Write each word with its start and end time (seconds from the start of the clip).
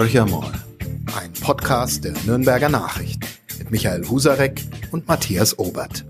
Mal, 0.00 0.64
ein 1.14 1.30
Podcast 1.42 2.04
der 2.04 2.12
Nürnberger 2.24 2.70
Nachrichten 2.70 3.28
mit 3.58 3.70
Michael 3.70 4.08
Husarek 4.08 4.64
und 4.92 5.06
Matthias 5.06 5.58
Obert. 5.58 6.06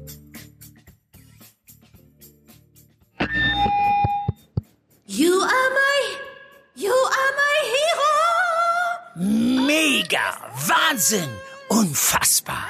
You 5.07 5.33
are 5.43 5.71
my, 5.75 6.17
you 6.77 6.93
are 6.93 7.33
my 7.35 7.57
hero. 9.17 9.67
Mega, 9.67 10.37
Wahnsinn, 10.69 11.29
unfassbar. 11.69 12.69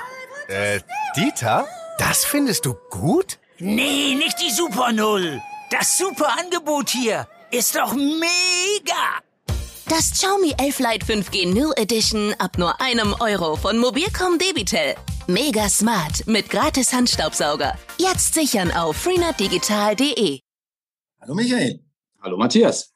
Äh, 0.48 0.80
Dieter, 1.16 1.68
das 1.98 2.24
findest 2.24 2.64
du 2.64 2.74
gut? 2.88 3.38
Nee, 3.58 4.14
nicht 4.14 4.40
die 4.40 4.50
Super 4.50 4.90
Null. 4.92 5.42
Das 5.70 5.98
super 5.98 6.34
Angebot 6.40 6.88
hier 6.88 7.28
ist 7.50 7.76
doch 7.76 7.92
mega. 7.94 9.20
Das 9.90 10.12
Xiaomi 10.12 10.54
11 10.56 10.78
Lite 10.78 11.04
5G 11.04 11.52
New 11.52 11.72
Edition 11.72 12.32
ab 12.38 12.58
nur 12.58 12.80
einem 12.80 13.12
Euro 13.18 13.56
von 13.56 13.76
Mobilcom 13.76 14.38
Debitel. 14.38 14.94
Mega 15.26 15.68
smart 15.68 16.28
mit 16.28 16.48
gratis 16.48 16.92
Handstaubsauger. 16.92 17.76
Jetzt 17.98 18.34
sichern 18.34 18.70
auf 18.70 18.98
freenetdigital.de. 18.98 20.38
Hallo 21.20 21.34
Michael. 21.34 21.80
Hallo 22.22 22.36
Matthias. 22.36 22.92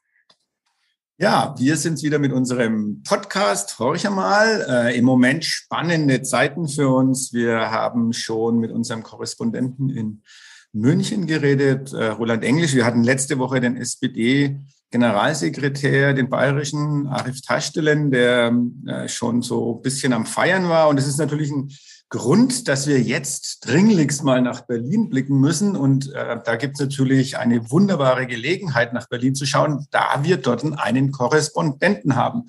Ja, 1.17 1.53
wir 1.57 1.75
sind 1.75 2.01
wieder 2.01 2.17
mit 2.17 2.31
unserem 2.31 3.03
Podcast. 3.03 3.77
Horch 3.77 4.09
mal. 4.09 4.65
Äh, 4.69 4.97
Im 4.97 5.03
Moment 5.03 5.43
spannende 5.43 6.21
Zeiten 6.21 6.69
für 6.69 6.87
uns. 6.87 7.33
Wir 7.33 7.71
haben 7.71 8.13
schon 8.13 8.59
mit 8.59 8.71
unserem 8.71 9.03
Korrespondenten 9.03 9.89
in 9.89 10.23
München 10.71 11.27
geredet, 11.27 11.91
äh, 11.91 12.05
Roland 12.07 12.45
Englisch. 12.45 12.73
Wir 12.73 12.85
hatten 12.85 13.03
letzte 13.03 13.37
Woche 13.37 13.59
den 13.59 13.75
SPD 13.75 14.61
Generalsekretär, 14.95 16.13
den 16.13 16.29
bayerischen 16.29 17.07
Arif 17.07 17.41
Taschdelen, 17.41 18.11
der 18.11 18.55
äh, 18.87 19.09
schon 19.09 19.41
so 19.41 19.75
ein 19.75 19.81
bisschen 19.81 20.13
am 20.13 20.25
Feiern 20.25 20.69
war. 20.69 20.87
Und 20.87 20.97
es 20.97 21.05
ist 21.05 21.17
natürlich 21.17 21.51
ein 21.51 21.69
Grund, 22.07 22.69
dass 22.69 22.87
wir 22.87 23.01
jetzt 23.01 23.67
dringlichst 23.67 24.23
mal 24.23 24.41
nach 24.41 24.61
Berlin 24.61 25.09
blicken 25.09 25.37
müssen. 25.37 25.75
Und 25.75 26.13
äh, 26.13 26.37
da 26.41 26.55
gibt 26.55 26.75
es 26.75 26.79
natürlich 26.79 27.37
eine 27.37 27.69
wunderbare 27.69 28.25
Gelegenheit, 28.25 28.93
nach 28.93 29.09
Berlin 29.09 29.35
zu 29.35 29.45
schauen, 29.45 29.85
da 29.91 30.23
wir 30.23 30.37
dort 30.37 30.63
einen 30.63 31.11
Korrespondenten 31.11 32.15
haben. 32.15 32.43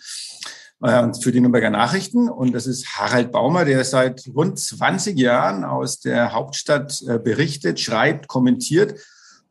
Äh, 0.80 1.14
für 1.20 1.32
die 1.32 1.40
Nürnberger 1.40 1.70
Nachrichten. 1.70 2.28
Und 2.28 2.52
das 2.52 2.68
ist 2.68 2.96
Harald 2.96 3.32
Baumer, 3.32 3.64
der 3.64 3.82
seit 3.82 4.30
rund 4.36 4.56
20 4.56 5.18
Jahren 5.18 5.64
aus 5.64 5.98
der 5.98 6.32
Hauptstadt 6.32 7.02
äh, 7.08 7.18
berichtet, 7.18 7.80
schreibt, 7.80 8.28
kommentiert 8.28 9.00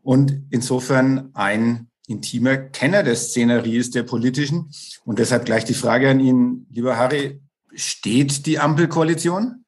und 0.02 0.44
insofern 0.50 1.32
ein 1.34 1.90
intimer 2.08 2.58
Kenner 2.58 3.04
der 3.04 3.16
Szenerie 3.16 3.78
ist, 3.78 3.96
der 3.96 4.04
politischen. 4.04 4.72
Und 5.06 5.20
deshalb 5.20 5.46
gleich 5.46 5.66
die 5.66 5.74
Frage 5.74 6.10
an 6.10 6.20
ihn, 6.20 6.68
lieber 6.70 6.98
Harry, 6.98 7.42
steht 7.74 8.46
die 8.46 8.60
Ampelkoalition? 8.60 9.66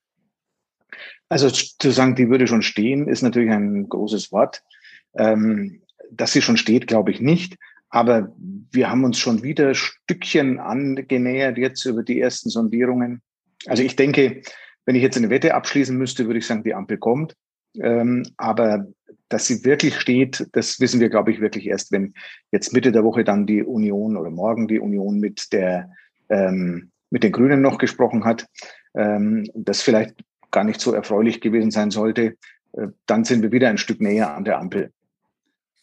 Also 1.30 1.50
zu 1.50 1.92
sagen, 1.92 2.16
die 2.16 2.30
würde 2.30 2.48
schon 2.48 2.62
stehen, 2.62 3.08
ist 3.08 3.22
natürlich 3.22 3.52
ein 3.52 3.90
großes 3.90 4.32
Wort. 4.32 4.62
Ähm, 5.16 5.82
dass 6.12 6.32
sie 6.32 6.42
schon 6.42 6.58
steht, 6.58 6.88
glaube 6.88 7.12
ich 7.12 7.22
nicht. 7.22 7.58
Aber 7.90 8.34
wir 8.72 8.90
haben 8.90 9.04
uns 9.04 9.18
schon 9.18 9.44
wieder 9.44 9.74
Stückchen 9.74 10.60
angenähert 10.60 11.58
jetzt 11.58 11.86
über 11.86 12.04
die 12.04 12.20
ersten 12.20 12.50
Sondierungen. 12.50 13.22
Also 13.66 13.84
ich 13.84 13.96
denke, 13.96 14.42
wenn 14.86 14.96
ich 14.96 15.02
jetzt 15.02 15.18
eine 15.18 15.30
Wette 15.30 15.54
abschließen 15.54 15.98
müsste, 15.98 16.26
würde 16.28 16.40
ich 16.40 16.48
sagen, 16.48 16.64
die 16.64 16.74
Ampel 16.74 16.98
kommt. 16.98 17.36
Ähm, 17.76 18.26
aber 18.38 18.88
dass 19.30 19.48
sie 19.48 19.64
wirklich 19.66 20.00
steht, 20.00 20.48
das 20.54 20.80
wissen 20.80 21.00
wir, 21.00 21.10
glaube 21.10 21.32
ich, 21.32 21.42
wirklich 21.42 21.68
erst, 21.68 21.92
wenn 21.92 22.14
jetzt 22.52 22.74
Mitte 22.74 22.92
der 22.92 23.04
Woche 23.04 23.24
dann 23.24 23.46
die 23.46 23.64
Union 23.64 24.18
oder 24.18 24.30
morgen 24.30 24.68
die 24.68 24.80
Union 24.80 25.20
mit 25.20 25.52
der 25.52 25.92
ähm, 26.30 26.92
mit 27.10 27.24
den 27.24 27.32
Grünen 27.32 27.62
noch 27.62 27.78
gesprochen 27.78 28.26
hat. 28.26 28.48
Ähm, 28.96 29.50
das 29.54 29.82
vielleicht 29.82 30.16
gar 30.52 30.64
nicht 30.64 30.82
so 30.82 30.94
erfreulich 30.94 31.42
gewesen 31.42 31.72
sein 31.72 31.92
sollte. 31.92 32.38
Äh, 32.74 32.88
dann 33.06 33.24
sind 33.24 33.42
wir 33.42 33.52
wieder 33.52 33.70
ein 33.70 33.78
Stück 33.78 34.02
näher 34.02 34.36
an 34.36 34.46
der 34.46 34.60
Ampel. 34.60 34.92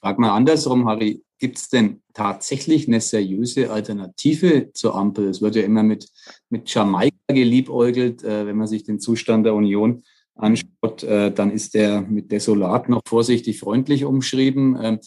Frag 0.00 0.18
mal 0.18 0.34
andersrum, 0.34 0.86
Harry. 0.86 1.22
Gibt 1.38 1.58
es 1.58 1.68
denn 1.68 2.00
tatsächlich 2.14 2.86
eine 2.86 3.00
seriöse 3.00 3.70
Alternative 3.70 4.72
zur 4.72 4.94
Ampel? 4.94 5.28
Es 5.28 5.42
wird 5.42 5.56
ja 5.56 5.62
immer 5.62 5.82
mit, 5.82 6.08
mit 6.48 6.72
Jamaika 6.72 7.16
geliebäugelt, 7.28 8.22
äh, 8.22 8.46
wenn 8.46 8.56
man 8.56 8.66
sich 8.66 8.84
den 8.84 9.00
Zustand 9.00 9.46
der 9.46 9.54
Union 9.54 10.04
anschaut, 10.34 11.02
äh, 11.02 11.32
dann 11.32 11.50
ist 11.50 11.74
der 11.74 12.02
mit 12.02 12.32
Desolat 12.32 12.88
noch 12.88 13.02
vorsichtig 13.06 13.60
freundlich 13.60 14.04
umschrieben. 14.04 14.78
Ähm, 14.82 15.00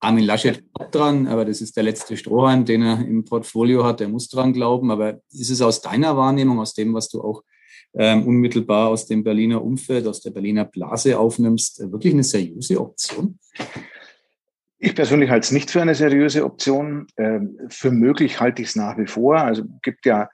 Armin 0.00 0.24
Laschet 0.24 0.62
hat 0.78 0.94
dran, 0.94 1.26
aber 1.26 1.44
das 1.44 1.60
ist 1.60 1.76
der 1.76 1.82
letzte 1.82 2.16
Strohhalm, 2.16 2.64
den 2.64 2.82
er 2.82 3.00
im 3.00 3.24
Portfolio 3.24 3.84
hat. 3.84 4.00
Der 4.00 4.08
muss 4.08 4.28
dran 4.28 4.52
glauben. 4.52 4.90
Aber 4.90 5.20
ist 5.30 5.50
es 5.50 5.60
aus 5.60 5.80
deiner 5.80 6.16
Wahrnehmung, 6.16 6.60
aus 6.60 6.74
dem, 6.74 6.94
was 6.94 7.08
du 7.08 7.20
auch 7.20 7.42
ähm, 7.94 8.26
unmittelbar 8.26 8.88
aus 8.88 9.06
dem 9.06 9.24
Berliner 9.24 9.62
Umfeld, 9.62 10.06
aus 10.06 10.20
der 10.20 10.30
Berliner 10.30 10.64
Blase 10.64 11.18
aufnimmst, 11.18 11.90
wirklich 11.90 12.12
eine 12.12 12.22
seriöse 12.22 12.80
Option? 12.80 13.38
Ich 14.78 14.94
persönlich 14.94 15.30
halte 15.30 15.46
es 15.46 15.52
nicht 15.52 15.70
für 15.72 15.82
eine 15.82 15.96
seriöse 15.96 16.44
Option. 16.44 17.08
Ähm, 17.16 17.58
für 17.68 17.90
möglich 17.90 18.38
halte 18.38 18.62
ich 18.62 18.68
es 18.68 18.76
nach 18.76 18.96
wie 18.98 19.08
vor. 19.08 19.38
Also 19.38 19.64
gibt 19.82 20.06
ja 20.06 20.30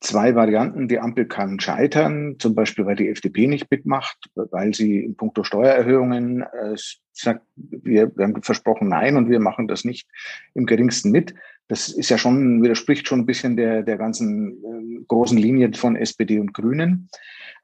zwei 0.00 0.34
Varianten. 0.34 0.88
Die 0.88 0.98
Ampel 0.98 1.26
kann 1.26 1.60
scheitern, 1.60 2.36
zum 2.38 2.54
Beispiel, 2.54 2.86
weil 2.86 2.96
die 2.96 3.08
FDP 3.08 3.46
nicht 3.46 3.70
mitmacht, 3.70 4.30
weil 4.34 4.74
sie 4.74 5.00
in 5.00 5.16
puncto 5.16 5.42
Steuererhöhungen 5.42 6.42
äh, 6.42 6.76
sagt, 7.12 7.42
wir, 7.56 8.14
wir 8.16 8.24
haben 8.24 8.42
versprochen 8.42 8.88
Nein 8.88 9.16
und 9.16 9.30
wir 9.30 9.40
machen 9.40 9.68
das 9.68 9.84
nicht 9.84 10.08
im 10.54 10.66
geringsten 10.66 11.10
mit. 11.10 11.34
Das 11.68 11.88
ist 11.88 12.10
ja 12.10 12.18
schon, 12.18 12.62
widerspricht 12.62 13.08
schon 13.08 13.20
ein 13.20 13.26
bisschen 13.26 13.56
der, 13.56 13.82
der 13.82 13.96
ganzen 13.96 14.52
äh, 14.52 15.04
großen 15.08 15.38
Linie 15.38 15.72
von 15.74 15.96
SPD 15.96 16.38
und 16.38 16.52
Grünen. 16.52 17.08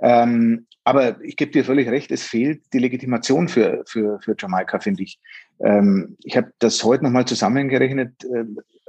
Ähm, 0.01 0.67
aber 0.85 1.23
ich 1.23 1.37
gebe 1.37 1.53
dir 1.53 1.65
völlig 1.65 1.89
recht, 1.89 2.11
es 2.11 2.25
fehlt 2.25 2.63
die 2.73 2.81
Legitimation 2.81 3.47
für, 3.47 3.85
für, 3.87 4.19
für 4.21 4.35
Jamaika, 4.37 4.81
finde 4.81 5.05
ich. 5.05 5.21
Ähm, 5.61 6.17
ich 6.25 6.37
habe 6.37 6.53
das 6.59 6.83
heute 6.83 7.05
nochmal 7.05 7.27
zusammengerechnet, 7.27 8.25
äh, 8.25 8.45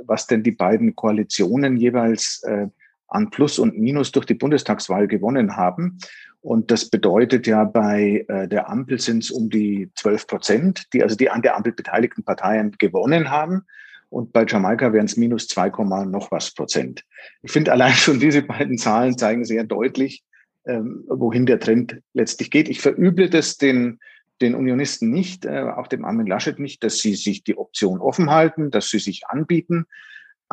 was 0.06 0.26
denn 0.26 0.42
die 0.42 0.52
beiden 0.52 0.96
Koalitionen 0.96 1.78
jeweils 1.78 2.42
äh, 2.44 2.68
an 3.14 3.30
Plus 3.30 3.60
und 3.60 3.78
Minus 3.78 4.12
durch 4.12 4.26
die 4.26 4.34
Bundestagswahl 4.34 5.08
gewonnen 5.08 5.56
haben. 5.56 6.00
Und 6.42 6.72
das 6.72 6.90
bedeutet 6.90 7.48
ja, 7.48 7.64
bei 7.64 8.26
äh, 8.28 8.48
der 8.48 8.70
Ampel 8.70 9.00
sind 9.00 9.24
es 9.24 9.32
um 9.32 9.50
die 9.50 9.90
12 9.96 10.28
Prozent, 10.28 10.94
die 10.94 11.02
also 11.02 11.16
die 11.16 11.30
an 11.30 11.42
der 11.42 11.56
Ampel 11.56 11.72
beteiligten 11.72 12.24
Parteien 12.24 12.72
gewonnen 12.78 13.30
haben. 13.30 13.64
Und 14.10 14.34
bei 14.34 14.46
Jamaika 14.46 14.94
wären 14.94 15.06
es 15.06 15.18
minus 15.18 15.48
2, 15.48 15.70
noch 16.06 16.32
was 16.32 16.54
Prozent. 16.54 17.04
Ich 17.42 17.52
finde 17.52 17.72
allein 17.72 17.94
schon 17.94 18.20
diese 18.20 18.42
beiden 18.42 18.78
Zahlen 18.78 19.18
zeigen 19.18 19.46
sehr 19.46 19.64
deutlich, 19.64 20.24
ähm, 20.66 21.06
wohin 21.08 21.46
der 21.46 21.60
Trend 21.60 22.02
letztlich 22.14 22.52
geht. 22.52 22.70
Ich 22.70 22.82
verüble 22.82 23.30
das 23.30 23.58
den, 23.58 24.00
den 24.42 24.54
Unionisten 24.54 25.10
nicht, 25.10 25.46
äh, 25.46 25.62
auch 25.76 25.88
dem 25.88 26.06
Armin 26.06 26.28
Laschet 26.28 26.60
nicht, 26.60 26.84
dass 26.84 27.00
sie 27.00 27.16
sich 27.16 27.44
die 27.44 27.58
Option 27.58 28.00
offen 28.00 28.30
halten, 28.30 28.70
dass 28.70 28.90
sie 28.90 29.00
sich 29.00 29.28
anbieten. 29.28 29.86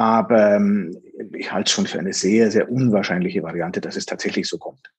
Aber 0.00 0.54
ähm, 0.54 0.96
ich 1.34 1.52
halte 1.52 1.68
es 1.68 1.72
schon 1.72 1.86
für 1.86 1.98
eine 1.98 2.14
sehr, 2.14 2.50
sehr 2.50 2.72
unwahrscheinliche 2.72 3.42
Variante, 3.42 3.82
dass 3.82 3.96
es 3.96 4.06
tatsächlich 4.06 4.48
so 4.48 4.56
kommt. 4.56 4.90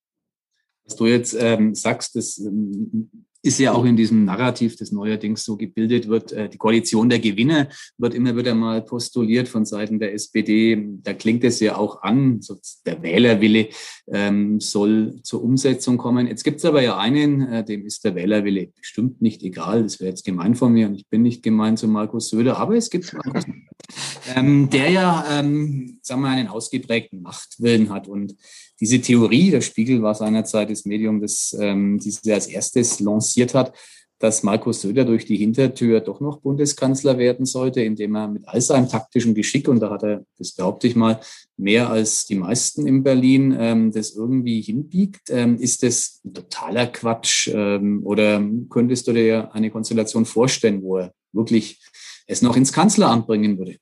Was 0.84 0.96
du 0.96 1.08
jetzt 1.08 1.34
ähm, 1.34 1.74
sagst, 1.74 2.16
das 2.16 2.38
ähm, 2.38 3.26
ist 3.44 3.60
ja 3.60 3.74
auch 3.74 3.86
in 3.86 3.98
diesem 3.98 4.26
Narrativ, 4.26 4.76
das 4.76 4.92
neuerdings 4.92 5.44
so 5.44 5.58
gebildet 5.58 6.08
wird. 6.08 6.32
Äh, 6.32 6.50
die 6.50 6.58
Koalition 6.58 7.10
der 7.10 7.20
Gewinne 7.20 7.70
wird 7.98 8.14
immer 8.14 8.36
wieder 8.36 8.54
mal 8.54 8.82
postuliert 8.82 9.48
von 9.48 9.66
Seiten 9.66 10.00
der 10.00 10.14
SPD. 10.14 10.88
Da 11.02 11.14
klingt 11.14 11.44
es 11.44 11.60
ja 11.60 11.76
auch 11.76 12.04
an, 12.04 12.42
so 12.42 12.58
der 12.86 13.02
Wählerwille 13.02 13.70
ähm, 14.08 14.60
soll 14.60 15.22
zur 15.24 15.44
Umsetzung 15.44 15.98
kommen. 15.98 16.28
Jetzt 16.28 16.44
gibt 16.44 16.60
es 16.60 16.66
aber 16.66 16.82
ja 16.82 16.98
einen, 16.98 17.42
äh, 17.48 17.66
dem 17.66 17.86
ist 17.86 18.04
der 18.06 18.16
Wählerwille 18.16 18.68
bestimmt 18.78 19.22
nicht 19.22 19.42
egal. 19.44 19.84
Das 19.84 20.00
wäre 20.00 20.10
jetzt 20.10 20.26
gemein 20.26 20.56
von 20.56 20.74
mir 20.74 20.88
und 20.88 20.96
ich 20.96 21.08
bin 21.08 21.24
nicht 21.24 21.42
gemein 21.42 21.78
zu 21.78 21.88
Markus 21.88 22.30
Söder, 22.30 22.58
aber 22.58 22.76
es 22.76 22.90
gibt 22.90 23.12
Markus, 23.14 23.46
ähm, 24.36 24.70
der 24.70 24.90
ja, 24.92 25.26
ähm, 25.40 25.98
sagen 26.02 26.22
wir, 26.22 26.30
einen 26.30 26.48
ausgeprägten 26.48 27.22
Machtwillen 27.22 27.90
hat 27.90 28.08
und 28.08 28.36
diese 28.82 29.00
Theorie, 29.00 29.52
der 29.52 29.62
Spiegel 29.62 30.02
war 30.02 30.16
seinerzeit 30.16 30.72
das 30.72 30.86
Medium, 30.86 31.22
das 31.22 31.56
ähm, 31.60 32.00
diese 32.00 32.34
als 32.34 32.48
erstes 32.48 33.00
lanciert 33.00 33.54
hat, 33.54 33.74
dass 34.18 34.44
Markus 34.44 34.82
Söder 34.82 35.06
durch 35.06 35.26
die 35.26 35.38
Hintertür 35.38 36.00
doch 36.00 36.20
noch 36.20 36.42
Bundeskanzler 36.42 37.18
werden 37.18 37.46
sollte, 37.46 37.82
indem 37.82 38.16
er 38.16 38.28
mit 38.28 38.48
all 38.48 38.62
seinem 38.62 38.90
taktischen 38.90 39.36
Geschick, 39.36 39.68
und 39.68 39.80
da 39.80 39.90
hat 39.92 40.04
er, 40.04 40.26
das 40.38 40.54
behaupte 40.54 40.88
ich 40.88 40.96
mal, 40.96 41.20
mehr 41.58 41.90
als 41.90 42.26
die 42.26 42.36
meisten 42.36 42.88
in 42.88 43.04
Berlin, 43.04 43.56
ähm, 43.58 43.92
das 43.92 44.16
irgendwie 44.16 44.62
hinbiegt. 44.62 45.30
Ähm, 45.30 45.58
ist 45.58 45.84
das 45.84 46.22
totaler 46.34 46.88
Quatsch? 46.88 47.50
Ähm, 47.54 48.02
oder 48.04 48.44
könntest 48.70 49.08
du 49.08 49.14
dir 49.14 49.54
eine 49.54 49.70
Konstellation 49.70 50.26
vorstellen, 50.26 50.82
wo 50.82 50.98
er 50.98 51.14
wirklich 51.34 51.80
es 52.28 52.42
noch 52.42 52.56
ins 52.56 52.74
Kanzleramt 52.74 53.28
bringen 53.28 53.58
würde? 53.58 53.78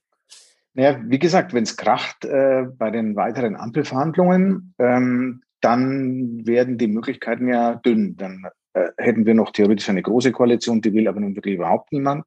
Naja, 0.73 0.99
wie 1.05 1.19
gesagt, 1.19 1.53
wenn 1.53 1.63
es 1.63 1.77
kracht 1.77 2.25
äh, 2.25 2.65
bei 2.77 2.91
den 2.91 3.15
weiteren 3.15 3.55
Ampelverhandlungen, 3.55 4.73
ähm, 4.79 5.41
dann 5.61 6.45
werden 6.45 6.77
die 6.77 6.87
Möglichkeiten 6.87 7.47
ja 7.47 7.75
dünn. 7.75 8.15
Dann 8.17 8.45
äh, 8.73 8.89
hätten 8.97 9.25
wir 9.25 9.33
noch 9.33 9.51
theoretisch 9.51 9.89
eine 9.89 10.01
große 10.01 10.31
Koalition, 10.31 10.81
die 10.81 10.93
will 10.93 11.07
aber 11.07 11.19
nun 11.19 11.35
wirklich 11.35 11.55
überhaupt 11.55 11.91
niemand. 11.91 12.25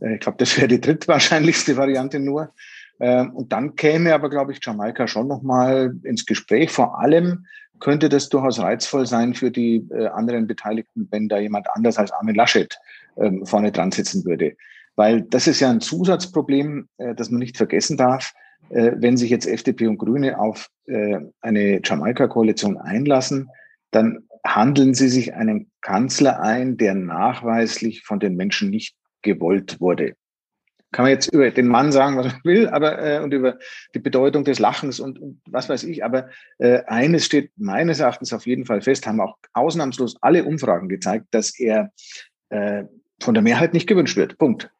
Äh, 0.00 0.14
ich 0.14 0.20
glaube, 0.20 0.38
das 0.38 0.56
wäre 0.56 0.68
die 0.68 0.80
drittwahrscheinlichste 0.80 1.76
Variante 1.76 2.20
nur. 2.20 2.52
Ähm, 2.98 3.30
und 3.34 3.52
dann 3.52 3.76
käme 3.76 4.14
aber, 4.14 4.30
glaube 4.30 4.52
ich, 4.52 4.58
Jamaika 4.62 5.06
schon 5.06 5.28
nochmal 5.28 5.94
ins 6.02 6.26
Gespräch. 6.26 6.70
Vor 6.70 6.98
allem 6.98 7.46
könnte 7.78 8.08
das 8.08 8.28
durchaus 8.28 8.58
reizvoll 8.58 9.06
sein 9.06 9.34
für 9.34 9.50
die 9.50 9.86
äh, 9.90 10.06
anderen 10.08 10.46
Beteiligten, 10.46 11.08
wenn 11.10 11.28
da 11.28 11.38
jemand 11.38 11.68
anders 11.70 11.98
als 11.98 12.10
Armin 12.10 12.34
Laschet 12.34 12.78
ähm, 13.16 13.44
vorne 13.44 13.70
dran 13.70 13.92
sitzen 13.92 14.24
würde. 14.24 14.56
Weil 14.96 15.22
das 15.22 15.46
ist 15.46 15.60
ja 15.60 15.70
ein 15.70 15.80
Zusatzproblem, 15.80 16.88
äh, 16.98 17.14
das 17.14 17.30
man 17.30 17.38
nicht 17.38 17.56
vergessen 17.56 17.96
darf. 17.96 18.32
Äh, 18.70 18.92
wenn 18.96 19.16
sich 19.16 19.30
jetzt 19.30 19.46
FDP 19.46 19.86
und 19.86 19.98
Grüne 19.98 20.38
auf 20.38 20.68
eine 21.40 21.80
Jamaika-Koalition 21.82 22.78
einlassen, 22.78 23.50
dann 23.90 24.20
handeln 24.46 24.94
sie 24.94 25.08
sich 25.08 25.34
einen 25.34 25.68
Kanzler 25.80 26.40
ein, 26.40 26.76
der 26.76 26.94
nachweislich 26.94 28.04
von 28.04 28.20
den 28.20 28.36
Menschen 28.36 28.70
nicht 28.70 28.94
gewollt 29.20 29.80
wurde 29.80 30.14
kann 30.96 31.04
man 31.04 31.12
jetzt 31.12 31.32
über 31.32 31.50
den 31.50 31.68
Mann 31.68 31.92
sagen, 31.92 32.16
was 32.16 32.26
man 32.26 32.40
will, 32.44 32.68
aber 32.68 33.02
äh, 33.02 33.20
und 33.20 33.34
über 33.34 33.58
die 33.94 33.98
Bedeutung 33.98 34.44
des 34.44 34.58
Lachens 34.58 34.98
und, 34.98 35.18
und 35.18 35.42
was 35.46 35.68
weiß 35.68 35.84
ich. 35.84 36.02
Aber 36.02 36.30
äh, 36.56 36.84
eines 36.86 37.26
steht 37.26 37.50
meines 37.56 38.00
Erachtens 38.00 38.32
auf 38.32 38.46
jeden 38.46 38.64
Fall 38.64 38.80
fest, 38.80 39.06
haben 39.06 39.20
auch 39.20 39.36
ausnahmslos 39.52 40.16
alle 40.22 40.44
Umfragen 40.44 40.88
gezeigt, 40.88 41.26
dass 41.32 41.58
er 41.58 41.92
äh, 42.48 42.84
von 43.20 43.34
der 43.34 43.42
Mehrheit 43.42 43.74
nicht 43.74 43.86
gewünscht 43.86 44.16
wird. 44.16 44.38
Punkt. 44.38 44.70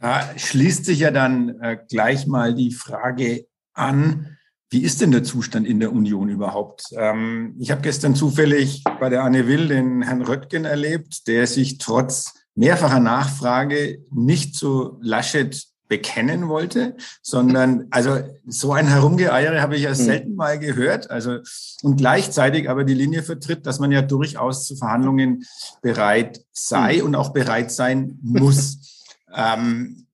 Da 0.00 0.36
schließt 0.36 0.84
sich 0.84 1.00
ja 1.00 1.10
dann 1.10 1.60
äh, 1.60 1.78
gleich 1.88 2.26
mal 2.26 2.54
die 2.54 2.72
Frage 2.72 3.46
an, 3.72 4.36
wie 4.68 4.82
ist 4.82 5.00
denn 5.00 5.12
der 5.12 5.22
Zustand 5.22 5.66
in 5.66 5.80
der 5.80 5.92
Union 5.92 6.28
überhaupt? 6.28 6.86
Ähm, 6.92 7.54
ich 7.58 7.70
habe 7.70 7.82
gestern 7.82 8.14
zufällig 8.14 8.82
bei 9.00 9.08
der 9.08 9.22
Anne 9.22 9.46
Will 9.46 9.68
den 9.68 10.02
Herrn 10.02 10.22
Röttgen 10.22 10.64
erlebt, 10.64 11.28
der 11.28 11.46
sich 11.46 11.78
trotz 11.78 12.34
mehrfacher 12.54 13.00
Nachfrage 13.00 14.02
nicht 14.10 14.54
zu 14.54 14.98
Laschet 15.00 15.66
bekennen 15.88 16.48
wollte, 16.48 16.96
sondern 17.22 17.86
also 17.90 18.18
so 18.44 18.72
ein 18.72 18.88
Herumgeeiere 18.88 19.62
habe 19.62 19.76
ich 19.76 19.82
ja 19.82 19.90
hm. 19.90 19.96
selten 19.96 20.34
mal 20.34 20.58
gehört. 20.58 21.10
Also 21.10 21.38
und 21.82 21.96
gleichzeitig 21.96 22.68
aber 22.68 22.82
die 22.82 22.94
Linie 22.94 23.22
vertritt, 23.22 23.66
dass 23.66 23.78
man 23.78 23.92
ja 23.92 24.02
durchaus 24.02 24.66
zu 24.66 24.76
Verhandlungen 24.76 25.44
bereit 25.82 26.40
sei 26.52 26.96
hm. 26.96 27.06
und 27.06 27.14
auch 27.14 27.32
bereit 27.32 27.70
sein 27.70 28.18
muss. 28.20 28.95
Ähm, 29.36 30.06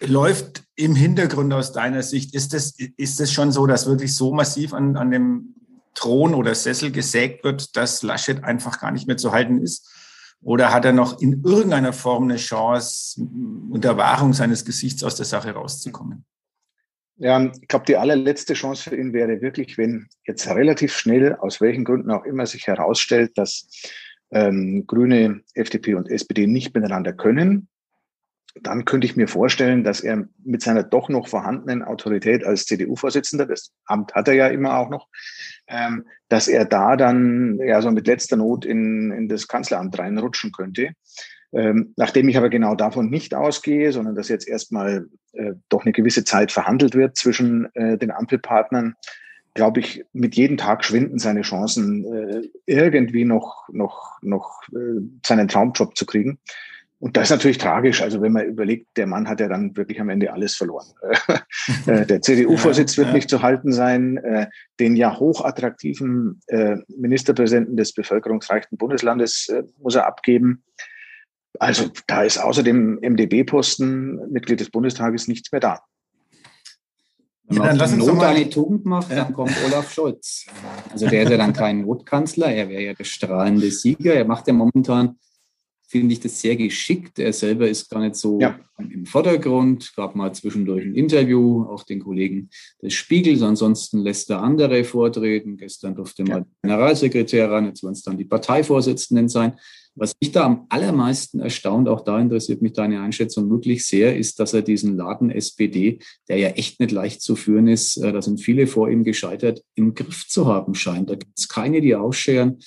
läuft 0.00 0.64
im 0.76 0.94
Hintergrund 0.94 1.52
aus 1.52 1.72
deiner 1.72 2.02
Sicht, 2.02 2.34
ist 2.34 2.54
es 2.54 2.78
ist 2.96 3.20
es 3.20 3.32
schon 3.32 3.50
so, 3.50 3.66
dass 3.66 3.86
wirklich 3.86 4.14
so 4.14 4.32
massiv 4.32 4.74
an, 4.74 4.96
an 4.96 5.10
dem 5.10 5.54
Thron 5.94 6.34
oder 6.34 6.54
Sessel 6.54 6.92
gesägt 6.92 7.42
wird, 7.44 7.76
dass 7.76 8.02
Laschet 8.02 8.44
einfach 8.44 8.80
gar 8.80 8.92
nicht 8.92 9.06
mehr 9.06 9.16
zu 9.16 9.32
halten 9.32 9.62
ist? 9.62 9.90
Oder 10.42 10.72
hat 10.72 10.84
er 10.84 10.92
noch 10.92 11.20
in 11.20 11.42
irgendeiner 11.42 11.92
Form 11.92 12.24
eine 12.24 12.36
Chance, 12.36 13.26
unter 13.70 13.96
Wahrung 13.96 14.32
seines 14.34 14.64
Gesichts 14.64 15.02
aus 15.02 15.16
der 15.16 15.24
Sache 15.24 15.52
rauszukommen? 15.52 16.24
Ja, 17.16 17.50
ich 17.60 17.68
glaube, 17.68 17.86
die 17.86 17.96
allerletzte 17.96 18.52
Chance 18.52 18.90
für 18.90 18.96
ihn 18.96 19.14
wäre 19.14 19.40
wirklich, 19.40 19.78
wenn 19.78 20.08
jetzt 20.26 20.46
relativ 20.48 20.94
schnell, 20.94 21.34
aus 21.36 21.62
welchen 21.62 21.84
Gründen 21.84 22.10
auch 22.10 22.24
immer, 22.24 22.44
sich 22.44 22.66
herausstellt, 22.66 23.38
dass 23.38 23.66
ähm, 24.30 24.84
Grüne, 24.86 25.40
FDP 25.54 25.94
und 25.94 26.10
SPD 26.10 26.46
nicht 26.46 26.74
miteinander 26.74 27.14
können, 27.14 27.68
dann 28.62 28.84
könnte 28.84 29.06
ich 29.06 29.16
mir 29.16 29.28
vorstellen, 29.28 29.84
dass 29.84 30.00
er 30.00 30.26
mit 30.44 30.62
seiner 30.62 30.82
doch 30.82 31.08
noch 31.08 31.28
vorhandenen 31.28 31.82
Autorität 31.82 32.44
als 32.44 32.66
CDU-Vorsitzender, 32.66 33.46
das 33.46 33.72
Amt 33.84 34.14
hat 34.14 34.28
er 34.28 34.34
ja 34.34 34.48
immer 34.48 34.78
auch 34.78 34.90
noch, 34.90 35.08
ähm, 35.68 36.06
dass 36.28 36.48
er 36.48 36.64
da 36.64 36.96
dann 36.96 37.58
ja 37.58 37.80
so 37.82 37.90
mit 37.90 38.06
letzter 38.06 38.36
Not 38.36 38.64
in, 38.64 39.10
in 39.12 39.28
das 39.28 39.48
Kanzleramt 39.48 39.98
reinrutschen 39.98 40.52
könnte. 40.52 40.90
Ähm, 41.52 41.94
nachdem 41.96 42.28
ich 42.28 42.36
aber 42.36 42.50
genau 42.50 42.74
davon 42.74 43.08
nicht 43.08 43.34
ausgehe, 43.34 43.92
sondern 43.92 44.14
dass 44.14 44.28
jetzt 44.28 44.48
erstmal 44.48 45.06
äh, 45.32 45.52
doch 45.68 45.84
eine 45.84 45.92
gewisse 45.92 46.24
Zeit 46.24 46.52
verhandelt 46.52 46.94
wird 46.94 47.16
zwischen 47.16 47.68
äh, 47.74 47.96
den 47.96 48.10
Ampelpartnern, 48.10 48.94
glaube 49.54 49.80
ich, 49.80 50.04
mit 50.12 50.36
jedem 50.36 50.56
Tag 50.56 50.84
schwinden 50.84 51.18
seine 51.18 51.42
Chancen, 51.42 52.04
äh, 52.04 52.48
irgendwie 52.66 53.24
noch, 53.24 53.68
noch, 53.70 54.18
noch 54.22 54.62
äh, 54.72 55.00
seinen 55.24 55.48
Traumjob 55.48 55.96
zu 55.96 56.04
kriegen. 56.04 56.38
Und 56.98 57.16
das 57.16 57.24
ist 57.24 57.30
natürlich 57.30 57.58
tragisch. 57.58 58.00
Also 58.00 58.22
wenn 58.22 58.32
man 58.32 58.46
überlegt, 58.46 58.96
der 58.96 59.06
Mann 59.06 59.28
hat 59.28 59.40
ja 59.40 59.48
dann 59.48 59.76
wirklich 59.76 60.00
am 60.00 60.08
Ende 60.08 60.32
alles 60.32 60.56
verloren. 60.56 60.86
Äh, 61.86 62.06
der 62.06 62.22
CDU-Vorsitz 62.22 62.96
wird 62.96 63.12
nicht 63.12 63.28
zu 63.28 63.42
halten 63.42 63.72
sein. 63.72 64.18
Äh, 64.18 64.46
den 64.78 64.94
ja 64.94 65.18
hochattraktiven 65.18 66.40
äh, 66.46 66.76
Ministerpräsidenten 66.88 67.76
des 67.76 67.92
bevölkerungsreichsten 67.92 68.78
Bundeslandes 68.78 69.52
muss 69.78 69.96
er 69.96 70.06
abgeben. 70.06 70.62
Also 71.58 71.90
da 72.06 72.22
ist 72.22 72.38
außer 72.38 72.62
dem 72.62 73.00
MdB-Posten 73.00 74.30
Mitglied 74.30 74.60
des 74.60 74.70
Bundestages 74.70 75.26
nichts 75.26 75.50
mehr 75.50 75.60
da. 75.60 75.80
Wenn 77.48 77.58
man 77.58 77.76
ja, 77.76 77.86
dann 77.86 77.98
Not 77.98 78.22
eine 78.22 78.48
Tugend 78.48 78.86
macht, 78.86 79.10
dann 79.10 79.32
kommt 79.32 79.52
Olaf 79.66 79.92
Scholz. 79.92 80.46
Also 80.92 81.08
der 81.08 81.22
ist 81.22 81.30
ja 81.30 81.36
dann 81.36 81.52
kein 81.52 81.82
Notkanzler, 81.82 82.52
er 82.52 82.68
wäre 82.68 82.82
ja 82.82 82.94
der 82.94 83.04
strahlende 83.04 83.70
Sieger. 83.70 84.14
Er 84.14 84.24
macht 84.24 84.46
ja 84.48 84.52
momentan 84.52 85.18
finde 85.88 86.12
ich 86.12 86.20
das 86.20 86.40
sehr 86.40 86.56
geschickt. 86.56 87.18
Er 87.18 87.32
selber 87.32 87.68
ist 87.68 87.88
gar 87.88 88.00
nicht 88.00 88.16
so 88.16 88.40
ja. 88.40 88.58
im 88.78 89.06
Vordergrund, 89.06 89.92
gab 89.94 90.16
mal 90.16 90.32
zwischendurch 90.34 90.84
ein 90.84 90.94
Interview, 90.94 91.64
auch 91.64 91.84
den 91.84 92.00
Kollegen 92.00 92.50
des 92.82 92.94
Spiegels. 92.94 93.42
Ansonsten 93.42 93.98
lässt 93.98 94.30
er 94.30 94.42
andere 94.42 94.84
vortreten. 94.84 95.56
Gestern 95.56 95.94
durfte 95.94 96.24
ja. 96.24 96.38
mal 96.38 96.46
Generalsekretär 96.62 97.50
ran, 97.50 97.66
jetzt 97.66 97.82
werden 97.82 97.92
es 97.92 98.02
dann 98.02 98.18
die 98.18 98.24
Parteivorsitzenden 98.24 99.28
sein. 99.28 99.54
Was 99.98 100.14
mich 100.20 100.30
da 100.30 100.44
am 100.44 100.66
allermeisten 100.68 101.40
erstaunt, 101.40 101.88
auch 101.88 102.02
da 102.02 102.20
interessiert 102.20 102.60
mich 102.60 102.74
deine 102.74 103.00
Einschätzung 103.00 103.48
wirklich 103.48 103.86
sehr, 103.86 104.14
ist, 104.14 104.38
dass 104.38 104.52
er 104.52 104.60
diesen 104.60 104.94
Laden 104.94 105.30
SPD, 105.30 106.00
der 106.28 106.36
ja 106.36 106.48
echt 106.48 106.80
nicht 106.80 106.92
leicht 106.92 107.22
zu 107.22 107.34
führen 107.34 107.66
ist, 107.66 107.96
äh, 107.96 108.12
da 108.12 108.20
sind 108.20 108.42
viele 108.42 108.66
vor 108.66 108.90
ihm 108.90 109.04
gescheitert, 109.04 109.62
im 109.74 109.94
Griff 109.94 110.28
zu 110.28 110.46
haben 110.46 110.74
scheint. 110.74 111.08
Da 111.08 111.14
gibt 111.14 111.38
es 111.38 111.48
keine, 111.48 111.80
die 111.80 111.94
ausscheren. 111.94 112.58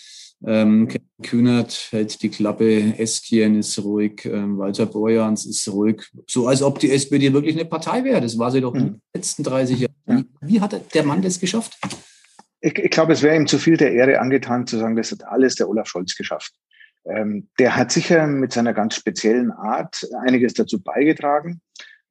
Ähm, 0.46 0.88
Kühnert 1.22 1.90
hält 1.92 2.22
die 2.22 2.30
Klappe, 2.30 2.98
Eskien 2.98 3.60
ist 3.60 3.78
ruhig, 3.84 4.26
ähm, 4.26 4.58
Walter 4.58 4.86
Borjans 4.86 5.46
ist 5.46 5.68
ruhig. 5.68 6.02
So 6.28 6.48
als 6.48 6.62
ob 6.62 6.80
die 6.80 6.92
SPD 6.92 7.34
wirklich 7.34 7.56
eine 7.56 7.66
Partei 7.66 8.04
wäre. 8.04 8.22
Das 8.22 8.38
war 8.38 8.50
sie 8.52 8.62
doch 8.62 8.74
in 8.74 8.84
den 8.84 9.02
letzten 9.14 9.44
30 9.44 9.80
Jahren. 9.80 10.30
Wie, 10.42 10.54
wie 10.54 10.62
hat 10.62 10.94
der 10.94 11.04
Mann 11.04 11.22
das 11.22 11.40
geschafft? 11.40 11.78
Ich, 12.62 12.78
ich 12.78 12.92
glaube, 12.92 13.14
es 13.14 13.22
wäre 13.22 13.36
ihm 13.36 13.48
zu 13.48 13.58
viel 13.58 13.78
der 13.78 13.92
Ehre 13.92 14.20
angetan, 14.20 14.66
zu 14.66 14.78
sagen, 14.78 14.96
das 14.96 15.12
hat 15.12 15.26
alles 15.26 15.56
der 15.56 15.70
Olaf 15.70 15.88
Scholz 15.88 16.16
geschafft. 16.16 16.54
Ähm, 17.06 17.50
der 17.58 17.76
hat 17.76 17.92
sicher 17.92 18.28
mit 18.28 18.54
seiner 18.54 18.74
ganz 18.74 18.96
speziellen 18.96 19.52
Art 19.52 20.08
einiges 20.22 20.54
dazu 20.54 20.82
beigetragen. 20.82 21.62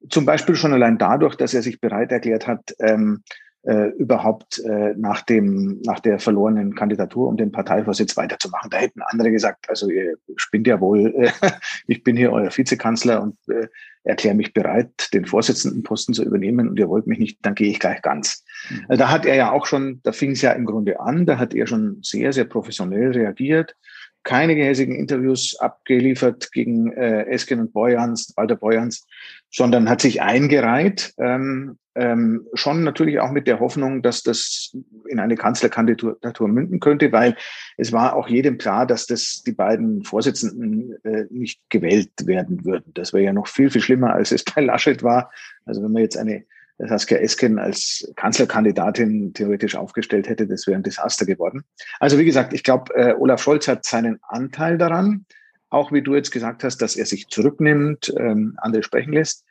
Zum 0.09 0.25
Beispiel 0.25 0.55
schon 0.55 0.73
allein 0.73 0.97
dadurch, 0.97 1.35
dass 1.35 1.53
er 1.53 1.61
sich 1.61 1.81
bereit 1.81 2.11
erklärt 2.11 2.47
hat, 2.47 2.73
ähm, 2.79 3.23
äh, 3.63 3.89
überhaupt 3.97 4.59
äh, 4.59 4.93
nach 4.95 5.21
dem 5.21 5.81
nach 5.83 5.99
der 5.99 6.19
verlorenen 6.19 6.75
Kandidatur 6.75 7.27
um 7.27 7.37
den 7.37 7.51
Parteivorsitz 7.51 8.15
weiterzumachen. 8.15 8.69
Da 8.69 8.77
hätten 8.77 9.01
andere 9.01 9.31
gesagt, 9.31 9.69
also 9.69 9.89
ihr 9.89 10.15
spinnt 10.37 10.67
ja 10.67 10.79
wohl, 10.79 11.13
äh, 11.15 11.31
ich 11.87 12.03
bin 12.03 12.15
hier 12.15 12.31
euer 12.31 12.55
Vizekanzler 12.55 13.21
und 13.21 13.35
äh, 13.49 13.67
erkläre 14.03 14.35
mich 14.35 14.53
bereit, 14.53 15.13
den 15.13 15.25
Vorsitzendenposten 15.25 16.13
zu 16.13 16.23
übernehmen 16.23 16.69
und 16.69 16.79
ihr 16.79 16.89
wollt 16.89 17.05
mich 17.05 17.19
nicht, 17.19 17.39
dann 17.41 17.55
gehe 17.55 17.69
ich 17.69 17.79
gleich 17.79 18.01
ganz. 18.01 18.43
Mhm. 18.69 18.85
Also 18.87 18.99
da 18.99 19.11
hat 19.11 19.25
er 19.25 19.35
ja 19.35 19.51
auch 19.51 19.65
schon, 19.65 19.99
da 20.03 20.11
fing 20.11 20.31
es 20.31 20.41
ja 20.41 20.51
im 20.51 20.65
Grunde 20.65 20.99
an, 20.99 21.25
da 21.25 21.37
hat 21.37 21.53
er 21.53 21.67
schon 21.67 21.99
sehr, 22.01 22.31
sehr 22.33 22.45
professionell 22.45 23.11
reagiert, 23.11 23.75
keine 24.23 24.55
gehässigen 24.55 24.95
Interviews 24.95 25.57
abgeliefert 25.59 26.51
gegen 26.51 26.91
äh, 26.93 27.25
Esken 27.25 27.59
und 27.59 27.73
Boyans, 27.73 28.33
Walter 28.35 28.55
Boyans, 28.55 29.05
sondern 29.51 29.89
hat 29.89 30.01
sich 30.01 30.21
eingereiht, 30.21 31.13
ähm, 31.17 31.77
ähm, 31.95 32.47
schon 32.53 32.83
natürlich 32.83 33.19
auch 33.19 33.31
mit 33.31 33.47
der 33.47 33.59
Hoffnung, 33.59 34.01
dass 34.01 34.23
das 34.23 34.75
in 35.07 35.19
eine 35.19 35.35
Kanzlerkandidatur 35.35 36.47
münden 36.47 36.79
könnte, 36.79 37.11
weil 37.11 37.35
es 37.77 37.91
war 37.91 38.15
auch 38.15 38.27
jedem 38.29 38.57
klar, 38.57 38.85
dass 38.85 39.05
das 39.05 39.43
die 39.45 39.51
beiden 39.51 40.03
Vorsitzenden 40.03 40.95
äh, 41.03 41.25
nicht 41.29 41.59
gewählt 41.69 42.11
werden 42.23 42.63
würden. 42.63 42.93
Das 42.93 43.11
wäre 43.11 43.23
ja 43.23 43.33
noch 43.33 43.47
viel, 43.47 43.69
viel 43.69 43.81
schlimmer, 43.81 44.13
als 44.13 44.31
es 44.31 44.43
bei 44.43 44.61
Laschet 44.61 45.03
war. 45.03 45.31
Also 45.65 45.83
wenn 45.83 45.91
man 45.91 46.03
jetzt 46.03 46.17
eine 46.17 46.45
Saskia 46.77 47.17
Esken 47.17 47.59
als 47.59 48.09
Kanzlerkandidatin 48.15 49.33
theoretisch 49.33 49.75
aufgestellt 49.75 50.29
hätte, 50.29 50.47
das 50.47 50.65
wäre 50.67 50.77
ein 50.77 50.83
Desaster 50.83 51.25
geworden. 51.25 51.63
Also 51.99 52.17
wie 52.17 52.25
gesagt, 52.25 52.53
ich 52.53 52.63
glaube, 52.63 52.93
äh, 52.95 53.13
Olaf 53.15 53.41
Scholz 53.41 53.67
hat 53.67 53.85
seinen 53.85 54.19
Anteil 54.23 54.77
daran, 54.77 55.25
auch 55.69 55.91
wie 55.91 56.01
du 56.01 56.15
jetzt 56.15 56.31
gesagt 56.31 56.63
hast, 56.63 56.77
dass 56.77 56.95
er 56.95 57.05
sich 57.05 57.27
zurücknimmt, 57.27 58.13
ähm, 58.17 58.55
andere 58.57 58.83
sprechen 58.83 59.13
lässt. 59.13 59.45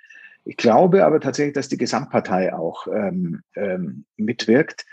Ich 0.44 0.56
glaube 0.56 1.04
aber 1.04 1.20
tatsächlich, 1.20 1.54
dass 1.54 1.68
die 1.68 1.76
Gesamtpartei 1.76 2.54
auch 2.54 2.86
ähm, 2.88 3.42
ähm, 3.54 4.04
mitwirkt. 4.16 4.86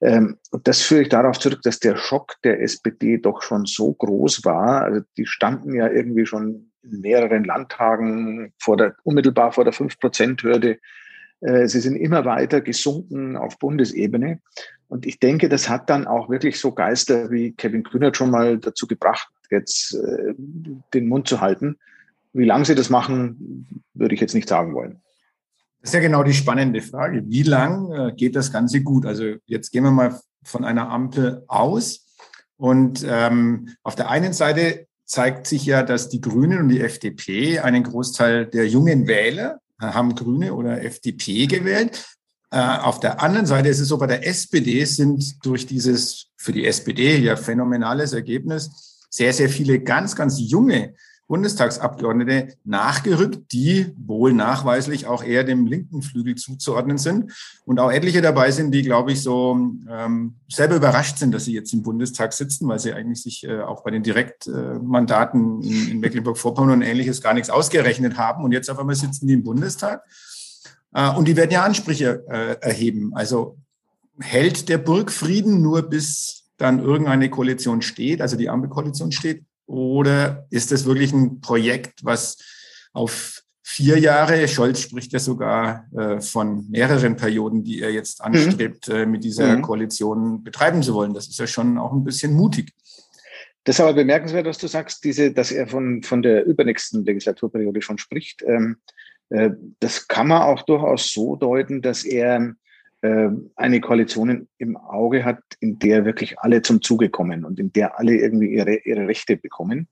Ähm, 0.00 0.38
und 0.50 0.66
das 0.66 0.82
führe 0.82 1.02
ich 1.02 1.08
darauf 1.08 1.38
zurück, 1.38 1.60
dass 1.62 1.78
der 1.80 1.96
Schock 1.96 2.36
der 2.44 2.62
SPD 2.62 3.18
doch 3.18 3.42
schon 3.42 3.66
so 3.66 3.92
groß 3.92 4.44
war. 4.44 4.82
Also 4.82 5.02
die 5.16 5.26
standen 5.26 5.74
ja 5.74 5.88
irgendwie 5.88 6.26
schon 6.26 6.70
in 6.82 7.00
mehreren 7.00 7.44
Landtagen 7.44 8.52
vor 8.58 8.76
der, 8.76 8.94
unmittelbar 9.02 9.52
vor 9.52 9.64
der 9.64 9.74
5-Prozent-Hürde. 9.74 10.78
Äh, 11.40 11.66
sie 11.66 11.80
sind 11.80 11.96
immer 11.96 12.24
weiter 12.24 12.60
gesunken 12.60 13.36
auf 13.36 13.58
Bundesebene. 13.58 14.40
Und 14.88 15.06
ich 15.06 15.20
denke, 15.20 15.48
das 15.48 15.68
hat 15.68 15.90
dann 15.90 16.06
auch 16.06 16.30
wirklich 16.30 16.58
so 16.58 16.72
Geister 16.72 17.30
wie 17.30 17.52
Kevin 17.52 17.82
Kühnert 17.82 18.16
schon 18.16 18.30
mal 18.30 18.58
dazu 18.58 18.86
gebracht, 18.86 19.28
jetzt 19.50 19.94
äh, 19.94 20.34
den 20.94 21.08
Mund 21.08 21.28
zu 21.28 21.40
halten 21.40 21.76
wie 22.32 22.44
lange 22.44 22.64
sie 22.64 22.74
das 22.74 22.90
machen, 22.90 23.84
würde 23.94 24.14
ich 24.14 24.20
jetzt 24.20 24.34
nicht 24.34 24.48
sagen 24.48 24.74
wollen. 24.74 25.00
Das 25.80 25.90
ist 25.90 25.94
ja 25.94 26.00
genau 26.00 26.22
die 26.22 26.34
spannende 26.34 26.82
Frage. 26.82 27.22
Wie 27.26 27.42
lang 27.42 27.90
äh, 27.92 28.12
geht 28.12 28.36
das 28.36 28.52
Ganze 28.52 28.82
gut? 28.82 29.06
Also 29.06 29.34
jetzt 29.46 29.70
gehen 29.70 29.84
wir 29.84 29.90
mal 29.90 30.20
von 30.44 30.64
einer 30.64 30.90
Ampel 30.90 31.44
aus. 31.48 32.06
Und 32.56 33.04
ähm, 33.08 33.70
auf 33.82 33.96
der 33.96 34.10
einen 34.10 34.34
Seite 34.34 34.86
zeigt 35.06 35.46
sich 35.46 35.64
ja, 35.64 35.82
dass 35.82 36.10
die 36.10 36.20
Grünen 36.20 36.58
und 36.60 36.68
die 36.68 36.80
FDP 36.80 37.60
einen 37.60 37.82
Großteil 37.82 38.46
der 38.46 38.68
jungen 38.68 39.06
Wähler 39.06 39.60
äh, 39.80 39.86
haben 39.86 40.14
Grüne 40.14 40.54
oder 40.54 40.84
FDP 40.84 41.46
gewählt. 41.46 42.06
Äh, 42.50 42.58
auf 42.58 43.00
der 43.00 43.22
anderen 43.22 43.46
Seite 43.46 43.70
ist 43.70 43.80
es 43.80 43.88
so, 43.88 43.96
bei 43.96 44.06
der 44.06 44.26
SPD 44.26 44.84
sind 44.84 45.44
durch 45.44 45.66
dieses 45.66 46.26
für 46.36 46.52
die 46.52 46.66
SPD 46.66 47.16
ja 47.16 47.36
phänomenales 47.36 48.12
Ergebnis 48.12 48.99
sehr, 49.10 49.32
sehr 49.32 49.50
viele 49.50 49.80
ganz, 49.80 50.16
ganz 50.16 50.40
junge 50.40 50.94
Bundestagsabgeordnete 51.30 52.56
nachgerückt, 52.64 53.52
die 53.52 53.94
wohl 53.96 54.32
nachweislich 54.32 55.06
auch 55.06 55.22
eher 55.22 55.44
dem 55.44 55.64
linken 55.64 56.02
Flügel 56.02 56.34
zuzuordnen 56.34 56.98
sind. 56.98 57.30
Und 57.64 57.78
auch 57.78 57.92
etliche 57.92 58.20
dabei 58.20 58.50
sind, 58.50 58.72
die, 58.72 58.82
glaube 58.82 59.12
ich, 59.12 59.22
so 59.22 59.56
ähm, 59.88 60.34
selber 60.48 60.74
überrascht 60.74 61.18
sind, 61.18 61.32
dass 61.32 61.44
sie 61.44 61.54
jetzt 61.54 61.72
im 61.72 61.84
Bundestag 61.84 62.32
sitzen, 62.32 62.66
weil 62.66 62.80
sie 62.80 62.92
eigentlich 62.92 63.22
sich 63.22 63.44
äh, 63.44 63.60
auch 63.60 63.84
bei 63.84 63.92
den 63.92 64.02
Direktmandaten 64.02 65.62
in, 65.62 65.90
in 65.90 66.00
Mecklenburg-Vorpommern 66.00 66.72
und 66.72 66.82
ähnliches 66.82 67.22
gar 67.22 67.32
nichts 67.32 67.48
ausgerechnet 67.48 68.16
haben. 68.18 68.42
Und 68.42 68.50
jetzt 68.50 68.68
auf 68.68 68.80
einmal 68.80 68.96
sitzen 68.96 69.28
die 69.28 69.34
im 69.34 69.44
Bundestag. 69.44 70.02
Äh, 70.92 71.10
und 71.10 71.28
die 71.28 71.36
werden 71.36 71.52
ja 71.52 71.62
Ansprüche 71.62 72.24
äh, 72.28 72.56
erheben. 72.60 73.12
Also 73.14 73.56
hält 74.18 74.68
der 74.68 74.78
Burgfrieden 74.78 75.62
nur 75.62 75.82
bis 75.82 76.39
dann 76.60 76.80
irgendeine 76.80 77.30
Koalition 77.30 77.82
steht, 77.82 78.20
also 78.20 78.36
die 78.36 78.48
Ampelkoalition 78.48 79.12
steht, 79.12 79.44
oder 79.66 80.46
ist 80.50 80.72
das 80.72 80.84
wirklich 80.84 81.12
ein 81.12 81.40
Projekt, 81.40 82.04
was 82.04 82.38
auf 82.92 83.42
vier 83.62 83.98
Jahre, 83.98 84.48
Scholz 84.48 84.80
spricht 84.80 85.12
ja 85.12 85.20
sogar 85.20 85.86
äh, 85.96 86.20
von 86.20 86.68
mehreren 86.68 87.16
Perioden, 87.16 87.62
die 87.62 87.80
er 87.80 87.92
jetzt 87.92 88.18
mhm. 88.18 88.26
anstrebt, 88.26 88.88
mhm. 88.88 88.94
äh, 88.94 89.06
mit 89.06 89.22
dieser 89.22 89.56
mhm. 89.56 89.62
Koalition 89.62 90.42
betreiben 90.42 90.82
zu 90.82 90.92
wollen. 90.94 91.14
Das 91.14 91.28
ist 91.28 91.38
ja 91.38 91.46
schon 91.46 91.78
auch 91.78 91.92
ein 91.92 92.02
bisschen 92.02 92.32
mutig. 92.34 92.72
Das 93.64 93.76
ist 93.76 93.80
aber 93.80 93.92
bemerkenswert, 93.92 94.46
was 94.46 94.58
du 94.58 94.66
sagst, 94.66 95.04
diese, 95.04 95.32
dass 95.32 95.52
er 95.52 95.68
von, 95.68 96.02
von 96.02 96.22
der 96.22 96.44
übernächsten 96.46 97.04
Legislaturperiode 97.04 97.80
schon 97.82 97.98
spricht. 97.98 98.42
Ähm, 98.42 98.78
äh, 99.28 99.50
das 99.78 100.08
kann 100.08 100.26
man 100.28 100.42
auch 100.42 100.62
durchaus 100.62 101.12
so 101.12 101.36
deuten, 101.36 101.80
dass 101.80 102.04
er 102.04 102.54
eine 103.02 103.80
Koalition 103.80 104.48
im 104.58 104.76
Auge 104.76 105.24
hat, 105.24 105.42
in 105.60 105.78
der 105.78 106.04
wirklich 106.04 106.38
alle 106.38 106.62
zum 106.62 106.82
Zuge 106.82 107.08
kommen 107.08 107.44
und 107.44 107.58
in 107.58 107.72
der 107.72 107.98
alle 107.98 108.14
irgendwie 108.14 108.54
ihre, 108.54 108.76
ihre 108.76 109.08
Rechte 109.08 109.36
bekommen. 109.36 109.88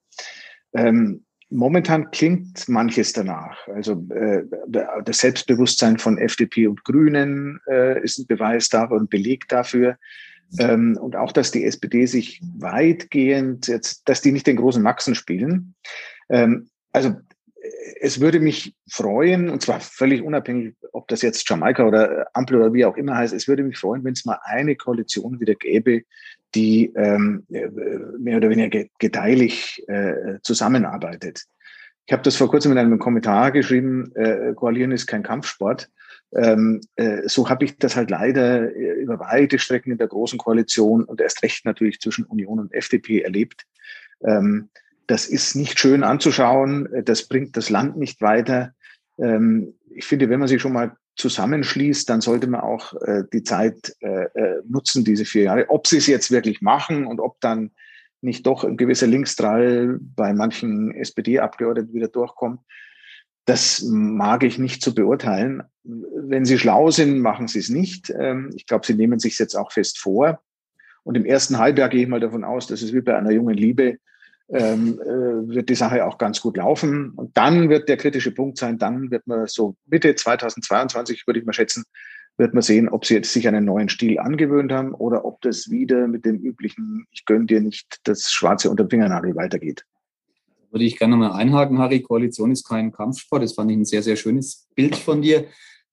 Ähm, 0.75 1.25
momentan 1.51 2.11
klingt 2.11 2.69
manches 2.69 3.13
danach. 3.13 3.67
Also 3.69 4.07
äh, 4.11 4.43
das 5.05 5.19
Selbstbewusstsein 5.19 5.99
von 5.99 6.19
FDP 6.19 6.67
und 6.67 6.85
Grünen 6.85 7.61
äh, 7.69 8.03
ist 8.03 8.19
ein 8.19 8.27
Beweis 8.27 8.69
dafür 8.69 8.97
und 8.97 9.11
Beleg 9.11 9.49
dafür. 9.49 9.97
Ähm, 10.59 10.99
und 11.01 11.17
auch, 11.17 11.33
dass 11.33 11.51
die 11.51 11.65
SPD 11.65 12.07
sich 12.07 12.41
weitgehend 12.59 13.69
jetzt, 13.69 14.09
dass 14.09 14.23
die 14.23 14.33
nicht 14.33 14.47
den 14.47 14.57
großen 14.57 14.83
Maxen 14.83 15.15
spielen. 15.15 15.75
Ähm, 16.31 16.69
also 16.93 17.17
es 18.01 18.21
würde 18.21 18.41
mich 18.41 18.75
freuen, 18.91 19.51
und 19.51 19.63
zwar 19.63 19.81
völlig 19.81 20.23
unabhängig, 20.23 20.75
ob 20.93 21.09
das 21.09 21.23
jetzt 21.23 21.49
Jamaika 21.49 21.87
oder 21.87 22.29
Ampel 22.35 22.57
oder 22.57 22.73
wie 22.73 22.85
auch 22.85 22.97
immer 22.97 23.17
heißt, 23.17 23.35
es 23.35 23.49
würde 23.49 23.63
mich 23.63 23.79
freuen, 23.79 24.05
wenn 24.05 24.13
es 24.13 24.25
mal 24.25 24.39
eine 24.45 24.77
Koalition 24.77 25.41
wieder 25.41 25.55
gäbe, 25.55 26.03
die 26.55 26.93
ähm, 26.97 27.45
mehr 27.49 28.39
oder 28.39 28.51
weniger 28.51 28.85
gedeihlich 28.99 29.83
äh, 29.89 30.39
zusammenarbeitet. 30.43 31.45
Ich 32.07 32.13
habe 32.13 32.23
das 32.23 32.37
vor 32.37 32.49
kurzem 32.49 32.73
in 32.73 32.79
einem 32.79 32.99
Kommentar 32.99 33.53
geschrieben, 33.53 34.13
äh, 34.15 34.55
Koalieren 34.55 34.93
ist 34.93 35.07
kein 35.07 35.23
Kampfsport. 35.23 35.91
Ähm, 36.35 36.81
äh, 36.97 37.29
so 37.29 37.51
habe 37.51 37.67
ich 37.67 37.77
das 37.79 37.97
halt 37.97 38.11
leider 38.11 38.75
äh, 38.75 38.93
über 38.93 39.19
weite 39.19 39.59
Strecken 39.59 39.93
in 39.93 39.99
der 39.99 40.09
Großen 40.09 40.39
Koalition 40.39 41.05
und 41.05 41.21
erst 41.21 41.43
recht 41.43 41.65
natürlich 41.67 42.01
zwischen 42.01 42.25
Union 42.25 42.61
und 42.61 42.73
FDP 42.73 43.21
erlebt. 43.21 43.67
Ähm, 44.25 44.71
das 45.09 45.27
ist 45.27 45.57
nicht 45.57 45.79
schön 45.81 46.05
anzuschauen. 46.05 46.89
Das 47.05 47.27
bringt 47.27 47.57
das 47.57 47.71
Land 47.71 47.97
nicht 47.97 48.21
weiter. 48.21 48.75
Ähm, 49.19 49.75
ich 49.91 50.07
finde, 50.07 50.29
wenn 50.29 50.39
man 50.39 50.49
sich 50.49 50.63
schon 50.63 50.75
mal 50.75 50.97
zusammenschließt, 51.17 52.09
dann 52.09 52.21
sollte 52.21 52.47
man 52.47 52.61
auch 52.61 52.95
äh, 53.03 53.25
die 53.33 53.43
Zeit 53.43 53.97
äh, 54.01 54.25
äh, 54.35 54.63
nutzen, 54.69 55.05
diese 55.05 55.25
vier 55.25 55.45
Jahre. 55.45 55.71
Ob 55.71 55.87
sie 55.87 55.97
es 55.97 56.07
jetzt 56.07 56.31
wirklich 56.31 56.61
machen 56.61 57.07
und 57.07 57.21
ob 57.21 57.41
dann 57.41 57.73
nicht 58.21 58.47
doch 58.47 58.65
ein 58.65 58.77
gewisser 58.77 59.07
Linksdrall 59.07 59.99
bei 60.01 60.33
manchen 60.33 60.93
SPD-Abgeordneten 60.95 61.95
wieder 61.95 62.09
durchkommt, 62.09 62.61
das 63.47 63.83
mag 63.83 64.45
ich 64.45 64.59
nicht 64.59 64.83
zu 64.83 64.95
beurteilen. 64.95 65.63
Wenn 65.83 66.45
sie 66.45 66.59
schlau 66.59 66.91
sind, 66.91 67.21
machen 67.21 67.49
sie 67.49 67.61
es 67.61 67.71
nicht. 67.71 68.11
Ähm, 68.11 68.51
ich 68.55 68.67
glaube, 68.67 68.87
sie 68.87 68.95
nehmen 68.95 69.19
sich 69.19 69.39
jetzt 69.39 69.55
auch 69.55 69.73
fest 69.73 69.99
vor. 69.99 70.43
Und 71.03 71.17
im 71.17 71.25
ersten 71.25 71.59
Halbjahr 71.59 71.89
gehe 71.89 72.03
ich 72.03 72.09
mal 72.09 72.21
davon 72.21 72.45
aus, 72.45 72.67
dass 72.67 72.83
es 72.83 72.93
wie 72.93 73.01
bei 73.01 73.17
einer 73.17 73.31
jungen 73.31 73.57
Liebe 73.57 73.97
ähm, 74.51 75.01
äh, 75.01 75.55
wird 75.55 75.69
die 75.69 75.75
Sache 75.75 76.07
auch 76.07 76.19
ganz 76.19 76.41
gut 76.41 76.57
laufen. 76.57 77.11
Und 77.11 77.37
dann 77.37 77.69
wird 77.69 77.89
der 77.89 77.97
kritische 77.97 78.33
Punkt 78.33 78.59
sein, 78.59 78.79
dann 78.79 79.11
wird 79.11 79.27
man 79.27 79.47
so 79.47 79.77
Mitte 79.87 80.15
2022, 80.15 81.27
würde 81.27 81.41
ich 81.41 81.47
mal 81.47 81.53
schätzen, 81.53 81.85
wird 82.39 82.55
man 82.55 82.63
sehen, 82.63 82.89
ob 82.89 83.05
sie 83.05 83.15
jetzt 83.15 83.33
sich 83.33 83.49
einen 83.49 83.65
neuen 83.65 83.89
Stil 83.89 84.19
angewöhnt 84.19 84.73
haben 84.73 84.95
oder 84.95 85.25
ob 85.25 85.41
das 85.43 85.71
wieder 85.71 86.07
mit 86.07 86.25
dem 86.25 86.37
üblichen, 86.37 87.07
ich 87.11 87.25
gönne 87.25 87.47
dir 87.47 87.61
nicht 87.61 88.01
das 88.05 88.31
Schwarze 88.31 88.71
unter 88.71 88.85
dem 88.85 88.91
Fingernagel 88.91 89.35
weitergeht. 89.35 89.85
Würde 90.71 90.85
ich 90.85 90.99
gerne 90.99 91.17
mal 91.17 91.33
einhaken, 91.33 91.79
Harry. 91.79 92.03
Koalition 92.03 92.53
ist 92.53 92.69
kein 92.69 92.93
Kampfsport. 92.93 93.43
Das 93.43 93.55
fand 93.55 93.71
ich 93.71 93.77
ein 93.79 93.85
sehr, 93.85 94.03
sehr 94.03 94.17
schönes 94.17 94.69
Bild 94.75 94.97
von 94.97 95.23
dir. 95.23 95.47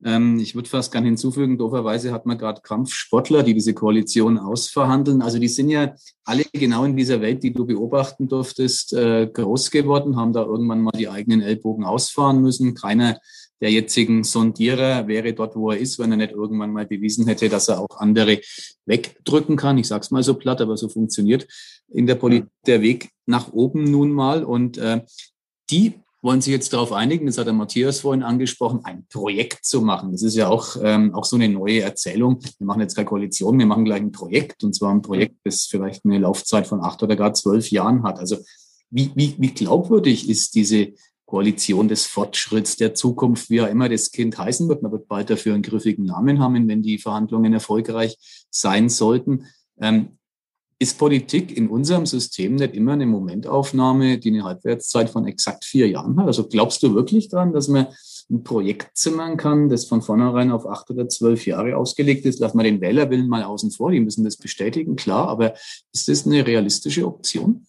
Ähm, 0.04 0.40
ich 0.40 0.56
würde 0.56 0.70
fast 0.70 0.92
gerne 0.92 1.08
hinzufügen, 1.08 1.58
dooferweise 1.58 2.12
hat 2.12 2.25
man 2.25 2.38
gerade 2.38 2.62
Kampfsportler, 2.62 3.44
die 3.44 3.54
diese 3.54 3.74
Koalition 3.74 4.38
ausverhandeln. 4.38 5.22
Also 5.22 5.40
die 5.40 5.48
sind 5.48 5.70
ja 5.70 5.96
alle 6.24 6.44
genau 6.52 6.84
in 6.84 6.98
dieser 6.98 7.22
Welt, 7.22 7.44
die 7.44 7.54
du 7.54 7.66
beobachten 7.66 8.28
durftest, 8.28 8.94
äh, 8.94 9.28
groß 9.28 9.72
geworden, 9.72 10.18
haben 10.18 10.34
da 10.34 10.44
irgendwann 10.44 10.82
mal 10.82 10.92
die 10.92 11.10
eigenen 11.10 11.42
Ellbogen 11.42 11.86
ausfahren 11.86 12.42
müssen. 12.42 12.75
Keiner 12.75 13.20
der 13.62 13.72
jetzigen 13.72 14.24
Sondierer 14.24 15.08
wäre 15.08 15.34
dort, 15.34 15.56
wo 15.56 15.72
er 15.72 15.78
ist, 15.78 15.98
wenn 15.98 16.12
er 16.12 16.18
nicht 16.18 16.34
irgendwann 16.34 16.74
mal 16.74 16.86
bewiesen 16.86 17.25
hätte, 17.28 17.48
dass 17.48 17.70
er 17.70 17.80
auch 17.80 17.98
andere 17.98 18.42
wegdrücken 18.86 19.56
kann. 19.56 19.78
Ich 19.78 19.88
sag's 19.88 20.12
mal 20.12 20.24
so 20.24 20.34
platt, 20.34 20.62
aber 20.62 20.75
so 20.75 20.90
funktioniert 20.90 21.48
in 21.88 22.06
der 22.06 22.16
Politik 22.16 22.50
der 22.68 22.82
Weg 22.82 23.12
nach 23.25 23.54
oben 23.54 23.86
nun 23.86 24.12
mal. 24.12 24.44
Und 24.44 24.78
äh, 24.78 25.02
die 25.70 25.94
wollen 26.25 26.41
sich 26.41 26.51
jetzt 26.51 26.74
darauf 26.74 26.91
einigen, 26.91 27.27
das 27.27 27.38
hat 27.38 27.46
der 27.46 27.53
Matthias 27.53 28.00
vorhin 28.00 28.24
angesprochen, 28.24 28.82
ein 28.84 29.05
Projekt 29.10 29.63
zu 29.63 29.82
machen. 29.82 30.12
Das 30.12 30.24
ist 30.24 30.36
ja 30.36 30.50
auch, 30.50 30.75
ähm, 30.82 31.13
auch 31.13 31.24
so 31.24 31.36
eine 31.36 31.48
neue 31.48 31.82
Erzählung. 31.82 32.39
Wir 32.58 32.65
machen 32.65 32.82
jetzt 32.82 32.96
keine 32.96 33.05
Koalition, 33.05 33.60
wir 33.60 33.67
machen 33.67 33.86
gleich 33.86 34.01
ein 34.01 34.12
Projekt 34.12 34.63
und 34.63 34.74
zwar 34.74 34.91
ein 34.91 35.03
Projekt, 35.03 35.36
das 35.44 35.65
vielleicht 35.65 36.03
eine 36.03 36.17
Laufzeit 36.17 36.65
von 36.65 36.82
acht 36.82 37.03
oder 37.03 37.15
gar 37.15 37.36
zwölf 37.36 37.70
Jahren 37.70 38.01
hat. 38.03 38.17
Also 38.17 38.38
wie, 38.89 39.12
wie, 39.15 39.36
wie 39.38 39.53
glaubwürdig 39.53 40.27
ist 40.27 40.55
diese 40.55 40.94
Koalition 41.25 41.88
des 41.88 42.05
Fortschritts 42.08 42.75
der 42.75 42.96
Zukunft, 42.96 43.51
wie 43.51 43.62
auch 43.62 43.67
immer 43.67 43.88
das 43.88 44.12
Kind 44.12 44.38
heißen 44.38 44.67
wird. 44.67 44.82
Man 44.82 44.91
wird 44.91 45.08
bald 45.08 45.29
dafür 45.29 45.53
einen 45.53 45.63
griffigen 45.63 46.05
Namen 46.05 46.39
haben, 46.39 46.67
wenn 46.67 46.82
die 46.82 46.98
Verhandlungen 46.98 47.53
erfolgreich 47.53 48.17
sein 48.50 48.89
sollten. 48.89 49.46
Ähm, 49.79 50.17
ist 50.77 50.98
Politik 50.98 51.55
in 51.55 51.70
unserem 51.70 52.05
System 52.05 52.55
nicht 52.55 52.74
immer 52.74 52.94
eine 52.94 53.05
Momentaufnahme, 53.05 54.17
die 54.17 54.29
eine 54.29 54.44
Halbwertszeit 54.44 55.10
von 55.10 55.25
exakt 55.25 55.63
vier 55.63 55.88
Jahren 55.88 56.20
hat? 56.20 56.27
Also 56.27 56.48
glaubst 56.48 56.84
du 56.84 56.94
wirklich 56.94 57.29
daran, 57.29 57.53
dass 57.53 57.67
man 57.67 57.88
ein 58.29 58.44
Projekt 58.44 58.98
zimmern 58.98 59.38
kann, 59.38 59.70
das 59.70 59.86
von 59.86 60.01
vornherein 60.01 60.51
auf 60.51 60.67
acht 60.67 60.89
oder 60.89 61.08
zwölf 61.08 61.46
Jahre 61.46 61.77
ausgelegt 61.77 62.25
ist? 62.25 62.39
Lass 62.39 62.53
mal 62.53 62.63
den 62.63 62.82
Wählerwillen 62.82 63.29
mal 63.29 63.44
außen 63.44 63.72
vor, 63.72 63.91
die 63.91 64.01
müssen 64.01 64.25
das 64.25 64.36
bestätigen, 64.36 64.96
klar, 64.96 65.29
aber 65.29 65.53
ist 65.94 66.10
das 66.10 66.25
eine 66.25 66.46
realistische 66.46 67.05
Option? 67.05 67.65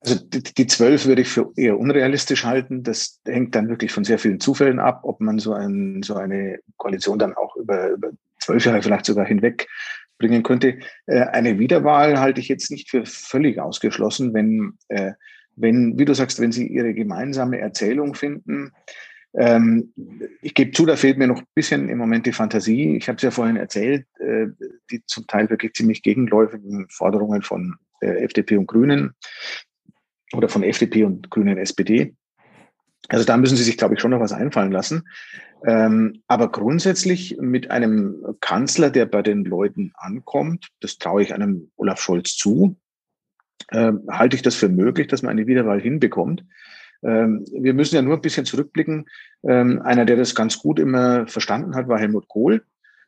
Also 0.00 0.16
die 0.18 0.66
zwölf 0.66 1.06
würde 1.06 1.22
ich 1.22 1.28
für 1.28 1.50
eher 1.56 1.78
unrealistisch 1.78 2.44
halten. 2.44 2.82
Das 2.82 3.20
hängt 3.24 3.54
dann 3.54 3.70
wirklich 3.70 3.90
von 3.90 4.04
sehr 4.04 4.18
vielen 4.18 4.38
Zufällen 4.38 4.78
ab, 4.78 5.00
ob 5.04 5.20
man 5.22 5.38
so, 5.38 5.54
ein, 5.54 6.02
so 6.02 6.14
eine 6.14 6.58
Koalition 6.76 7.18
dann 7.18 7.32
auch 7.34 7.56
über, 7.56 7.88
über 7.88 8.10
zwölf 8.38 8.66
Jahre 8.66 8.82
vielleicht 8.82 9.06
sogar 9.06 9.24
hinweg 9.24 9.66
bringen 10.18 10.42
könnte. 10.42 10.78
Äh, 11.06 11.20
eine 11.20 11.58
Wiederwahl 11.58 12.20
halte 12.20 12.40
ich 12.40 12.48
jetzt 12.48 12.70
nicht 12.70 12.90
für 12.90 13.04
völlig 13.06 13.60
ausgeschlossen, 13.60 14.34
wenn, 14.34 14.74
äh, 14.88 15.12
wenn, 15.56 15.98
wie 15.98 16.04
du 16.04 16.14
sagst, 16.14 16.40
wenn 16.40 16.52
sie 16.52 16.66
ihre 16.66 16.94
gemeinsame 16.94 17.58
Erzählung 17.58 18.14
finden. 18.14 18.72
Ähm, 19.34 19.92
ich 20.42 20.54
gebe 20.54 20.72
zu, 20.72 20.86
da 20.86 20.96
fehlt 20.96 21.18
mir 21.18 21.26
noch 21.26 21.40
ein 21.40 21.46
bisschen 21.54 21.88
im 21.88 21.98
Moment 21.98 22.26
die 22.26 22.32
Fantasie. 22.32 22.96
Ich 22.96 23.08
habe 23.08 23.16
es 23.16 23.22
ja 23.22 23.30
vorhin 23.30 23.56
erzählt, 23.56 24.06
äh, 24.20 24.46
die 24.90 25.04
zum 25.06 25.26
Teil 25.26 25.50
wirklich 25.50 25.74
ziemlich 25.74 26.02
gegenläufigen 26.02 26.86
Forderungen 26.90 27.42
von 27.42 27.76
FDP 28.00 28.58
und 28.58 28.66
Grünen 28.66 29.14
oder 30.34 30.50
von 30.50 30.62
FDP 30.62 31.04
und 31.04 31.30
Grünen 31.30 31.56
SPD. 31.56 32.14
Also 33.08 33.24
da 33.24 33.36
müssen 33.36 33.56
sie 33.56 33.64
sich, 33.64 33.76
glaube 33.76 33.94
ich, 33.94 34.00
schon 34.00 34.10
noch 34.10 34.20
was 34.20 34.32
einfallen 34.32 34.72
lassen. 34.72 35.02
Ähm, 35.66 36.22
aber 36.26 36.50
grundsätzlich 36.50 37.38
mit 37.40 37.70
einem 37.70 38.36
Kanzler, 38.40 38.90
der 38.90 39.06
bei 39.06 39.22
den 39.22 39.44
Leuten 39.44 39.92
ankommt, 39.94 40.68
das 40.80 40.98
traue 40.98 41.22
ich 41.22 41.34
einem 41.34 41.70
Olaf 41.76 42.00
Scholz 42.00 42.36
zu, 42.36 42.76
äh, 43.68 43.92
halte 44.08 44.36
ich 44.36 44.42
das 44.42 44.54
für 44.54 44.68
möglich, 44.68 45.06
dass 45.08 45.22
man 45.22 45.30
eine 45.30 45.46
Wiederwahl 45.46 45.80
hinbekommt. 45.80 46.44
Ähm, 47.02 47.44
wir 47.52 47.74
müssen 47.74 47.94
ja 47.94 48.02
nur 48.02 48.16
ein 48.16 48.22
bisschen 48.22 48.46
zurückblicken. 48.46 49.06
Ähm, 49.42 49.82
einer, 49.82 50.04
der 50.04 50.16
das 50.16 50.34
ganz 50.34 50.58
gut 50.58 50.78
immer 50.78 51.26
verstanden 51.26 51.74
hat, 51.74 51.88
war 51.88 51.98
Helmut 51.98 52.28
Kohl. 52.28 52.62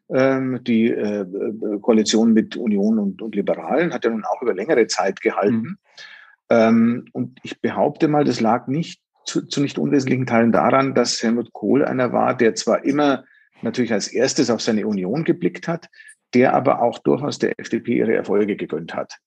Ähm, 0.08 0.60
die 0.62 0.88
äh, 0.88 1.22
äh, 1.22 1.80
Koalition 1.80 2.32
mit 2.32 2.56
Union 2.56 2.98
und, 2.98 3.22
und, 3.22 3.34
Liberalen 3.34 3.92
hat 3.92 4.04
ja 4.04 4.10
nun 4.10 4.24
auch 4.24 4.40
über 4.40 4.54
längere 4.54 4.86
Zeit 4.86 5.20
gehalten. 5.20 5.78
Mhm. 6.48 7.06
und 7.10 7.40
ich 7.42 7.60
behaupte 7.60 8.06
mal, 8.06 8.22
das 8.22 8.38
lag 8.38 8.68
nicht 8.68 9.02
zu, 9.26 9.46
zu 9.46 9.60
nicht 9.60 9.78
unwesentlichen 9.78 10.26
Teilen 10.26 10.52
daran, 10.52 10.94
dass 10.94 11.22
Helmut 11.22 11.52
Kohl 11.52 11.84
einer 11.84 12.12
war, 12.12 12.36
der 12.36 12.54
zwar 12.54 12.84
immer 12.84 13.24
natürlich 13.62 13.92
als 13.92 14.08
erstes 14.08 14.50
auf 14.50 14.60
seine 14.60 14.86
Union 14.86 15.24
geblickt 15.24 15.68
hat, 15.68 15.88
der 16.34 16.54
aber 16.54 16.82
auch 16.82 16.98
durchaus 16.98 17.38
der 17.38 17.58
FDP 17.58 17.98
ihre 17.98 18.14
Erfolge 18.14 18.56
gegönnt 18.56 18.94
hat. 18.94 19.18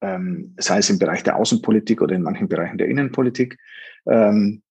Ähm, 0.00 0.54
sei 0.58 0.78
es 0.78 0.90
im 0.90 0.98
Bereich 0.98 1.22
der 1.22 1.36
Außenpolitik 1.36 2.00
oder 2.02 2.14
in 2.14 2.22
manchen 2.22 2.48
Bereichen 2.48 2.78
der 2.78 2.88
Innenpolitik. 2.88 3.58
Ähm, 4.06 4.62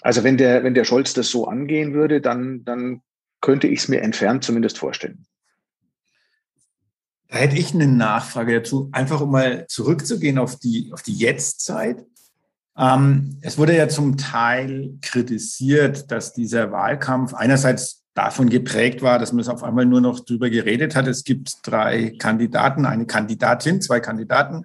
also 0.00 0.22
wenn 0.22 0.36
der, 0.36 0.64
wenn 0.64 0.74
der 0.74 0.84
Scholz 0.84 1.14
das 1.14 1.28
so 1.30 1.46
angehen 1.46 1.94
würde, 1.94 2.20
dann, 2.20 2.64
dann 2.64 3.02
könnte 3.40 3.66
ich 3.66 3.80
es 3.80 3.88
mir 3.88 4.00
entfernt 4.00 4.44
zumindest 4.44 4.78
vorstellen. 4.78 5.26
Da 7.28 7.38
hätte 7.38 7.56
ich 7.56 7.74
eine 7.74 7.88
Nachfrage 7.88 8.54
dazu, 8.54 8.90
einfach 8.92 9.20
um 9.20 9.32
mal 9.32 9.66
zurückzugehen 9.66 10.38
auf 10.38 10.56
die, 10.56 10.90
auf 10.92 11.02
die 11.02 11.14
Jetztzeit. 11.14 12.04
Ähm, 12.76 13.38
es 13.40 13.58
wurde 13.58 13.76
ja 13.76 13.88
zum 13.88 14.16
Teil 14.16 14.98
kritisiert, 15.00 16.10
dass 16.10 16.32
dieser 16.32 16.72
Wahlkampf 16.72 17.34
einerseits 17.34 18.04
davon 18.14 18.48
geprägt 18.48 19.02
war, 19.02 19.18
dass 19.18 19.32
man 19.32 19.40
es 19.40 19.48
auf 19.48 19.62
einmal 19.62 19.86
nur 19.86 20.00
noch 20.00 20.20
drüber 20.20 20.50
geredet 20.50 20.94
hat. 20.94 21.06
Es 21.06 21.24
gibt 21.24 21.58
drei 21.64 22.14
Kandidaten, 22.18 22.86
eine 22.86 23.06
Kandidatin, 23.06 23.80
zwei 23.80 24.00
Kandidaten. 24.00 24.64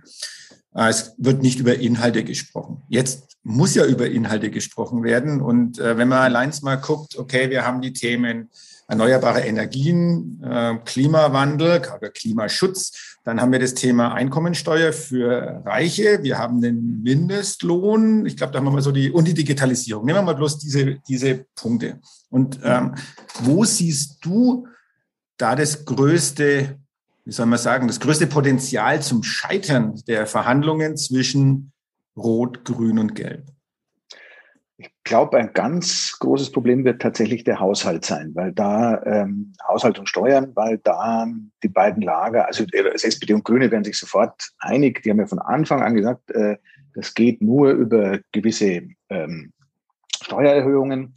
Äh, 0.74 0.90
es 0.90 1.14
wird 1.18 1.42
nicht 1.42 1.60
über 1.60 1.76
Inhalte 1.76 2.24
gesprochen. 2.24 2.84
Jetzt 2.90 3.38
muss 3.44 3.76
ja 3.76 3.86
über 3.86 4.08
Inhalte 4.08 4.50
gesprochen 4.50 5.04
werden. 5.04 5.42
Und 5.42 5.80
äh, 5.80 5.98
wenn 5.98 6.08
man 6.08 6.20
allein 6.20 6.52
mal 6.62 6.76
guckt, 6.76 7.18
okay, 7.18 7.50
wir 7.50 7.66
haben 7.66 7.82
die 7.82 7.94
Themen 7.94 8.50
erneuerbare 8.90 9.42
Energien, 9.42 10.42
äh, 10.44 10.76
Klimawandel, 10.84 11.82
Klimaschutz, 12.14 13.18
dann 13.24 13.40
haben 13.40 13.52
wir 13.52 13.60
das 13.60 13.76
Thema 13.76 14.14
Einkommensteuer 14.14 14.92
für 14.92 15.62
Reiche, 15.66 16.24
wir 16.24 16.38
haben 16.38 16.62
den 16.62 17.02
Mindestlohn, 17.02 18.26
ich 18.26 18.36
glaube, 18.36 18.52
da 18.52 18.60
haben 18.60 18.66
wir 18.66 18.72
mal 18.72 18.82
so 18.82 18.92
die, 18.92 19.12
und 19.12 19.28
die 19.28 19.34
Digitalisierung. 19.34 20.06
Nehmen 20.06 20.20
wir 20.20 20.24
mal 20.24 20.36
bloß 20.36 20.58
diese, 20.58 20.98
diese 21.08 21.46
Punkte. 21.56 22.00
Und 22.30 22.60
ähm, 22.64 22.96
wo 23.42 23.64
siehst 23.64 24.18
du 24.26 24.68
da 25.38 25.56
das 25.56 25.86
größte 25.86 26.78
wie 27.30 27.34
soll 27.34 27.46
man 27.46 27.60
sagen, 27.60 27.88
das 27.88 28.00
größte 28.00 28.26
Potenzial 28.26 29.04
zum 29.04 29.22
Scheitern 29.22 30.02
der 30.08 30.26
Verhandlungen 30.26 30.98
zwischen 30.98 31.72
Rot, 32.18 32.66
Grün 32.66 32.98
und 32.98 33.14
Gelb? 33.14 33.46
Ich 34.82 34.92
glaube, 35.04 35.38
ein 35.38 35.52
ganz 35.52 36.18
großes 36.20 36.54
Problem 36.54 36.86
wird 36.86 37.02
tatsächlich 37.02 37.44
der 37.44 37.60
Haushalt 37.60 38.06
sein, 38.06 38.32
weil 38.34 38.54
da 38.54 39.04
ähm, 39.04 39.52
Haushalt 39.68 40.00
und 40.00 40.08
Steuern, 40.08 40.54
weil 40.56 40.78
da 40.78 41.28
die 41.62 41.68
beiden 41.68 42.02
Lager, 42.02 42.48
also 42.48 42.64
SPD 42.64 43.34
und 43.34 43.44
Grüne 43.44 43.72
werden 43.72 43.84
sich 43.84 43.98
sofort 43.98 44.52
einig. 44.58 45.04
Die 45.04 45.10
haben 45.10 45.20
ja 45.20 45.28
von 45.28 45.40
Anfang 45.40 45.82
an 45.82 45.96
gesagt, 45.96 46.32
äh, 46.32 46.56
das 46.94 47.14
geht 47.14 47.42
nur 47.42 47.72
über 47.72 48.20
gewisse 48.32 48.84
ähm, 49.10 49.52
Steuererhöhungen. 50.22 51.14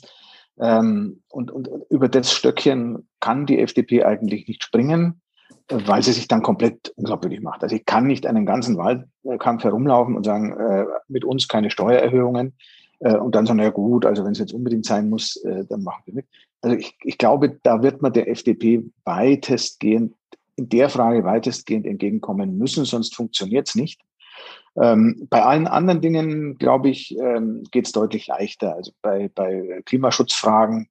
Ähm, 0.59 1.23
und, 1.29 1.53
und 1.53 1.69
über 1.89 2.09
das 2.09 2.33
Stöckchen 2.33 3.09
kann 3.21 3.47
die 3.47 3.61
FDP 3.61 4.03
eigentlich 4.03 4.49
nicht 4.49 4.65
springen 4.65 5.21
weil 5.69 6.03
sie 6.03 6.13
sich 6.13 6.29
dann 6.29 6.43
komplett 6.43 6.93
unglaubwürdig 6.97 7.41
macht. 7.41 7.63
Also 7.63 7.77
ich 7.77 7.87
kann 7.87 8.07
nicht 8.07 8.27
einen 8.27 8.45
ganzen 8.45 8.77
Wahlkampf 8.77 9.65
herumlaufen 9.65 10.17
und 10.17 10.25
sagen, 10.25 10.53
äh, 10.59 10.85
mit 11.09 11.25
uns 11.25 11.49
keine 11.49 11.71
Steuererhöhungen 11.71 12.55
äh, 13.03 13.17
und 13.17 13.35
dann 13.35 13.47
sagen, 13.47 13.61
ja 13.61 13.71
gut, 13.71 14.07
also 14.07 14.25
wenn 14.25 14.33
es 14.33 14.39
jetzt 14.39 14.55
unbedingt 14.55 14.87
sein 14.87 15.11
muss, 15.11 15.37
äh, 15.45 15.65
dann 15.69 15.83
machen 15.83 16.03
wir 16.07 16.15
mit. 16.15 16.27
Also 16.61 16.77
ich, 16.77 16.97
ich 17.03 17.19
glaube, 17.19 17.59
da 17.63 17.83
wird 17.83 18.03
man 18.03 18.13
der 18.13 18.29
FDP 18.29 18.85
weitestgehend, 19.05 20.15
in 20.57 20.69
der 20.69 20.89
Frage 20.89 21.25
weitestgehend 21.25 21.87
entgegenkommen 21.87 22.59
müssen, 22.59 22.85
sonst 22.85 23.15
funktioniert 23.15 23.69
es 23.69 23.75
nicht. 23.75 24.01
Ähm, 24.81 25.27
bei 25.29 25.43
allen 25.43 25.67
anderen 25.67 26.01
Dingen, 26.01 26.57
glaube 26.59 26.89
ich, 26.89 27.17
ähm, 27.19 27.65
geht 27.71 27.87
es 27.87 27.93
deutlich 27.93 28.27
leichter. 28.27 28.75
Also 28.75 28.93
bei, 29.03 29.31
bei 29.35 29.83
Klimaschutzfragen 29.85 30.89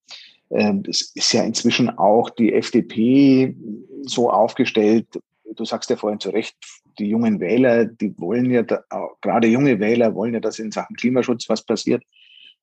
ähm, 0.52 0.84
ist 0.86 1.34
ja 1.34 1.43
inzwischen 1.43 1.89
auch 1.97 2.30
die 2.30 2.54
FDP 2.54 3.56
so 4.04 4.30
aufgestellt, 4.30 5.08
du 5.56 5.65
sagst 5.65 5.89
ja 5.89 5.95
vorhin 5.95 6.19
zu 6.19 6.30
Recht, 6.30 6.56
die 6.99 7.10
jungen 7.10 7.39
Wähler, 7.39 7.86
die 7.86 8.17
wollen 8.17 8.49
ja, 8.51 8.63
da, 8.63 8.84
gerade 9.21 9.47
junge 9.47 9.80
Wähler 9.80 10.15
wollen 10.15 10.34
ja, 10.34 10.39
dass 10.39 10.60
in 10.60 10.71
Sachen 10.71 10.95
Klimaschutz 10.95 11.49
was 11.49 11.63
passiert. 11.63 12.04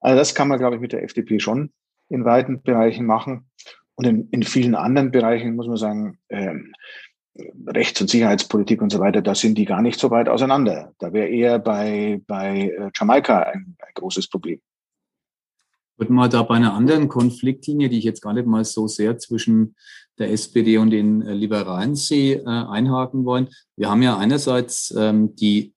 Also 0.01 0.17
das 0.17 0.35
kann 0.35 0.49
man, 0.49 0.59
glaube 0.59 0.77
ich, 0.77 0.81
mit 0.81 0.93
der 0.93 1.03
FDP 1.03 1.41
schon 1.41 1.73
in 2.09 2.25
weiten 2.25 2.63
Bereichen 2.63 3.07
machen. 3.07 3.51
Und 3.95 4.07
in, 4.07 4.29
in 4.31 4.43
vielen 4.43 4.75
anderen 4.75 5.11
Bereichen 5.11 5.57
muss 5.57 5.67
man 5.67 5.77
sagen, 5.77 6.19
ähm, 6.29 6.73
Rechts- 7.67 8.01
und 8.01 8.11
Sicherheitspolitik 8.11 8.83
und 8.83 8.91
so 8.91 8.99
weiter, 8.99 9.23
da 9.23 9.35
sind 9.35 9.59
die 9.59 9.65
gar 9.65 9.83
nicht 9.83 10.01
so 10.01 10.11
weit 10.11 10.29
auseinander. 10.29 10.93
Da 10.99 11.13
wäre 11.13 11.29
eher 11.29 11.59
bei, 11.59 12.21
bei 12.27 12.71
äh, 12.77 12.91
Jamaika 12.95 13.41
ein, 13.41 13.77
ein 13.79 13.93
großes 13.95 14.29
Problem 14.29 14.61
würde 15.99 16.13
mal 16.13 16.29
da 16.29 16.43
bei 16.43 16.55
einer 16.55 16.75
anderen 16.75 17.09
Konfliktlinie, 17.09 17.89
die 17.89 17.99
ich 17.99 18.05
jetzt 18.05 18.23
gar 18.23 18.33
nicht 18.33 18.47
mal 18.47 18.65
so 18.65 18.87
sehr 18.87 19.19
zwischen 19.19 19.75
der 20.19 20.31
SPD 20.33 20.79
und 20.79 20.91
den 20.91 21.23
äh, 21.23 21.35
Liberalen 21.35 21.95
sehe, 21.95 22.41
äh, 22.41 22.47
einhaken 22.47 23.25
wollen. 23.25 23.49
Wir 23.77 23.91
haben 23.91 24.03
ja 24.03 24.17
einerseits 24.17 24.95
ähm, 24.97 25.35
die 25.37 25.75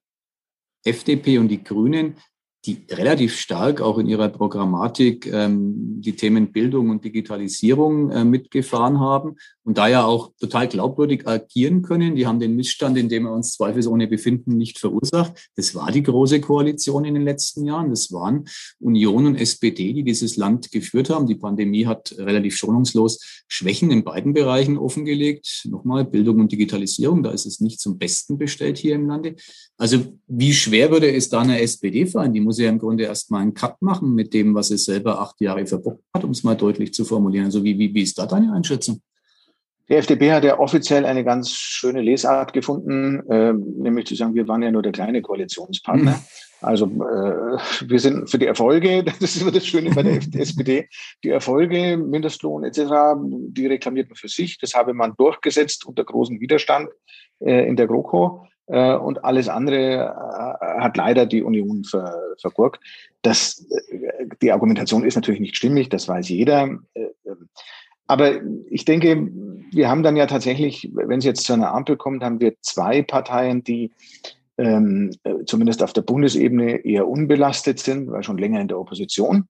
FDP 0.83 1.37
und 1.37 1.47
die 1.49 1.63
Grünen, 1.63 2.15
die 2.65 2.85
relativ 2.91 3.35
stark 3.37 3.81
auch 3.81 3.97
in 3.97 4.07
ihrer 4.07 4.29
Programmatik 4.29 5.25
ähm, 5.25 5.99
die 6.01 6.15
Themen 6.15 6.51
Bildung 6.51 6.89
und 6.89 7.03
Digitalisierung 7.03 8.11
äh, 8.11 8.23
mitgefahren 8.23 8.99
haben 8.99 9.35
und 9.63 9.77
da 9.77 9.87
ja 9.87 10.05
auch 10.05 10.31
total 10.39 10.67
glaubwürdig 10.67 11.27
agieren 11.27 11.81
können. 11.81 12.15
Die 12.15 12.27
haben 12.27 12.39
den 12.39 12.55
Missstand, 12.55 12.97
in 12.97 13.09
dem 13.09 13.23
wir 13.23 13.31
uns 13.31 13.53
zweifelsohne 13.53 14.07
befinden, 14.07 14.57
nicht 14.57 14.77
verursacht. 14.77 15.49
Das 15.55 15.73
war 15.73 15.91
die 15.91 16.03
große 16.03 16.39
Koalition 16.41 17.05
in 17.05 17.15
den 17.15 17.23
letzten 17.23 17.65
Jahren. 17.65 17.89
Das 17.89 18.11
waren 18.11 18.45
Union 18.79 19.25
und 19.25 19.35
SPD, 19.35 19.93
die 19.93 20.03
dieses 20.03 20.37
Land 20.37 20.71
geführt 20.71 21.09
haben. 21.09 21.27
Die 21.27 21.35
Pandemie 21.35 21.87
hat 21.87 22.13
relativ 22.17 22.55
schonungslos 22.57 23.43
Schwächen 23.47 23.91
in 23.91 24.03
beiden 24.03 24.33
Bereichen 24.33 24.77
offengelegt. 24.77 25.65
Nochmal 25.69 26.05
Bildung 26.05 26.39
und 26.39 26.51
Digitalisierung, 26.51 27.23
da 27.23 27.31
ist 27.31 27.45
es 27.45 27.59
nicht 27.59 27.79
zum 27.79 27.97
Besten 27.97 28.37
bestellt 28.37 28.77
hier 28.77 28.95
im 28.95 29.07
Lande. 29.07 29.35
Also 29.77 30.17
wie 30.27 30.53
schwer 30.53 30.91
würde 30.91 31.11
es 31.11 31.29
da 31.29 31.41
einer 31.41 31.59
SPD 31.59 32.05
fallen? 32.05 32.33
Die 32.33 32.39
muss 32.51 32.59
ja 32.59 32.69
im 32.69 32.79
Grunde 32.79 33.05
erstmal 33.05 33.43
einen 33.43 33.53
Cut 33.53 33.81
machen 33.81 34.13
mit 34.13 34.33
dem, 34.33 34.53
was 34.53 34.71
es 34.71 34.83
selber 34.83 35.21
acht 35.21 35.39
Jahre 35.39 35.65
verbockt 35.65 36.03
hat, 36.13 36.25
um 36.25 36.31
es 36.31 36.43
mal 36.43 36.55
deutlich 36.55 36.93
zu 36.93 37.05
formulieren. 37.05 37.45
Also 37.45 37.63
wie, 37.63 37.79
wie, 37.79 37.93
wie 37.93 38.01
ist 38.01 38.19
da 38.19 38.25
deine 38.25 38.51
Einschätzung? 38.51 39.01
Die 39.87 39.95
FDP 39.95 40.33
hat 40.33 40.43
ja 40.43 40.59
offiziell 40.59 41.05
eine 41.05 41.23
ganz 41.23 41.51
schöne 41.51 42.01
Lesart 42.01 42.51
gefunden, 42.51 43.21
äh, 43.29 43.53
nämlich 43.53 44.05
zu 44.07 44.15
sagen, 44.15 44.35
wir 44.35 44.49
waren 44.49 44.61
ja 44.61 44.71
nur 44.71 44.81
der 44.81 44.91
kleine 44.91 45.21
Koalitionspartner. 45.21 46.11
Mhm. 46.11 46.25
Also 46.59 46.85
äh, 46.87 47.57
wir 47.87 47.99
sind 47.99 48.29
für 48.29 48.37
die 48.37 48.47
Erfolge, 48.47 49.03
das 49.19 49.21
ist 49.21 49.41
immer 49.41 49.51
das 49.51 49.65
Schöne 49.65 49.91
bei 49.91 50.03
der 50.03 50.15
SPD, 50.33 50.89
die 51.23 51.29
Erfolge, 51.29 51.95
Mindestlohn 51.95 52.65
etc., 52.65 52.81
die 53.17 53.67
reklamiert 53.67 54.09
man 54.09 54.17
für 54.17 54.27
sich. 54.27 54.57
Das 54.57 54.73
habe 54.73 54.93
man 54.93 55.13
durchgesetzt 55.15 55.85
unter 55.85 56.03
großem 56.03 56.41
Widerstand 56.41 56.89
äh, 57.39 57.65
in 57.65 57.77
der 57.77 57.87
GroKo. 57.87 58.45
Äh, 58.67 58.95
und 58.95 59.23
alles 59.23 59.49
andere 59.49 60.15
äh, 60.61 60.81
hat 60.81 60.97
leider 60.97 61.25
die 61.25 61.43
Union 61.43 61.83
ver, 61.83 62.15
vergurkt. 62.39 62.81
Das, 63.21 63.65
äh, 63.69 64.27
die 64.41 64.51
Argumentation 64.51 65.03
ist 65.03 65.15
natürlich 65.15 65.41
nicht 65.41 65.57
stimmig, 65.57 65.89
das 65.89 66.07
weiß 66.07 66.29
jeder. 66.29 66.79
Aber 68.07 68.41
ich 68.69 68.85
denke, 68.85 69.29
wir 69.71 69.89
haben 69.89 70.03
dann 70.03 70.17
ja 70.17 70.25
tatsächlich, 70.25 70.89
wenn 70.93 71.19
es 71.19 71.25
jetzt 71.25 71.45
zu 71.45 71.53
einer 71.53 71.73
Ampel 71.73 71.97
kommt, 71.97 72.23
haben 72.23 72.39
wir 72.39 72.55
zwei 72.61 73.01
Parteien, 73.01 73.63
die 73.63 73.91
ähm, 74.57 75.11
zumindest 75.45 75.81
auf 75.81 75.93
der 75.93 76.01
Bundesebene 76.01 76.85
eher 76.85 77.07
unbelastet 77.07 77.79
sind, 77.79 78.11
weil 78.11 78.23
schon 78.23 78.37
länger 78.37 78.59
in 78.59 78.67
der 78.67 78.79
Opposition. 78.79 79.45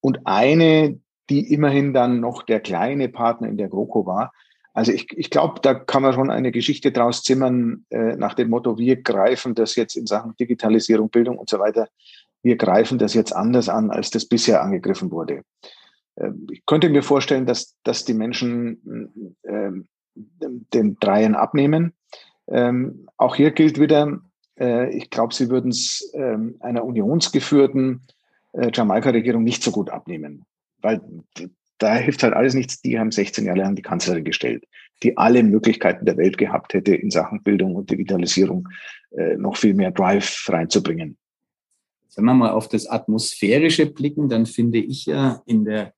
Und 0.00 0.20
eine, 0.26 1.00
die 1.30 1.52
immerhin 1.52 1.94
dann 1.94 2.20
noch 2.20 2.42
der 2.42 2.60
kleine 2.60 3.08
Partner 3.08 3.48
in 3.48 3.56
der 3.56 3.68
GroKo 3.68 4.04
war, 4.04 4.32
also 4.74 4.92
ich, 4.92 5.06
ich 5.16 5.30
glaube, 5.30 5.60
da 5.62 5.72
kann 5.72 6.02
man 6.02 6.12
schon 6.12 6.30
eine 6.30 6.50
Geschichte 6.50 6.90
draus 6.90 7.22
zimmern 7.22 7.86
äh, 7.90 8.16
nach 8.16 8.34
dem 8.34 8.50
Motto, 8.50 8.76
wir 8.76 9.00
greifen 9.00 9.54
das 9.54 9.76
jetzt 9.76 9.96
in 9.96 10.06
Sachen 10.06 10.36
Digitalisierung, 10.36 11.10
Bildung 11.10 11.38
und 11.38 11.48
so 11.48 11.60
weiter, 11.60 11.88
wir 12.42 12.56
greifen 12.56 12.98
das 12.98 13.14
jetzt 13.14 13.32
anders 13.32 13.68
an, 13.68 13.90
als 13.90 14.10
das 14.10 14.26
bisher 14.26 14.62
angegriffen 14.62 15.12
wurde. 15.12 15.42
Äh, 16.16 16.30
ich 16.50 16.66
könnte 16.66 16.90
mir 16.90 17.04
vorstellen, 17.04 17.46
dass, 17.46 17.76
dass 17.84 18.04
die 18.04 18.14
Menschen 18.14 19.36
äh, 19.42 19.70
den 20.14 20.96
Dreien 20.98 21.36
abnehmen. 21.36 21.92
Ähm, 22.48 23.08
auch 23.16 23.36
hier 23.36 23.52
gilt 23.52 23.78
wieder, 23.78 24.20
äh, 24.58 24.90
ich 24.96 25.08
glaube, 25.08 25.34
sie 25.34 25.50
würden 25.50 25.70
es 25.70 26.10
äh, 26.14 26.36
einer 26.60 26.84
unionsgeführten 26.84 28.02
äh, 28.52 28.70
Jamaika-Regierung 28.72 29.44
nicht 29.44 29.62
so 29.62 29.70
gut 29.70 29.90
abnehmen, 29.90 30.44
weil 30.82 31.00
da 31.84 31.94
hilft 31.96 32.22
halt 32.22 32.34
alles 32.34 32.54
nichts. 32.54 32.80
Die 32.80 32.98
haben 32.98 33.10
16 33.10 33.44
Jahre 33.44 33.58
lang 33.58 33.76
die 33.76 33.82
Kanzlerin 33.82 34.24
gestellt, 34.24 34.64
die 35.02 35.16
alle 35.18 35.42
Möglichkeiten 35.42 36.06
der 36.06 36.16
Welt 36.16 36.38
gehabt 36.38 36.72
hätte, 36.72 36.94
in 36.94 37.10
Sachen 37.10 37.42
Bildung 37.42 37.76
und 37.76 37.90
Digitalisierung 37.90 38.68
äh, 39.10 39.36
noch 39.36 39.56
viel 39.56 39.74
mehr 39.74 39.90
Drive 39.90 40.46
reinzubringen. 40.48 41.18
wenn 42.16 42.24
wir 42.24 42.34
mal 42.34 42.52
auf 42.52 42.68
das 42.68 42.86
Atmosphärische 42.86 43.86
blicken, 43.86 44.28
dann 44.28 44.46
finde 44.46 44.78
ich 44.78 45.04
ja 45.04 45.42
in 45.46 45.64
der 45.64 45.92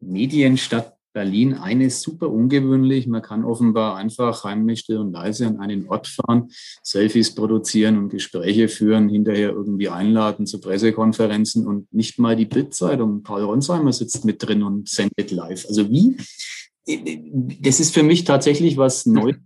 Medienstadt 0.00 0.96
Berlin 1.12 1.54
eines 1.54 2.02
super 2.02 2.30
ungewöhnlich. 2.30 3.06
Man 3.06 3.22
kann 3.22 3.44
offenbar 3.44 3.96
einfach 3.96 4.44
heimlich 4.44 4.80
still 4.80 4.98
und 4.98 5.12
leise 5.12 5.46
an 5.46 5.58
einen 5.58 5.88
Ort 5.88 6.06
fahren, 6.06 6.50
Selfies 6.82 7.34
produzieren 7.34 7.98
und 7.98 8.10
Gespräche 8.10 8.68
führen, 8.68 9.08
hinterher 9.08 9.50
irgendwie 9.50 9.88
einladen 9.88 10.46
zu 10.46 10.60
Pressekonferenzen 10.60 11.66
und 11.66 11.92
nicht 11.92 12.18
mal 12.18 12.36
die 12.36 12.46
Bildzeitung. 12.46 13.22
Paul 13.22 13.42
Ronsheimer 13.42 13.92
sitzt 13.92 14.24
mit 14.24 14.42
drin 14.46 14.62
und 14.62 14.88
sendet 14.88 15.30
live. 15.30 15.66
Also 15.66 15.90
wie? 15.90 16.16
Das 17.60 17.80
ist 17.80 17.94
für 17.94 18.02
mich 18.02 18.24
tatsächlich 18.24 18.76
was 18.76 19.06
Neues, 19.06 19.36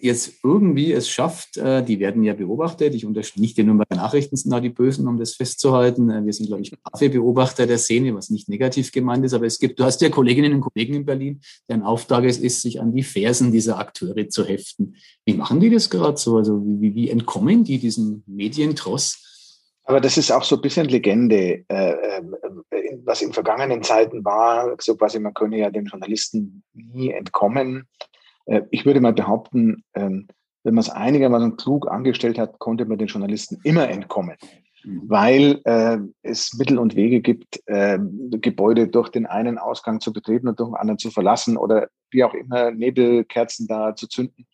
jetzt 0.00 0.34
irgendwie 0.44 0.92
es 0.92 1.08
schafft, 1.08 1.56
äh, 1.56 1.82
die 1.82 1.98
werden 1.98 2.22
ja 2.22 2.34
beobachtet. 2.34 2.94
Ich 2.94 3.04
unterstütze 3.04 3.40
nicht 3.40 3.56
die 3.56 3.64
Nürnberger 3.64 3.96
Nachrichten 3.96 4.36
sind 4.36 4.52
da 4.52 4.60
die 4.60 4.68
Bösen, 4.68 5.06
um 5.08 5.18
das 5.18 5.34
festzuhalten. 5.34 6.10
Äh, 6.10 6.24
wir 6.24 6.32
sind, 6.32 6.46
glaube 6.46 6.62
ich, 6.62 6.72
brave 6.82 7.66
der 7.66 7.78
Szene, 7.78 8.14
was 8.14 8.30
nicht 8.30 8.48
negativ 8.48 8.92
gemeint 8.92 9.24
ist. 9.24 9.34
Aber 9.34 9.46
es 9.46 9.58
gibt, 9.58 9.80
du 9.80 9.84
hast 9.84 10.00
ja 10.00 10.10
Kolleginnen 10.10 10.54
und 10.54 10.60
Kollegen 10.60 10.94
in 10.94 11.04
Berlin, 11.04 11.40
deren 11.68 11.82
Auftrag 11.82 12.24
es 12.24 12.38
ist, 12.38 12.62
sich 12.62 12.80
an 12.80 12.94
die 12.94 13.02
Fersen 13.02 13.52
dieser 13.52 13.78
Akteure 13.78 14.28
zu 14.28 14.44
heften. 14.44 14.96
Wie 15.24 15.34
machen 15.34 15.60
die 15.60 15.70
das 15.70 15.90
gerade 15.90 16.16
so? 16.16 16.36
Also 16.36 16.62
wie, 16.64 16.94
wie 16.94 17.10
entkommen 17.10 17.64
die 17.64 17.78
diesem 17.78 18.22
Medientross? 18.26 19.24
Aber 19.84 20.00
das 20.00 20.18
ist 20.18 20.30
auch 20.30 20.44
so 20.44 20.56
ein 20.56 20.60
bisschen 20.60 20.86
Legende, 20.86 21.64
äh, 21.68 22.22
was 23.04 23.22
in 23.22 23.32
vergangenen 23.32 23.82
Zeiten 23.82 24.24
war. 24.24 24.76
So 24.80 24.96
quasi, 24.96 25.18
man 25.18 25.32
könne 25.32 25.58
ja 25.58 25.70
den 25.70 25.86
Journalisten 25.86 26.62
nie 26.74 27.10
entkommen. 27.10 27.88
Äh, 28.48 28.62
ich 28.70 28.84
würde 28.84 29.00
mal 29.00 29.12
behaupten, 29.12 29.84
ähm, 29.94 30.28
wenn 30.64 30.74
man 30.74 30.82
es 30.82 30.90
einigermaßen 30.90 31.56
klug 31.56 31.88
angestellt 31.88 32.38
hat, 32.38 32.58
konnte 32.58 32.84
man 32.84 32.98
den 32.98 33.06
Journalisten 33.06 33.58
immer 33.62 33.88
entkommen, 33.88 34.36
mhm. 34.84 35.02
weil 35.06 35.60
äh, 35.64 35.98
es 36.22 36.54
Mittel 36.54 36.78
und 36.78 36.96
Wege 36.96 37.20
gibt, 37.20 37.62
äh, 37.66 37.98
Gebäude 38.32 38.88
durch 38.88 39.08
den 39.10 39.26
einen 39.26 39.58
Ausgang 39.58 40.00
zu 40.00 40.12
betreten 40.12 40.48
und 40.48 40.58
durch 40.58 40.70
den 40.70 40.76
anderen 40.76 40.98
zu 40.98 41.10
verlassen 41.10 41.56
oder 41.56 41.88
wie 42.10 42.24
auch 42.24 42.34
immer 42.34 42.70
Nebelkerzen 42.70 43.66
da 43.66 43.94
zu 43.94 44.08
zünden. 44.08 44.46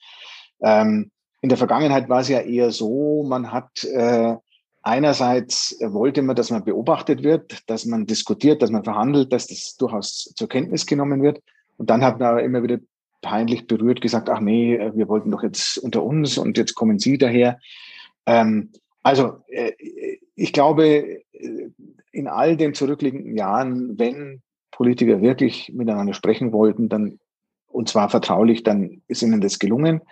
Ähm, 0.61 1.11
in 1.41 1.49
der 1.49 1.59
Vergangenheit 1.59 2.09
war 2.09 2.21
es 2.21 2.29
ja 2.29 2.41
eher 2.41 2.71
so, 2.71 3.25
man 3.27 3.53
hat 3.53 3.85
äh, 3.85 4.37
einerseits 4.83 5.77
wollte 5.81 6.23
man, 6.23 6.37
dass 6.37 6.51
man 6.51 6.65
beobachtet 6.65 7.23
wird, 7.23 7.59
dass 7.69 7.87
man 7.87 8.07
diskutiert, 8.07 8.63
dass 8.63 8.71
man 8.71 8.85
verhandelt, 8.85 9.33
dass 9.33 9.47
das 9.47 9.77
durchaus 9.77 10.33
zur 10.37 10.49
Kenntnis 10.49 10.87
genommen 10.87 11.23
wird. 11.23 11.41
Und 11.77 11.91
dann 11.91 12.05
hat 12.05 12.21
man 12.21 12.39
immer 12.39 12.63
wieder 12.63 12.79
peinlich 13.25 13.67
berührt 13.67 14.03
gesagt, 14.03 14.29
ach 14.29 14.41
nee, 14.41 14.77
äh, 14.77 14.93
wir 14.95 15.09
wollten 15.09 15.31
doch 15.31 15.43
jetzt 15.43 15.79
unter 15.79 16.03
uns 16.03 16.39
und 16.39 16.59
jetzt 16.59 16.75
kommen 16.75 16.99
Sie 16.99 17.19
daher. 17.19 17.59
Ähm, 18.27 18.71
also 19.03 19.39
äh, 19.49 19.73
ich 20.37 20.53
glaube, 20.53 21.23
äh, 21.33 21.71
in 22.13 22.29
all 22.29 22.57
den 22.57 22.75
zurückliegenden 22.75 23.37
Jahren, 23.37 23.99
wenn 23.99 24.43
Politiker 24.71 25.23
wirklich 25.23 25.73
miteinander 25.75 26.15
sprechen 26.15 26.53
wollten, 26.53 26.89
dann 26.89 27.19
und 27.67 27.89
zwar 27.89 28.09
vertraulich, 28.09 28.63
dann 28.63 29.03
ist 29.09 29.23
ihnen 29.23 29.41
das 29.41 29.59
gelungen. 29.59 30.03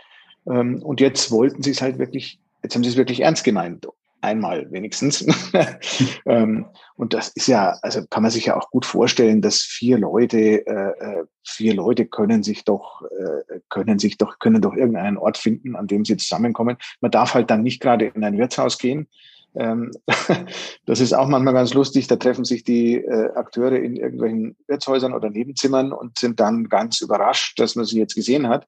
Ähm, 0.46 0.82
und 0.82 1.00
jetzt 1.00 1.30
wollten 1.30 1.62
sie 1.62 1.70
es 1.70 1.82
halt 1.82 1.98
wirklich, 1.98 2.40
jetzt 2.62 2.74
haben 2.74 2.82
sie 2.82 2.90
es 2.90 2.96
wirklich 2.96 3.20
ernst 3.20 3.44
gemeint 3.44 3.86
einmal 4.22 4.70
wenigstens. 4.70 5.26
ähm, 6.26 6.66
und 6.94 7.14
das 7.14 7.28
ist 7.28 7.48
ja, 7.48 7.76
also 7.82 8.06
kann 8.08 8.22
man 8.22 8.30
sich 8.30 8.46
ja 8.46 8.56
auch 8.56 8.70
gut 8.70 8.86
vorstellen, 8.86 9.42
dass 9.42 9.60
vier 9.60 9.98
Leute, 9.98 10.66
äh, 10.66 11.20
äh, 11.20 11.24
vier 11.46 11.74
Leute 11.74 12.06
können 12.06 12.42
sich 12.42 12.64
doch, 12.64 13.02
äh, 13.02 13.60
können 13.68 13.98
sich 13.98 14.18
doch, 14.18 14.38
können 14.38 14.62
doch 14.62 14.74
irgendeinen 14.74 15.18
Ort 15.18 15.38
finden, 15.38 15.76
an 15.76 15.86
dem 15.86 16.04
sie 16.04 16.16
zusammenkommen. 16.16 16.76
Man 17.00 17.10
darf 17.10 17.34
halt 17.34 17.50
dann 17.50 17.62
nicht 17.62 17.80
gerade 17.80 18.06
in 18.06 18.24
ein 18.24 18.38
Wirtshaus 18.38 18.78
gehen. 18.78 19.08
Ähm, 19.54 19.90
das 20.86 21.00
ist 21.00 21.12
auch 21.12 21.28
manchmal 21.28 21.54
ganz 21.54 21.74
lustig. 21.74 22.06
Da 22.06 22.16
treffen 22.16 22.44
sich 22.44 22.64
die 22.64 22.96
äh, 22.96 23.30
Akteure 23.34 23.76
in 23.76 23.96
irgendwelchen 23.96 24.56
Wirtshäusern 24.66 25.12
oder 25.12 25.30
Nebenzimmern 25.30 25.92
und 25.92 26.18
sind 26.18 26.40
dann 26.40 26.68
ganz 26.68 27.00
überrascht, 27.00 27.58
dass 27.58 27.74
man 27.74 27.84
sie 27.84 27.98
jetzt 27.98 28.14
gesehen 28.14 28.48
hat. 28.48 28.66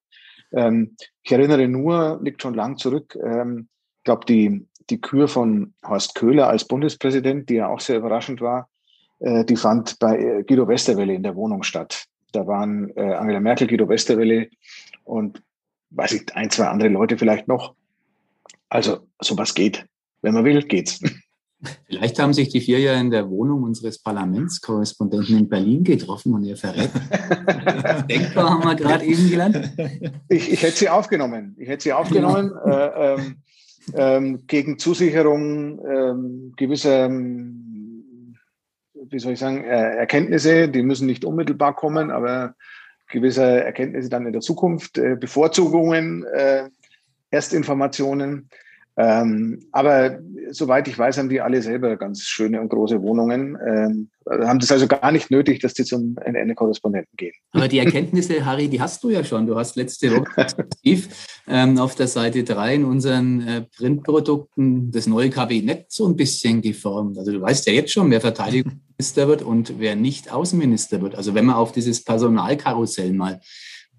Ähm, 0.53 0.97
ich 1.23 1.33
erinnere 1.33 1.69
nur, 1.69 2.21
liegt 2.23 2.43
schon 2.43 2.55
lang 2.55 2.77
zurück, 2.77 3.17
ähm, 3.23 3.69
ich 4.05 4.05
glaube, 4.05 4.27
die 4.27 4.67
die 4.91 5.01
Kür 5.01 5.29
von 5.29 5.75
Horst 5.87 6.15
Köhler 6.15 6.49
als 6.49 6.67
Bundespräsident, 6.67 7.49
die 7.49 7.55
ja 7.55 7.69
auch 7.69 7.81
sehr 7.81 7.99
überraschend 7.99 8.41
war, 8.41 8.69
äh, 9.21 9.45
die 9.45 9.57
fand 9.57 9.99
bei 9.99 10.19
äh, 10.19 10.43
Guido 10.45 10.69
Westerwelle 10.69 11.15
in 11.15 11.23
der 11.23 11.37
Wohnung 11.37 11.63
statt. 11.63 12.07
Da 12.33 12.47
waren 12.47 12.91
äh, 12.97 13.15
Angela 13.15 13.41
Merkel, 13.41 13.67
Guido 13.67 13.89
Westerwelle 13.89 14.49
und 15.05 15.43
weiß 15.91 16.13
ich, 16.13 16.35
ein, 16.35 16.51
zwei 16.51 16.67
andere 16.67 16.89
Leute 16.89 17.17
vielleicht 17.17 17.49
noch. 17.49 17.75
Also 18.69 19.07
sowas 19.21 19.55
geht. 19.55 19.87
Wenn 20.23 20.35
man 20.35 20.45
will, 20.45 20.63
geht's. 20.63 21.01
Vielleicht 21.87 22.19
haben 22.19 22.35
sich 22.35 22.51
die 22.51 22.61
vier 22.61 22.79
ja 22.79 22.95
in 22.95 23.11
der 23.11 23.31
Wohnung 23.31 23.63
unseres 23.63 23.99
Parlamentskorrespondenten 23.99 25.39
in 25.39 25.49
Berlin 25.49 25.83
getroffen 25.83 26.35
und 26.35 26.45
ihr 26.45 26.59
verrät. 26.59 26.91
Denkbar 28.11 28.51
haben 28.51 28.65
wir 28.65 28.75
gerade 28.75 29.05
eben 29.05 29.31
gelernt. 29.31 29.73
Ich, 30.29 30.53
ich 30.53 30.63
hätte 30.63 30.77
sie 30.77 30.89
aufgenommen. 30.91 31.57
Ich 31.59 31.69
hätte 31.69 31.85
sie 31.85 31.93
aufgenommen. 31.93 32.53
Äh, 32.67 33.15
ähm, 33.15 33.37
ähm, 33.95 34.47
gegen 34.47 34.79
Zusicherung 34.79 35.85
ähm, 35.87 36.53
gewisser, 36.57 37.07
ähm, 37.07 38.37
wie 38.95 39.19
soll 39.19 39.33
ich 39.33 39.39
sagen, 39.39 39.65
äh, 39.65 39.97
Erkenntnisse, 39.97 40.69
die 40.69 40.83
müssen 40.83 41.07
nicht 41.07 41.25
unmittelbar 41.25 41.75
kommen, 41.75 42.11
aber 42.11 42.55
gewisse 43.09 43.65
Erkenntnisse 43.65 44.09
dann 44.09 44.27
in 44.27 44.33
der 44.33 44.41
Zukunft, 44.41 44.99
äh, 44.99 45.17
Bevorzugungen, 45.17 46.25
äh, 46.25 46.69
Erstinformationen. 47.31 48.49
Ähm, 48.97 49.61
aber 49.73 50.21
soweit 50.51 50.87
ich 50.87 50.97
weiß, 50.97 51.19
haben 51.19 51.29
die 51.29 51.41
alle 51.41 51.61
selber 51.63 51.97
ganz 51.97 52.23
schöne 52.23 52.61
und 52.61 52.69
große 52.69 53.03
Wohnungen. 53.03 53.59
Ähm, 53.67 54.11
haben 54.31 54.59
das 54.59 54.71
also 54.71 54.87
gar 54.87 55.11
nicht 55.11 55.31
nötig, 55.31 55.61
dass 55.61 55.75
die 55.75 55.85
zum 55.85 56.17
NN-Korrespondenten 56.25 57.17
gehen. 57.17 57.35
Aber 57.53 57.69
die 57.69 57.79
Erkenntnisse, 57.79 58.45
Harry, 58.45 58.69
die 58.69 58.81
hast 58.81 59.03
du 59.03 59.11
ja 59.11 59.25
schon. 59.25 59.47
Du 59.47 59.57
hast 59.57 59.77
letzte 59.77 60.13
Woche 60.13 60.47
ähm, 61.49 61.79
auf 61.79 61.95
der 61.97 62.07
Seite 62.07 62.45
3 62.45 62.77
in 62.77 62.85
unseren 62.85 63.41
äh, 63.47 63.63
Printprodukten 63.77 64.93
das 64.93 65.07
neue 65.07 65.31
Kabinett 65.31 65.87
so 65.89 66.07
ein 66.07 66.17
bisschen 66.17 66.63
geformt. 66.63 67.19
Also 67.19 67.33
du 67.33 67.41
weißt 67.41 67.67
ja 67.67 67.73
jetzt 67.73 67.93
schon, 67.93 68.11
wer 68.11 68.21
Verteidigungsminister 68.21 69.29
wird 69.29 69.43
und 69.43 69.79
wer 69.79 69.97
nicht 69.97 70.33
Außenminister 70.33 71.03
wird. 71.03 71.17
Also 71.17 71.35
wenn 71.35 71.47
man 71.47 71.57
auf 71.57 71.73
dieses 71.73 72.05
Personalkarussell 72.05 73.13
mal 73.13 73.41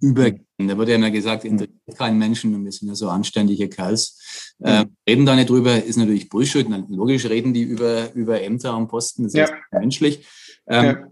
übergehen. 0.02 0.46
Da 0.58 0.78
wird 0.78 0.90
ja 0.90 0.96
immer 0.96 1.12
gesagt, 1.12 1.46
interessiert 1.46 1.75
keinen 1.94 2.18
Menschen 2.18 2.56
und 2.56 2.66
wir 2.66 2.72
sind 2.72 2.88
ja 2.88 2.96
so 2.96 3.10
anständige 3.10 3.70
Kerls. 3.70 4.56
Mhm. 4.60 4.68
Äh, 4.68 4.86
reden 5.08 5.26
da 5.26 5.36
nicht 5.36 5.50
drüber, 5.50 5.84
ist 5.84 5.98
natürlich 5.98 6.30
Bullshit. 6.30 6.68
Logisch 6.90 7.26
reden 7.26 7.54
die 7.54 7.64
über, 7.64 8.14
über 8.14 8.42
Ämter 8.42 8.76
und 8.76 8.88
Posten, 8.88 9.24
das 9.24 9.34
ist 9.34 9.50
ja. 9.50 9.80
menschlich. 9.80 10.26
Ähm, 10.68 10.86
ja. 10.86 11.08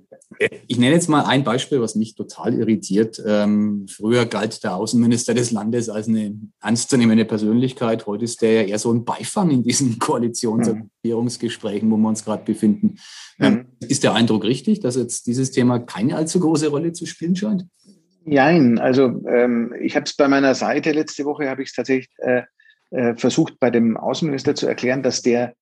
Ich 0.67 0.77
nenne 0.77 0.95
jetzt 0.95 1.09
mal 1.09 1.25
ein 1.25 1.43
Beispiel, 1.43 1.79
was 1.79 1.95
mich 1.95 2.15
total 2.15 2.53
irritiert. 2.53 3.21
Ähm, 3.25 3.85
früher 3.87 4.25
galt 4.25 4.63
der 4.63 4.75
Außenminister 4.75 5.33
des 5.33 5.51
Landes 5.51 5.89
als 5.89 6.07
eine 6.07 6.35
ernstzunehmende 6.59 7.25
Persönlichkeit. 7.25 8.07
Heute 8.07 8.25
ist 8.25 8.41
der 8.41 8.53
ja 8.53 8.61
eher 8.63 8.79
so 8.79 8.91
ein 8.91 9.05
Beifang 9.05 9.51
in 9.51 9.63
diesen 9.63 9.95
Koalitions- 9.99 10.69
und 10.69 10.79
mhm. 10.79 10.89
Regierungsgesprächen, 11.03 11.89
wo 11.91 11.97
wir 11.97 12.09
uns 12.09 12.25
gerade 12.25 12.43
befinden. 12.43 12.95
Ähm, 13.39 13.53
mhm. 13.53 13.87
Ist 13.87 14.03
der 14.03 14.13
Eindruck 14.13 14.43
richtig, 14.43 14.79
dass 14.79 14.95
jetzt 14.95 15.27
dieses 15.27 15.51
Thema 15.51 15.79
keine 15.79 16.15
allzu 16.15 16.39
große 16.39 16.69
Rolle 16.69 16.93
zu 16.93 17.05
spielen 17.05 17.35
scheint? 17.35 17.65
Nein, 18.25 18.79
also 18.79 19.23
ähm, 19.27 19.73
ich 19.79 19.95
habe 19.95 20.05
es 20.05 20.15
bei 20.15 20.27
meiner 20.27 20.55
Seite 20.55 20.91
letzte 20.91 21.25
Woche, 21.25 21.49
habe 21.49 21.61
ich 21.61 21.69
es 21.69 21.75
tatsächlich 21.75 22.09
äh, 22.17 22.43
äh, 22.91 23.15
versucht, 23.15 23.59
bei 23.59 23.69
dem 23.69 23.97
Außenminister 23.97 24.55
zu 24.55 24.67
erklären, 24.67 25.03
dass 25.03 25.21
der, 25.21 25.53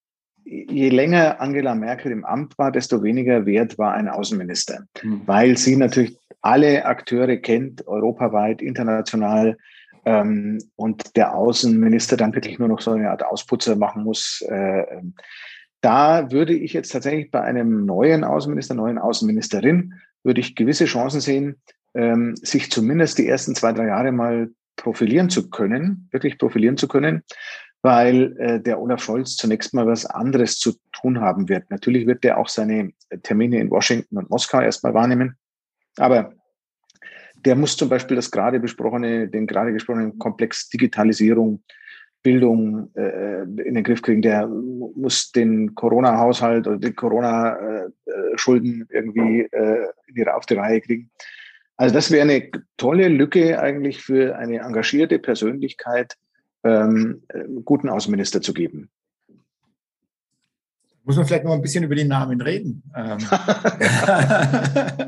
je 0.43 0.89
länger 0.89 1.39
Angela 1.39 1.75
Merkel 1.75 2.11
im 2.11 2.25
Amt 2.25 2.57
war, 2.57 2.71
desto 2.71 3.03
weniger 3.03 3.45
wert 3.45 3.77
war 3.77 3.93
ein 3.93 4.09
Außenminister, 4.09 4.85
mhm. 5.01 5.21
weil 5.25 5.57
sie 5.57 5.75
natürlich 5.75 6.17
alle 6.41 6.85
Akteure 6.85 7.37
kennt, 7.37 7.87
europaweit, 7.87 8.61
international, 8.61 9.57
ähm, 10.05 10.59
und 10.75 11.15
der 11.15 11.35
Außenminister 11.35 12.17
dann 12.17 12.33
wirklich 12.33 12.59
nur 12.59 12.67
noch 12.67 12.81
so 12.81 12.91
eine 12.91 13.11
Art 13.11 13.23
Ausputzer 13.23 13.75
machen 13.75 14.03
muss. 14.03 14.43
Äh, 14.49 14.81
ähm, 14.81 15.13
da 15.81 16.31
würde 16.31 16.53
ich 16.53 16.73
jetzt 16.73 16.91
tatsächlich 16.91 17.31
bei 17.31 17.41
einem 17.41 17.85
neuen 17.85 18.23
Außenminister, 18.23 18.73
neuen 18.75 18.97
Außenministerin, 18.97 19.95
würde 20.23 20.41
ich 20.41 20.55
gewisse 20.55 20.85
Chancen 20.85 21.21
sehen, 21.21 21.61
ähm, 21.93 22.35
sich 22.35 22.71
zumindest 22.71 23.17
die 23.17 23.27
ersten 23.27 23.55
zwei, 23.55 23.73
drei 23.73 23.87
Jahre 23.87 24.11
mal 24.11 24.49
profilieren 24.75 25.29
zu 25.29 25.49
können, 25.49 26.07
wirklich 26.11 26.37
profilieren 26.37 26.77
zu 26.77 26.87
können, 26.87 27.23
weil 27.81 28.35
äh, 28.39 28.59
der 28.59 28.81
Olaf 28.81 29.03
Scholz 29.03 29.35
zunächst 29.35 29.73
mal 29.73 29.87
was 29.87 30.05
anderes 30.05 30.57
zu 30.57 30.73
tun 30.91 31.19
haben 31.19 31.49
wird. 31.49 31.69
Natürlich 31.69 32.07
wird 32.07 32.23
der 32.23 32.37
auch 32.37 32.49
seine 32.49 32.91
Termine 33.23 33.59
in 33.59 33.69
Washington 33.69 34.17
und 34.17 34.29
Moskau 34.29 34.61
erstmal 34.61 34.93
wahrnehmen, 34.93 35.37
aber 35.97 36.33
der 37.45 37.55
muss 37.55 37.75
zum 37.75 37.89
Beispiel 37.89 38.15
das 38.15 38.31
gerade 38.31 38.59
besprochene, 38.59 39.27
den 39.27 39.47
gerade 39.47 39.73
gesprochenen 39.73 40.19
Komplex 40.19 40.69
Digitalisierung, 40.69 41.63
Bildung 42.23 42.93
äh, 42.95 43.41
in 43.43 43.73
den 43.73 43.83
Griff 43.83 44.01
kriegen. 44.01 44.21
Der 44.21 44.47
muss 44.47 45.31
den 45.31 45.73
Corona-Haushalt 45.73 46.67
oder 46.67 46.77
die 46.77 46.93
Corona-Schulden 46.93 48.87
äh, 48.89 48.93
irgendwie 48.95 49.41
äh, 49.41 50.29
auf 50.29 50.45
die 50.45 50.53
Reihe 50.53 50.81
kriegen. 50.81 51.09
Also 51.81 51.95
das 51.95 52.11
wäre 52.11 52.21
eine 52.21 52.47
tolle 52.77 53.07
Lücke 53.07 53.59
eigentlich 53.59 54.03
für 54.03 54.37
eine 54.37 54.59
engagierte 54.59 55.17
Persönlichkeit, 55.17 56.15
ähm, 56.63 57.23
guten 57.65 57.89
Außenminister 57.89 58.39
zu 58.39 58.53
geben. 58.53 58.91
Muss 61.03 61.15
man 61.15 61.25
vielleicht 61.25 61.43
noch 61.43 61.53
ein 61.53 61.61
bisschen 61.63 61.83
über 61.83 61.95
die 61.95 62.03
Namen 62.03 62.39
reden. 62.39 62.83
Ähm, 62.95 63.17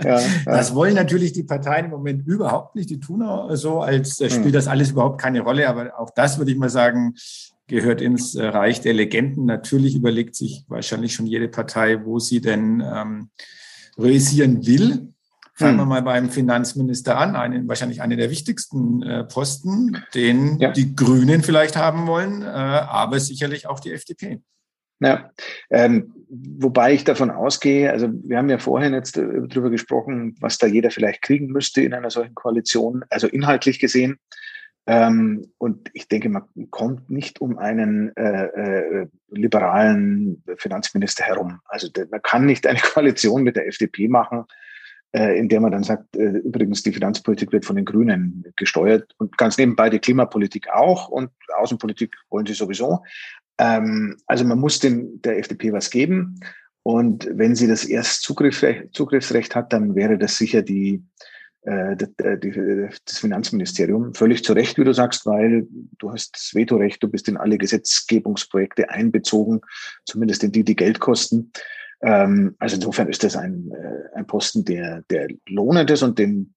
ja, 0.04 0.20
das 0.46 0.74
wollen 0.74 0.96
natürlich 0.96 1.32
die 1.34 1.44
Parteien 1.44 1.86
im 1.86 1.92
Moment 1.92 2.26
überhaupt 2.26 2.74
nicht. 2.74 2.90
Die 2.90 3.00
tun 3.00 3.24
so, 3.52 3.82
als 3.82 4.20
äh, 4.20 4.32
spielt 4.32 4.46
hm. 4.46 4.54
das 4.54 4.68
alles 4.68 4.90
überhaupt 4.90 5.22
keine 5.22 5.42
Rolle. 5.42 5.70
Aber 5.70 6.00
auch 6.00 6.10
das 6.10 6.40
würde 6.40 6.50
ich 6.50 6.58
mal 6.58 6.70
sagen, 6.70 7.14
gehört 7.68 8.02
ins 8.02 8.34
äh, 8.34 8.48
Reich 8.48 8.82
der 8.82 8.96
Legenden. 8.96 9.46
Natürlich 9.46 9.96
überlegt 9.96 10.36
sich 10.36 10.66
wahrscheinlich 10.70 11.14
schon 11.14 11.28
jede 11.28 11.50
Partei, 11.50 12.04
wo 12.04 12.18
sie 12.18 12.42
denn 12.42 12.82
ähm, 12.84 13.30
realisieren 13.96 14.66
will. 14.66 15.13
Fangen 15.56 15.78
wir 15.78 15.84
hm. 15.84 15.90
mal 15.90 16.02
beim 16.02 16.30
Finanzminister 16.30 17.18
an, 17.18 17.36
einen, 17.36 17.68
wahrscheinlich 17.68 18.02
einen 18.02 18.18
der 18.18 18.32
wichtigsten 18.32 19.04
äh, 19.04 19.24
Posten, 19.24 20.04
den 20.16 20.58
ja. 20.60 20.72
die 20.72 20.96
Grünen 20.96 21.44
vielleicht 21.44 21.78
haben 21.78 22.08
wollen, 22.08 22.42
äh, 22.42 22.46
aber 22.46 23.20
sicherlich 23.20 23.68
auch 23.68 23.80
die 23.80 23.92
FDP. 23.92 24.42
Ja, 25.00 25.32
ähm, 25.70 26.14
wobei 26.30 26.94
ich 26.94 27.04
davon 27.04 27.30
ausgehe, 27.30 27.92
also 27.92 28.10
wir 28.12 28.38
haben 28.38 28.50
ja 28.50 28.58
vorhin 28.58 28.94
jetzt 28.94 29.18
äh, 29.18 29.26
darüber 29.48 29.70
gesprochen, 29.70 30.36
was 30.40 30.58
da 30.58 30.66
jeder 30.66 30.92
vielleicht 30.92 31.22
kriegen 31.22 31.48
müsste 31.48 31.82
in 31.82 31.94
einer 31.94 32.10
solchen 32.10 32.36
Koalition, 32.36 33.04
also 33.10 33.28
inhaltlich 33.28 33.80
gesehen. 33.80 34.18
Ähm, 34.86 35.52
und 35.60 35.90
ich 35.94 36.08
denke, 36.08 36.30
man 36.30 36.44
kommt 36.70 37.10
nicht 37.10 37.42
um 37.42 37.58
einen 37.58 38.16
äh, 38.18 38.46
äh, 38.46 39.08
liberalen 39.30 40.44
Finanzminister 40.58 41.24
herum. 41.24 41.60
Also 41.66 41.90
man 42.10 42.22
kann 42.22 42.46
nicht 42.46 42.66
eine 42.66 42.80
Koalition 42.94 43.44
mit 43.44 43.56
der 43.56 43.68
FDP 43.68 44.08
machen, 44.08 44.46
in 45.40 45.48
der 45.48 45.60
man 45.60 45.72
dann 45.72 45.84
sagt, 45.84 46.16
äh, 46.16 46.40
übrigens, 46.40 46.82
die 46.82 46.92
Finanzpolitik 46.92 47.52
wird 47.52 47.66
von 47.66 47.76
den 47.76 47.86
Grünen 47.86 48.46
gesteuert 48.56 49.14
und 49.18 49.38
ganz 49.38 49.58
nebenbei 49.58 49.90
die 49.90 50.00
Klimapolitik 50.00 50.70
auch 50.70 51.08
und 51.08 51.30
Außenpolitik 51.56 52.16
wollen 52.30 52.48
sie 52.48 52.54
sowieso. 52.54 53.04
Ähm, 53.60 54.18
also 54.26 54.44
man 54.44 54.60
muss 54.60 54.80
den, 54.80 55.22
der 55.22 55.38
FDP 55.38 55.72
was 55.72 55.90
geben. 55.90 56.40
Und 56.82 57.30
wenn 57.32 57.56
sie 57.56 57.68
das 57.68 57.86
erst 57.86 58.24
Zugriffsrecht, 58.24 59.56
hat, 59.56 59.72
dann 59.72 59.96
wäre 59.96 60.18
das 60.18 60.36
sicher 60.36 60.60
äh, 60.60 60.64
die, 60.66 61.02
das 63.06 63.20
Finanzministerium. 63.20 64.14
Völlig 64.16 64.44
zu 64.44 64.54
Recht, 64.54 64.78
wie 64.78 64.84
du 64.84 64.94
sagst, 64.94 65.26
weil 65.26 65.66
du 65.98 66.12
hast 66.12 66.36
das 66.36 66.56
Vetorecht, 66.56 67.02
du 67.02 67.08
bist 67.08 67.30
in 67.30 67.38
alle 67.38 67.58
Gesetzgebungsprojekte 67.58 68.90
einbezogen, 68.90 69.62
zumindest 70.06 70.44
in 70.44 70.52
die, 70.52 70.64
die 70.64 70.76
Geld 70.76 71.00
kosten. 71.00 71.52
Ähm, 72.04 72.56
also 72.60 72.76
insofern 72.76 73.08
ist 73.08 73.24
das 73.24 73.36
ein, 73.36 73.72
äh, 73.72 74.18
ein 74.18 74.28
Posten, 74.28 74.66
der, 74.66 75.04
der 75.10 75.30
lohnend 75.48 75.90
ist 75.90 76.04
und 76.04 76.20
den, 76.20 76.54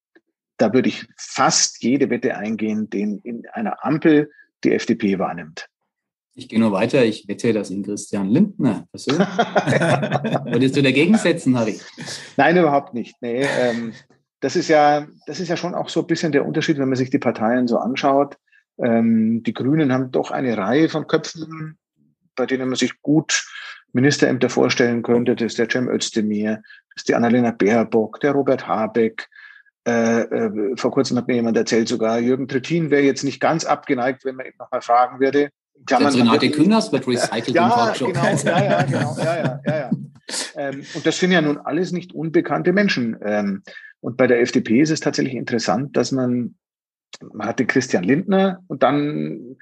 da 0.57 0.73
würde 0.73 0.89
ich 0.89 1.07
fast 1.17 1.83
jede 1.83 2.11
Wette 2.11 2.37
eingehen, 2.37 2.91
den 2.91 3.21
in 3.21 3.47
einer 3.53 3.85
Ampel 3.85 4.31
die 4.65 4.73
FDP 4.73 5.19
wahrnimmt. 5.19 5.69
Ich 6.35 6.49
gehe 6.49 6.59
nur 6.59 6.73
weiter. 6.73 7.03
Ich 7.05 7.27
wette, 7.29 7.53
dass 7.55 7.71
ihn 7.71 7.83
Christian 7.83 8.29
Lindner 8.29 8.87
persönlich. 8.91 9.27
Würdest 10.45 10.77
du 10.77 10.83
dagegen 10.83 11.17
setzen, 11.17 11.57
Harry? 11.59 11.81
Nein, 12.37 12.59
überhaupt 12.59 12.93
nicht. 12.93 13.17
Nee, 13.23 13.47
ähm, 13.59 13.95
das 14.41 14.55
ist 14.55 14.69
ja, 14.69 15.07
das 15.27 15.41
ist 15.41 15.49
ja 15.49 15.57
schon 15.57 15.75
auch 15.75 15.89
so 15.89 16.01
ein 16.01 16.07
bisschen 16.07 16.33
der 16.33 16.45
Unterschied, 16.45 16.79
wenn 16.79 16.89
man 16.89 16.97
sich 16.97 17.09
die 17.09 17.19
Parteien 17.19 17.69
so 17.69 17.79
anschaut. 17.79 18.37
Ähm, 18.79 19.45
die 19.45 19.55
Grünen 19.55 19.93
haben 19.93 20.11
doch 20.11 20.31
eine 20.31 20.59
Reihe 20.59 20.91
von 20.91 21.07
Köpfen, 21.07 21.79
bei 22.35 22.45
denen 22.45 22.69
man 22.69 22.77
sich 22.77 23.01
gut 23.01 23.47
Ministerämter 23.93 24.49
vorstellen 24.49 25.03
könnte. 25.03 25.37
Das 25.37 25.53
ist 25.53 25.59
der 25.59 25.69
Cem 25.71 25.89
Özdemir, 25.89 26.63
das 26.95 27.03
ist 27.03 27.09
die 27.09 27.15
Annalena 27.15 27.51
Baerbock, 27.51 28.21
der 28.21 28.33
Robert 28.33 28.67
Habeck. 28.67 29.29
Äh, 29.87 30.23
äh, 30.23 30.77
vor 30.77 30.91
kurzem 30.91 31.17
hat 31.17 31.29
mir 31.29 31.35
jemand 31.35 31.57
erzählt, 31.57 31.89
sogar 31.89 32.19
Jürgen 32.19 32.49
Trittin 32.49 32.91
wäre 32.91 33.03
jetzt 33.03 33.23
nicht 33.23 33.41
ganz 33.41 33.65
abgeneigt, 33.65 34.25
wenn 34.25 34.35
man 34.35 34.47
ihn 34.47 34.55
nochmal 34.59 34.83
fragen 34.83 35.21
würde. 35.21 35.51
Klammern, 35.85 36.15
Renate 36.15 36.51
Kühners 36.51 36.91
wird 36.91 37.07
recycelt 37.07 37.51
ja, 37.51 37.67
im 37.67 37.73
Talkshow. 37.73 38.07
Genau, 38.07 38.25
ja, 38.25 38.65
ja, 38.65 38.83
genau, 38.83 39.17
ja, 39.19 39.37
ja, 39.37 39.61
ja, 39.65 39.79
ja. 39.79 39.91
Ähm, 40.57 40.83
und 40.95 41.07
das 41.07 41.19
sind 41.19 41.31
ja 41.31 41.41
nun 41.41 41.59
alles 41.59 41.93
nicht 41.93 42.13
unbekannte 42.13 42.73
Menschen. 42.73 43.17
Ähm, 43.23 43.63
und 44.01 44.17
bei 44.17 44.27
der 44.27 44.41
FDP 44.41 44.81
ist 44.81 44.91
es 44.91 45.01
tatsächlich 45.01 45.35
interessant, 45.35 45.97
dass 45.97 46.13
man, 46.13 46.57
man 47.33 47.47
hatte 47.47 47.67
Christian 47.67 48.05
Lindner 48.05 48.63
und 48.67 48.83
dann 48.83 49.57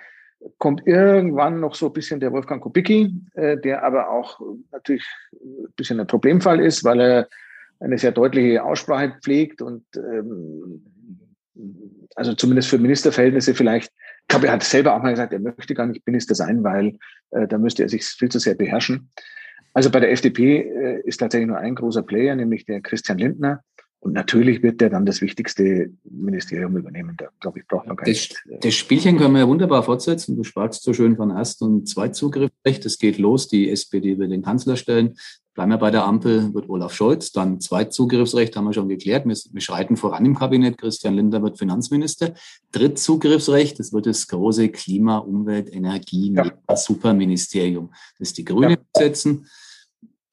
kommt 0.59 0.87
irgendwann 0.87 1.61
noch 1.61 1.75
so 1.75 1.87
ein 1.87 1.93
bisschen 1.93 2.21
der 2.21 2.33
Wolfgang 2.33 2.63
Kubicki, 2.63 3.15
äh, 3.35 3.57
der 3.59 3.83
aber 3.83 4.11
auch 4.11 4.41
natürlich 4.73 5.07
ein 5.33 5.73
bisschen 5.77 6.01
ein 6.01 6.07
Problemfall 6.07 6.61
ist, 6.61 6.85
weil 6.85 7.01
er 7.01 7.29
eine 7.81 7.99
sehr 7.99 8.13
deutliche 8.13 8.63
Aussprache 8.63 9.17
pflegt 9.23 9.63
und 9.63 9.85
ähm, 9.97 10.85
also 12.15 12.35
zumindest 12.35 12.69
für 12.69 12.79
Ministerverhältnisse 12.79 13.55
vielleicht 13.55 13.93
ich 14.25 14.29
glaube, 14.29 14.47
er 14.47 14.55
hat 14.55 14.63
selber 14.63 14.97
auch 14.97 15.03
mal 15.03 15.11
gesagt, 15.11 15.35
er 15.35 15.39
möchte 15.39 15.75
gar 15.75 15.87
nicht 15.87 16.07
Minister 16.07 16.35
sein, 16.35 16.65
weil 16.65 16.99
äh, 17.31 17.47
da 17.47 17.59
müsste 17.59 17.83
er 17.83 17.91
sich 17.91 18.05
viel 18.05 18.31
zu 18.31 18.39
sehr 18.39 18.55
beherrschen. 18.55 19.11
Also 19.75 19.91
bei 19.91 20.01
der 20.01 20.13
FDP 20.13 20.61
äh, 20.61 21.01
ist 21.05 21.19
tatsächlich 21.19 21.49
nur 21.49 21.59
ein 21.59 21.75
großer 21.75 22.03
Player, 22.03 22.35
nämlich 22.35 22.65
der 22.65 22.81
Christian 22.81 23.19
Lindner. 23.19 23.63
Und 24.05 24.13
natürlich 24.13 24.63
wird 24.63 24.83
der 24.83 24.91
dann 24.91 25.07
das 25.07 25.23
wichtigste 25.23 25.91
Ministerium 26.05 26.77
übernehmen. 26.77 27.17
Da, 27.17 27.29
glaube 27.41 27.61
ich, 27.61 27.67
braucht 27.67 27.87
man 27.87 27.97
gar 27.97 28.07
nicht. 28.07 28.35
Das, 28.51 28.61
das 28.61 28.75
Spielchen 28.75 29.17
können 29.17 29.33
wir 29.33 29.41
ja 29.41 29.49
wunderbar 29.49 29.83
fortsetzen. 29.83 30.37
Du 30.37 30.45
sprachst 30.45 30.83
so 30.83 30.93
schön 30.93 31.17
von 31.17 31.31
Erst- 31.31 31.63
und 31.63 31.89
Zweitzugriffsrecht. 31.89 32.85
Es 32.85 32.99
geht 32.99 33.17
los. 33.17 33.49
Die 33.49 33.71
SPD 33.71 34.19
will 34.19 34.29
den 34.29 34.43
Kanzler 34.43 34.77
stellen. 34.77 35.15
Bleiben 35.55 35.71
wir 35.71 35.79
bei 35.79 35.91
der 35.91 36.05
Ampel, 36.05 36.53
wird 36.53 36.69
Olaf 36.69 36.93
Scholz. 36.93 37.33
Dann 37.33 37.61
Zweitzugriffsrecht 37.61 38.55
haben 38.57 38.67
wir 38.67 38.75
schon 38.75 38.91
geklärt. 38.91 39.27
Wir, 39.27 39.39
wir 39.51 39.61
schreiten 39.63 39.97
voran 39.97 40.27
im 40.27 40.35
Kabinett. 40.35 40.77
Christian 40.77 41.15
Lindner 41.15 41.43
wird 41.43 41.59
Finanzminister. 41.59 42.35
Drittzugriffsrecht, 42.73 43.79
das 43.79 43.95
wird 43.95 44.05
das 44.05 44.29
große 44.29 44.69
Klima, 44.69 45.17
Umwelt, 45.17 45.73
Energie, 45.73 46.35
ja. 46.35 46.53
Superministerium, 46.77 47.91
das 48.19 48.35
die 48.35 48.45
Grünen 48.45 48.73
ja. 48.73 48.77
setzen. 48.93 49.47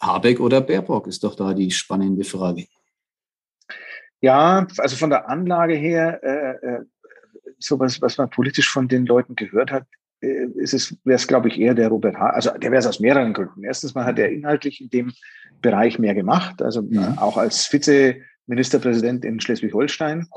Habeck 0.01 0.41
oder 0.41 0.59
Baerbock 0.59 1.07
ist 1.07 1.23
doch 1.23 1.35
da 1.35 1.53
die 1.53 1.71
spannende 1.71 2.25
Frage. 2.25 2.65
Ja, 4.21 4.67
also 4.77 4.95
von 4.95 5.09
der 5.09 5.27
Anlage 5.27 5.73
her, 5.73 6.19
äh, 6.23 6.65
äh, 6.65 6.85
sowas, 7.59 8.01
was 8.01 8.17
man 8.17 8.29
politisch 8.29 8.69
von 8.69 8.87
den 8.87 9.05
Leuten 9.05 9.35
gehört 9.35 9.71
hat, 9.71 9.85
äh, 10.21 10.45
ist 10.55 10.73
es, 10.73 10.95
wäre 11.03 11.15
es, 11.15 11.27
glaube 11.27 11.49
ich, 11.49 11.59
eher 11.59 11.73
der 11.73 11.89
Robert 11.89 12.15
H. 12.15 12.29
Also 12.29 12.51
der 12.51 12.71
wäre 12.71 12.79
es 12.79 12.85
aus 12.85 12.99
mehreren 12.99 13.33
Gründen. 13.33 13.63
Erstens 13.63 13.95
mal 13.95 14.05
hat 14.05 14.19
er 14.19 14.31
inhaltlich 14.31 14.79
in 14.79 14.89
dem 14.89 15.11
Bereich 15.61 15.99
mehr 15.99 16.13
gemacht, 16.13 16.61
also 16.61 16.83
mhm. 16.83 17.17
auch 17.17 17.37
als 17.37 17.71
Vizeministerpräsident 17.71 19.25
in 19.25 19.39
Schleswig-Holstein. 19.39 20.27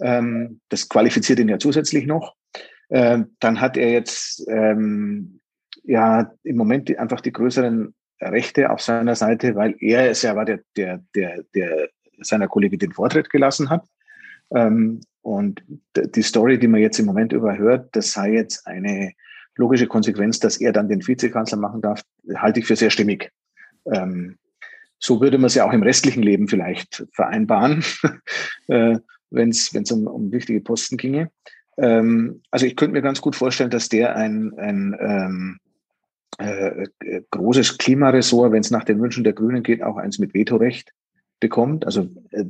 Ähm, 0.00 0.60
das 0.68 0.88
qualifiziert 0.88 1.38
ihn 1.38 1.48
ja 1.48 1.58
zusätzlich 1.58 2.06
noch. 2.06 2.34
Ähm, 2.90 3.36
dann 3.40 3.60
hat 3.60 3.76
er 3.76 3.90
jetzt 3.90 4.46
ähm, 4.48 5.40
ja 5.82 6.32
im 6.44 6.56
Moment 6.56 6.96
einfach 6.98 7.20
die 7.20 7.32
größeren 7.32 7.94
Rechte 8.20 8.70
auf 8.70 8.80
seiner 8.80 9.14
Seite, 9.14 9.56
weil 9.56 9.74
er 9.80 10.10
es 10.10 10.22
ja 10.22 10.36
war 10.36 10.44
der, 10.44 10.60
der, 10.76 11.02
der, 11.14 11.44
der 11.54 11.88
seiner 12.20 12.48
Kollegin 12.48 12.78
den 12.78 12.92
Vortritt 12.92 13.30
gelassen 13.30 13.70
hat. 13.70 13.84
Ähm, 14.54 15.00
und 15.22 15.62
die 15.96 16.22
Story, 16.22 16.58
die 16.58 16.68
man 16.68 16.80
jetzt 16.80 16.98
im 16.98 17.06
Moment 17.06 17.32
überhört, 17.32 17.88
das 17.96 18.12
sei 18.12 18.32
jetzt 18.32 18.66
eine 18.66 19.12
logische 19.56 19.86
Konsequenz, 19.86 20.38
dass 20.38 20.58
er 20.58 20.72
dann 20.72 20.88
den 20.88 21.06
Vizekanzler 21.06 21.58
machen 21.58 21.80
darf, 21.82 22.02
halte 22.36 22.60
ich 22.60 22.66
für 22.66 22.76
sehr 22.76 22.90
stimmig. 22.90 23.32
Ähm, 23.92 24.36
so 24.98 25.20
würde 25.20 25.38
man 25.38 25.46
es 25.46 25.54
ja 25.54 25.66
auch 25.66 25.72
im 25.72 25.82
restlichen 25.82 26.22
Leben 26.22 26.48
vielleicht 26.48 27.06
vereinbaren, 27.12 27.84
äh, 28.68 28.98
wenn 29.30 29.50
es 29.50 29.72
um, 29.90 30.06
um 30.06 30.32
wichtige 30.32 30.60
Posten 30.60 30.96
ginge. 30.96 31.30
Ähm, 31.76 32.42
also 32.50 32.66
ich 32.66 32.76
könnte 32.76 32.92
mir 32.92 33.02
ganz 33.02 33.20
gut 33.20 33.36
vorstellen, 33.36 33.70
dass 33.70 33.88
der 33.88 34.16
ein, 34.16 34.52
ein 34.58 34.96
ähm, 35.00 35.58
äh, 36.38 36.86
großes 37.30 37.78
Klimaressort, 37.78 38.52
wenn 38.52 38.60
es 38.60 38.70
nach 38.70 38.84
den 38.84 39.00
Wünschen 39.00 39.24
der 39.24 39.32
Grünen 39.32 39.62
geht, 39.62 39.82
auch 39.82 39.96
eins 39.96 40.18
mit 40.18 40.34
Vetorecht 40.34 40.92
bekommt. 41.40 41.84
Also 41.86 42.08
äh, 42.30 42.44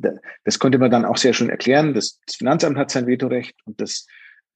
das 0.45 0.59
könnte 0.59 0.79
man 0.79 0.91
dann 0.91 1.05
auch 1.05 1.17
sehr 1.17 1.33
schön 1.33 1.51
erklären. 1.51 1.95
Das, 1.95 2.21
das 2.27 2.37
Finanzamt 2.37 2.77
hat 2.77 2.91
sein 2.91 3.07
Vetorecht 3.07 3.57
und 3.65 3.81
das 3.81 4.07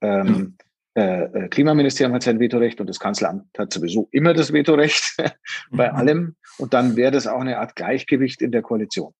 ähm, 0.00 0.56
äh, 0.94 1.22
äh, 1.44 1.48
Klimaministerium 1.48 2.14
hat 2.14 2.24
sein 2.24 2.40
Vetorecht 2.40 2.80
und 2.80 2.88
das 2.88 2.98
Kanzleramt 2.98 3.46
hat 3.56 3.72
sowieso 3.72 4.08
immer 4.10 4.34
das 4.34 4.52
Vetorecht 4.52 5.16
bei 5.70 5.90
mhm. 5.90 5.96
allem. 5.96 6.36
Und 6.58 6.74
dann 6.74 6.96
wäre 6.96 7.12
das 7.12 7.26
auch 7.26 7.40
eine 7.40 7.58
Art 7.58 7.76
Gleichgewicht 7.76 8.42
in 8.42 8.50
der 8.50 8.62
Koalition. 8.62 9.12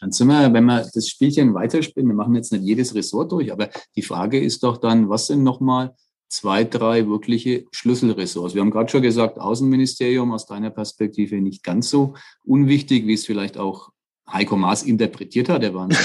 Dann 0.00 0.10
sind 0.10 0.28
wir, 0.28 0.52
wenn 0.52 0.64
wir 0.64 0.88
das 0.92 1.08
Spielchen 1.08 1.54
weiterspielen, 1.54 2.08
wir 2.08 2.14
machen 2.14 2.34
jetzt 2.34 2.50
nicht 2.50 2.64
jedes 2.64 2.94
Ressort 2.94 3.30
durch, 3.30 3.52
aber 3.52 3.68
die 3.94 4.02
Frage 4.02 4.40
ist 4.40 4.62
doch 4.62 4.78
dann, 4.78 5.08
was 5.08 5.26
sind 5.26 5.42
nochmal 5.42 5.94
zwei, 6.28 6.64
drei 6.64 7.06
wirkliche 7.06 7.66
Schlüsselressorts? 7.72 8.54
Wir 8.54 8.62
haben 8.62 8.70
gerade 8.70 8.90
schon 8.90 9.02
gesagt, 9.02 9.38
Außenministerium 9.38 10.32
aus 10.32 10.46
deiner 10.46 10.70
Perspektive 10.70 11.40
nicht 11.40 11.62
ganz 11.62 11.90
so 11.90 12.14
unwichtig, 12.44 13.06
wie 13.06 13.14
es 13.14 13.26
vielleicht 13.26 13.58
auch 13.58 13.92
Heiko 14.30 14.56
Maas 14.56 14.82
interpretiert 14.82 15.48
hat. 15.48 15.62
Er 15.62 15.74
war 15.74 15.88
ein 15.88 15.96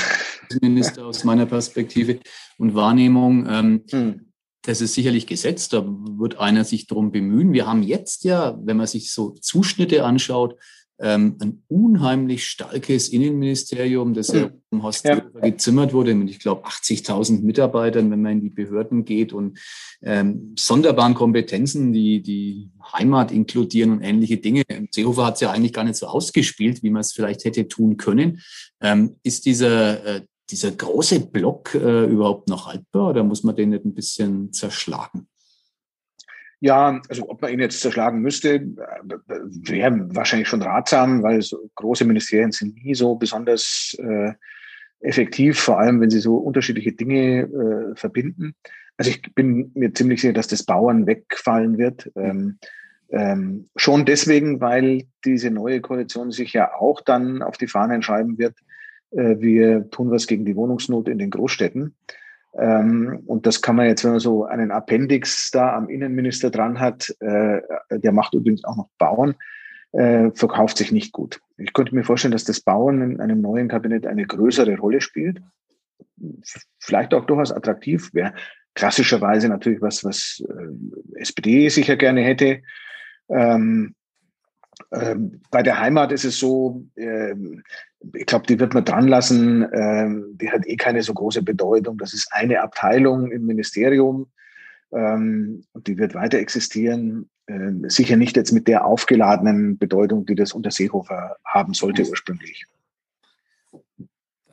Minister 0.61 1.05
aus 1.05 1.23
meiner 1.23 1.45
Perspektive 1.45 2.19
und 2.57 2.75
Wahrnehmung. 2.75 3.47
Ähm, 3.49 3.83
hm. 3.89 4.31
Das 4.63 4.79
ist 4.79 4.93
sicherlich 4.93 5.25
gesetzt, 5.25 5.73
da 5.73 5.83
wird 5.87 6.37
einer 6.37 6.63
sich 6.63 6.85
darum 6.85 7.11
bemühen. 7.11 7.51
Wir 7.51 7.65
haben 7.65 7.81
jetzt 7.81 8.23
ja, 8.23 8.59
wenn 8.61 8.77
man 8.77 8.85
sich 8.85 9.11
so 9.11 9.31
Zuschnitte 9.31 10.05
anschaut, 10.05 10.55
ähm, 11.01 11.35
ein 11.39 11.63
unheimlich 11.67 12.47
starkes 12.47 13.09
Innenministerium, 13.09 14.13
das 14.13 14.27
ja 14.27 14.51
um 14.69 14.83
Horst 14.83 15.03
ja. 15.03 15.15
gezimmert 15.41 15.93
wurde 15.93 16.13
mit, 16.13 16.29
ich 16.29 16.39
glaube, 16.39 16.65
80.000 16.65 17.41
Mitarbeitern, 17.41 18.11
wenn 18.11 18.21
man 18.21 18.33
in 18.33 18.41
die 18.41 18.49
Behörden 18.49 19.03
geht 19.03 19.33
und 19.33 19.59
ähm, 20.03 20.53
sonderbaren 20.57 21.15
Kompetenzen, 21.15 21.91
die 21.91 22.21
die 22.21 22.69
Heimat 22.93 23.31
inkludieren 23.31 23.91
und 23.91 24.01
ähnliche 24.01 24.37
Dinge. 24.37 24.63
Seehofer 24.91 25.25
hat 25.25 25.35
es 25.35 25.41
ja 25.41 25.51
eigentlich 25.51 25.73
gar 25.73 25.83
nicht 25.83 25.97
so 25.97 26.05
ausgespielt, 26.05 26.83
wie 26.83 26.91
man 26.91 27.01
es 27.01 27.13
vielleicht 27.13 27.45
hätte 27.45 27.67
tun 27.67 27.97
können. 27.97 28.41
Ähm, 28.79 29.15
ist 29.23 29.45
dieser, 29.45 30.05
äh, 30.05 30.21
dieser 30.51 30.71
große 30.71 31.19
Block 31.21 31.73
äh, 31.73 32.05
überhaupt 32.05 32.47
noch 32.47 32.67
haltbar 32.67 33.09
oder 33.09 33.23
muss 33.23 33.43
man 33.43 33.55
den 33.55 33.71
nicht 33.71 33.85
ein 33.85 33.95
bisschen 33.95 34.53
zerschlagen? 34.53 35.27
Ja, 36.63 37.01
also 37.09 37.27
ob 37.27 37.41
man 37.41 37.51
ihn 37.51 37.59
jetzt 37.59 37.81
zerschlagen 37.81 38.21
müsste, 38.21 38.61
wäre 38.61 40.15
wahrscheinlich 40.15 40.47
schon 40.47 40.61
ratsam, 40.61 41.23
weil 41.23 41.41
so 41.41 41.57
große 41.73 42.05
Ministerien 42.05 42.51
sind 42.51 42.75
nie 42.83 42.93
so 42.93 43.15
besonders 43.15 43.97
äh, 43.99 44.33
effektiv, 44.99 45.59
vor 45.59 45.79
allem 45.79 45.99
wenn 45.99 46.11
sie 46.11 46.19
so 46.19 46.37
unterschiedliche 46.37 46.91
Dinge 46.91 47.41
äh, 47.41 47.95
verbinden. 47.95 48.53
Also 48.95 49.09
ich 49.09 49.23
bin 49.33 49.71
mir 49.73 49.91
ziemlich 49.95 50.21
sicher, 50.21 50.33
dass 50.33 50.47
das 50.47 50.63
Bauern 50.63 51.07
wegfallen 51.07 51.79
wird. 51.79 52.11
Ähm, 52.15 52.59
ähm, 53.09 53.67
schon 53.75 54.05
deswegen, 54.05 54.61
weil 54.61 55.05
diese 55.25 55.49
neue 55.49 55.81
Koalition 55.81 56.31
sich 56.31 56.53
ja 56.53 56.75
auch 56.75 57.01
dann 57.01 57.41
auf 57.41 57.57
die 57.57 57.67
Fahnen 57.67 58.03
schreiben 58.03 58.37
wird, 58.37 58.55
äh, 59.09 59.37
wir 59.39 59.89
tun 59.89 60.11
was 60.11 60.27
gegen 60.27 60.45
die 60.45 60.55
Wohnungsnot 60.55 61.09
in 61.09 61.17
den 61.17 61.31
Großstädten. 61.31 61.95
Ähm, 62.57 63.23
und 63.25 63.45
das 63.45 63.61
kann 63.61 63.75
man 63.75 63.87
jetzt, 63.87 64.03
wenn 64.03 64.11
man 64.11 64.19
so 64.19 64.45
einen 64.45 64.71
Appendix 64.71 65.51
da 65.51 65.73
am 65.75 65.89
Innenminister 65.89 66.49
dran 66.49 66.79
hat, 66.79 67.09
äh, 67.19 67.61
der 67.91 68.11
macht 68.11 68.33
übrigens 68.33 68.63
auch 68.63 68.75
noch 68.75 68.89
Bauern, 68.97 69.35
äh, 69.93 70.31
verkauft 70.31 70.77
sich 70.77 70.91
nicht 70.91 71.13
gut. 71.13 71.39
Ich 71.57 71.73
könnte 71.73 71.95
mir 71.95 72.03
vorstellen, 72.03 72.33
dass 72.33 72.43
das 72.43 72.59
Bauen 72.59 73.01
in 73.01 73.21
einem 73.21 73.41
neuen 73.41 73.67
Kabinett 73.67 74.05
eine 74.05 74.25
größere 74.25 74.77
Rolle 74.77 75.01
spielt. 75.01 75.41
Vielleicht 76.79 77.13
auch 77.13 77.25
durchaus 77.25 77.51
attraktiv 77.51 78.13
wäre. 78.13 78.33
Klassischerweise 78.73 79.49
natürlich 79.49 79.81
was, 79.81 80.03
was 80.03 80.43
äh, 80.47 81.19
SPD 81.19 81.69
sicher 81.69 81.95
gerne 81.95 82.21
hätte. 82.21 82.61
Ähm, 83.29 83.95
ähm, 84.91 85.41
bei 85.51 85.63
der 85.63 85.79
Heimat 85.79 86.11
ist 86.11 86.25
es 86.25 86.39
so, 86.39 86.85
ich 88.13 88.25
glaube, 88.25 88.47
die 88.47 88.59
wird 88.59 88.73
man 88.73 88.85
dran 88.85 89.07
lassen. 89.07 89.67
Ähm, 89.73 90.37
die 90.39 90.51
hat 90.51 90.67
eh 90.67 90.75
keine 90.75 91.01
so 91.01 91.13
große 91.13 91.41
Bedeutung. 91.41 91.97
Das 91.97 92.13
ist 92.13 92.27
eine 92.31 92.61
Abteilung 92.61 93.31
im 93.31 93.45
Ministerium 93.45 94.27
ähm, 94.91 95.63
und 95.73 95.87
die 95.87 95.97
wird 95.97 96.15
weiter 96.15 96.39
existieren. 96.39 97.29
Ähm, 97.47 97.89
sicher 97.89 98.17
nicht 98.17 98.37
jetzt 98.37 98.51
mit 98.51 98.67
der 98.67 98.85
aufgeladenen 98.85 99.77
Bedeutung, 99.77 100.25
die 100.25 100.35
das 100.35 100.53
unter 100.53 100.71
Seehofer 100.71 101.37
haben 101.45 101.73
sollte 101.73 102.07
ursprünglich. 102.07 102.65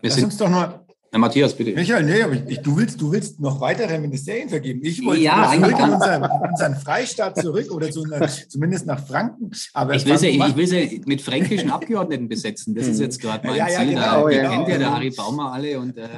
Lass 0.01 0.23
uns 0.23 0.37
doch 0.37 0.49
mal 0.49 0.85
na, 1.11 1.18
Matthias, 1.18 1.55
bitte. 1.55 1.73
Michael, 1.73 2.05
nee, 2.05 2.23
aber 2.23 2.35
ich, 2.35 2.61
du, 2.61 2.77
willst, 2.77 3.01
du 3.01 3.11
willst 3.11 3.40
noch 3.40 3.61
weitere 3.61 3.99
Ministerien 3.99 4.49
vergeben. 4.49 4.81
Ich 4.83 5.03
wollte 5.05 5.23
ja, 5.23 5.53
zurück 5.55 5.79
in 5.79 5.90
unseren, 5.90 6.31
unseren, 6.51 6.75
Freistaat 6.77 7.40
zurück 7.40 7.71
oder 7.71 7.90
zu 7.90 8.05
einer, 8.05 8.29
zumindest 8.29 8.85
nach 8.85 9.07
Franken. 9.07 9.51
Aber 9.73 9.94
ich, 9.94 10.05
will 10.05 10.18
sie, 10.18 10.29
ich 10.29 10.57
will 10.57 10.66
sie 10.66 11.03
mit 11.07 11.23
fränkischen 11.23 11.71
Abgeordneten 11.71 12.29
besetzen. 12.29 12.75
Das 12.75 12.87
ist 12.87 13.01
jetzt 13.01 13.21
gerade 13.21 13.47
mein 13.47 13.57
ja, 13.57 13.68
ja, 13.68 13.79
Ziel. 13.79 13.88
Genau, 13.90 14.29
da, 14.29 14.31
ja, 14.31 14.51
kennt 14.51 14.68
ja 14.68 14.79
der 14.79 14.94
Harry 14.94 15.11
Baumer 15.11 15.53
alle 15.53 15.81
und 15.81 15.97
äh, 15.97 16.09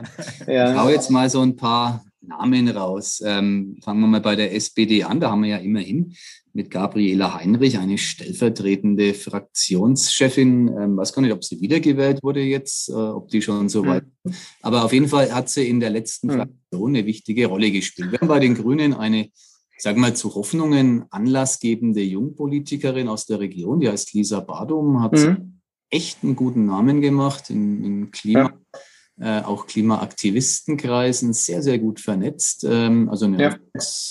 ja. 0.46 0.72
ich 0.72 0.78
hau 0.78 0.88
jetzt 0.88 1.10
mal 1.10 1.30
so 1.30 1.40
ein 1.42 1.54
paar 1.54 2.04
Namen 2.22 2.68
raus. 2.68 3.22
Ähm, 3.24 3.78
fangen 3.82 4.00
wir 4.00 4.06
mal 4.06 4.20
bei 4.20 4.36
der 4.36 4.54
SPD 4.54 5.04
an. 5.04 5.20
Da 5.20 5.30
haben 5.30 5.42
wir 5.42 5.50
ja 5.50 5.56
immerhin 5.58 6.14
mit 6.52 6.70
Gabriela 6.70 7.34
Heinrich, 7.34 7.78
eine 7.78 7.98
stellvertretende 7.98 9.14
Fraktionschefin. 9.14 10.68
Ähm, 10.68 10.96
weiß 10.96 11.12
gar 11.12 11.22
nicht, 11.22 11.32
ob 11.32 11.44
sie 11.44 11.60
wiedergewählt 11.60 12.22
wurde 12.22 12.40
jetzt, 12.40 12.88
äh, 12.88 12.92
ob 12.92 13.28
die 13.28 13.42
schon 13.42 13.68
so 13.68 13.86
weit. 13.86 14.04
Mhm. 14.24 14.34
Aber 14.62 14.84
auf 14.84 14.92
jeden 14.92 15.08
Fall 15.08 15.32
hat 15.32 15.48
sie 15.48 15.68
in 15.68 15.80
der 15.80 15.90
letzten 15.90 16.28
mhm. 16.28 16.32
Fraktion 16.32 16.96
eine 16.96 17.06
wichtige 17.06 17.46
Rolle 17.46 17.70
gespielt. 17.70 18.12
Wir 18.12 18.20
haben 18.20 18.28
bei 18.28 18.40
den 18.40 18.54
Grünen 18.54 18.94
eine, 18.94 19.30
sagen 19.78 19.98
wir 19.98 20.08
mal, 20.08 20.16
zu 20.16 20.34
Hoffnungen 20.34 21.04
anlassgebende 21.10 22.02
Jungpolitikerin 22.02 23.08
aus 23.08 23.26
der 23.26 23.40
Region, 23.40 23.80
die 23.80 23.88
heißt 23.88 24.12
Lisa 24.14 24.40
Badum, 24.40 25.02
hat 25.02 25.12
mhm. 25.12 25.60
echt 25.88 26.24
einen 26.24 26.36
guten 26.36 26.66
Namen 26.66 27.00
gemacht 27.00 27.50
im, 27.50 27.84
im 27.84 28.10
Klima. 28.10 28.40
Ja 28.40 28.80
äh, 29.20 29.42
auch 29.42 29.66
Klimaaktivistenkreisen 29.66 31.32
sehr, 31.32 31.62
sehr 31.62 31.78
gut 31.78 32.00
vernetzt. 32.00 32.66
Ähm, 32.68 33.08
also 33.10 33.26
eine 33.26 33.42
ja. 33.42 33.58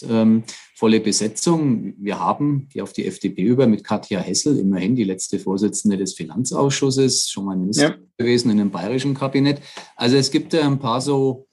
ähm, 0.07 0.43
volle 0.75 0.99
Besetzung. 0.99 1.93
Wir 1.97 2.19
haben, 2.19 2.69
die 2.73 2.81
auf 2.81 2.93
die 2.93 3.05
FDP 3.05 3.41
über, 3.41 3.67
mit 3.67 3.83
Katja 3.83 4.19
Hessel, 4.19 4.57
immerhin 4.59 4.95
die 4.95 5.03
letzte 5.03 5.39
Vorsitzende 5.39 5.97
des 5.97 6.13
Finanzausschusses, 6.13 7.29
schon 7.29 7.45
mal 7.45 7.57
Minister 7.57 7.89
ja. 7.89 7.95
gewesen 8.17 8.51
in 8.51 8.59
einem 8.59 8.71
bayerischen 8.71 9.15
Kabinett. 9.15 9.61
Also 9.95 10.15
es 10.15 10.31
gibt 10.31 10.53
ja 10.53 10.65
ein 10.65 10.79
paar 10.79 11.01
so 11.01 11.47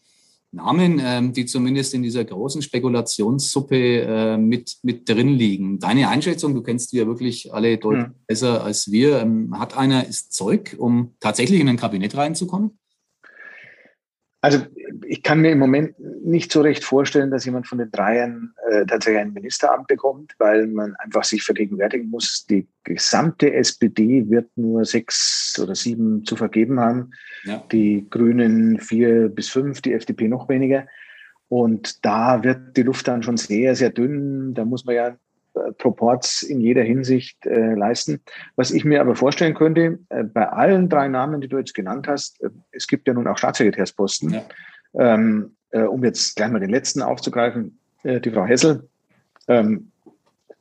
Namen, 0.52 1.00
ähm, 1.02 1.32
die 1.32 1.46
zumindest 1.46 1.94
in 1.94 2.02
dieser 2.02 2.24
großen 2.24 2.62
Spekulationssuppe 2.62 4.00
äh, 4.02 4.36
mit, 4.36 4.76
mit 4.82 5.08
drin 5.08 5.30
liegen. 5.30 5.78
Deine 5.78 6.08
Einschätzung, 6.08 6.54
du 6.54 6.62
kennst 6.62 6.92
die 6.92 6.98
ja 6.98 7.06
wirklich 7.06 7.52
alle 7.52 7.78
deutlich 7.78 8.08
mhm. 8.08 8.14
besser 8.26 8.64
als 8.64 8.90
wir. 8.90 9.20
Ähm, 9.20 9.58
hat 9.58 9.76
einer 9.76 10.06
ist 10.06 10.32
Zeug, 10.32 10.76
um 10.78 11.14
tatsächlich 11.20 11.60
in 11.60 11.68
ein 11.68 11.76
Kabinett 11.76 12.16
reinzukommen? 12.16 12.78
Also 14.46 14.64
ich 15.08 15.24
kann 15.24 15.40
mir 15.40 15.50
im 15.50 15.58
Moment 15.58 15.98
nicht 16.24 16.52
so 16.52 16.60
recht 16.60 16.84
vorstellen, 16.84 17.32
dass 17.32 17.44
jemand 17.44 17.66
von 17.66 17.78
den 17.78 17.90
Dreien 17.90 18.54
äh, 18.70 18.86
tatsächlich 18.86 19.20
ein 19.20 19.32
Ministeramt 19.32 19.88
bekommt, 19.88 20.34
weil 20.38 20.68
man 20.68 20.94
einfach 21.00 21.24
sich 21.24 21.42
vergegenwärtigen 21.42 22.08
muss, 22.08 22.46
die 22.48 22.68
gesamte 22.84 23.52
SPD 23.52 24.30
wird 24.30 24.48
nur 24.54 24.84
sechs 24.84 25.58
oder 25.60 25.74
sieben 25.74 26.24
zu 26.24 26.36
vergeben 26.36 26.78
haben, 26.78 27.10
ja. 27.42 27.60
die 27.72 28.06
Grünen 28.08 28.78
vier 28.78 29.30
bis 29.30 29.48
fünf, 29.48 29.82
die 29.82 29.94
FDP 29.94 30.28
noch 30.28 30.48
weniger. 30.48 30.86
Und 31.48 32.04
da 32.04 32.44
wird 32.44 32.76
die 32.76 32.84
Luft 32.84 33.08
dann 33.08 33.24
schon 33.24 33.38
sehr, 33.38 33.74
sehr 33.74 33.90
dünn. 33.90 34.54
Da 34.54 34.64
muss 34.64 34.84
man 34.84 34.94
ja 34.94 35.16
Proports 35.78 36.42
in 36.42 36.60
jeder 36.60 36.82
Hinsicht 36.82 37.44
äh, 37.46 37.74
leisten. 37.74 38.20
Was 38.56 38.70
ich 38.70 38.84
mir 38.84 39.00
aber 39.00 39.16
vorstellen 39.16 39.54
könnte, 39.54 39.98
äh, 40.08 40.24
bei 40.24 40.48
allen 40.48 40.88
drei 40.88 41.08
Namen, 41.08 41.40
die 41.40 41.48
du 41.48 41.58
jetzt 41.58 41.74
genannt 41.74 42.08
hast, 42.08 42.42
äh, 42.42 42.50
es 42.72 42.86
gibt 42.86 43.08
ja 43.08 43.14
nun 43.14 43.26
auch 43.26 43.38
Staatssekretärsposten, 43.38 44.30
ja. 44.30 44.44
ähm, 44.94 45.56
äh, 45.70 45.82
um 45.82 46.04
jetzt 46.04 46.36
gleich 46.36 46.50
mal 46.50 46.60
den 46.60 46.70
letzten 46.70 47.02
aufzugreifen, 47.02 47.78
äh, 48.02 48.20
die 48.20 48.30
Frau 48.30 48.44
Hessel, 48.44 48.88
ähm, 49.48 49.90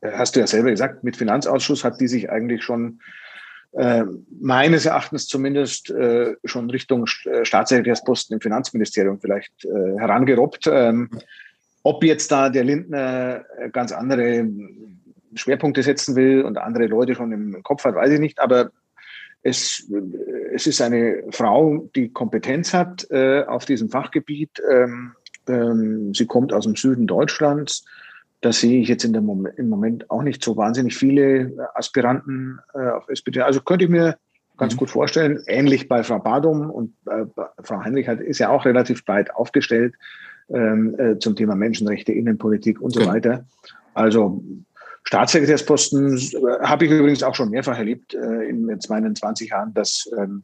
hast 0.02 0.36
du 0.36 0.40
ja 0.40 0.48
selber 0.48 0.70
gesagt, 0.70 1.04
mit 1.04 1.18
Finanzausschuss 1.18 1.84
hat 1.84 2.00
die 2.00 2.08
sich 2.08 2.30
eigentlich 2.30 2.64
schon 2.64 3.00
äh, 3.72 4.04
meines 4.40 4.86
Erachtens 4.86 5.28
zumindest 5.28 5.92
schon 6.44 6.70
Richtung 6.70 7.08
Staatssekretärsposten 7.08 8.36
im 8.36 8.42
Finanzministerium 8.42 9.20
vielleicht 9.20 9.52
herangerobbt. 9.64 10.70
Ähm, 10.72 11.10
ob 11.86 12.04
jetzt 12.04 12.32
da 12.32 12.50
der 12.50 12.64
Lindner 12.64 13.46
ganz 13.72 13.92
andere 13.92 14.50
Schwerpunkte 15.36 15.84
setzen 15.84 16.16
will 16.16 16.42
und 16.42 16.58
andere 16.58 16.88
Leute 16.88 17.14
schon 17.14 17.32
im 17.32 17.62
Kopf 17.62 17.86
hat, 17.86 17.94
weiß 17.94 18.12
ich 18.12 18.20
nicht. 18.20 18.40
Aber 18.40 18.72
es, 19.44 19.88
es 20.52 20.66
ist 20.66 20.82
eine 20.82 21.24
Frau, 21.30 21.88
die 21.96 22.12
Kompetenz 22.12 22.74
hat 22.74 23.06
äh, 23.12 23.44
auf 23.44 23.66
diesem 23.66 23.92
Fachgebiet. 23.92 24.50
Ähm, 24.68 25.14
ähm, 25.48 26.12
sie 26.16 26.26
kommt 26.26 26.54
aus 26.54 26.64
dem 26.64 26.76
Süden 26.76 27.06
Deutschlands. 27.06 27.86
Da 28.42 28.52
sehe 28.52 28.82
ich 28.82 28.88
jetzt 28.88 29.06
in 29.06 29.14
dem 29.14 29.26
Moment, 29.26 29.60
im 29.60 29.70
Moment 29.70 30.10
auch 30.10 30.24
nicht 30.24 30.44
so 30.44 30.58
wahnsinnig 30.58 30.98
viele 30.98 31.70
Aspiranten 31.76 32.60
äh, 32.74 32.90
auf 32.90 33.08
SPD. 33.10 33.42
Also 33.42 33.62
könnte 33.62 33.86
ich 33.86 33.92
mir 33.92 34.18
ganz 34.58 34.74
mhm. 34.74 34.80
gut 34.80 34.90
vorstellen. 34.90 35.44
Ähnlich 35.46 35.88
bei 35.88 36.02
Frau 36.02 36.18
Badum 36.18 36.72
und 36.72 36.96
äh, 37.06 37.26
Frau 37.62 37.84
Heinrich 37.84 38.08
hat, 38.08 38.22
ist 38.22 38.40
ja 38.40 38.50
auch 38.50 38.66
relativ 38.66 39.06
breit 39.06 39.36
aufgestellt 39.36 39.94
äh, 40.50 41.20
zum 41.20 41.36
Thema 41.36 41.56
Menschenrechte, 41.56 42.12
Innenpolitik 42.12 42.82
und 42.82 42.92
so 42.92 43.02
okay. 43.02 43.10
weiter. 43.10 43.46
Also 43.94 44.44
Staatssekretärsposten 45.04 46.18
äh, 46.18 46.60
habe 46.62 46.86
ich 46.86 46.92
übrigens 46.92 47.24
auch 47.24 47.36
schon 47.36 47.50
mehrfach 47.50 47.78
erlebt 47.78 48.14
äh, 48.14 48.50
in 48.50 48.68
jetzt 48.70 48.90
meinen 48.90 49.16
20 49.16 49.50
Jahren, 49.50 49.74
dass 49.74 50.10
ähm, 50.18 50.44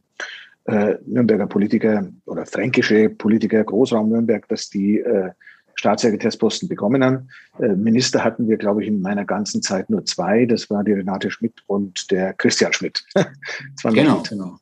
äh, 0.65 0.95
Nürnberger 1.05 1.47
Politiker 1.47 2.07
oder 2.25 2.45
fränkische 2.45 3.09
Politiker, 3.09 3.63
Großraum 3.63 4.09
Nürnberg, 4.09 4.47
dass 4.47 4.69
die 4.69 4.99
äh, 4.99 5.31
Staatssekretärsposten 5.75 6.69
bekommen 6.69 7.03
haben. 7.03 7.29
Äh, 7.59 7.69
Minister 7.69 8.23
hatten 8.23 8.47
wir, 8.47 8.57
glaube 8.57 8.83
ich, 8.83 8.87
in 8.87 9.01
meiner 9.01 9.25
ganzen 9.25 9.63
Zeit 9.63 9.89
nur 9.89 10.05
zwei. 10.05 10.45
Das 10.45 10.69
war 10.69 10.83
die 10.83 10.93
Renate 10.93 11.31
Schmidt 11.31 11.63
und 11.65 12.11
der 12.11 12.33
Christian 12.33 12.73
Schmidt. 12.73 13.03
genau, 13.83 14.21
genau. 14.29 14.57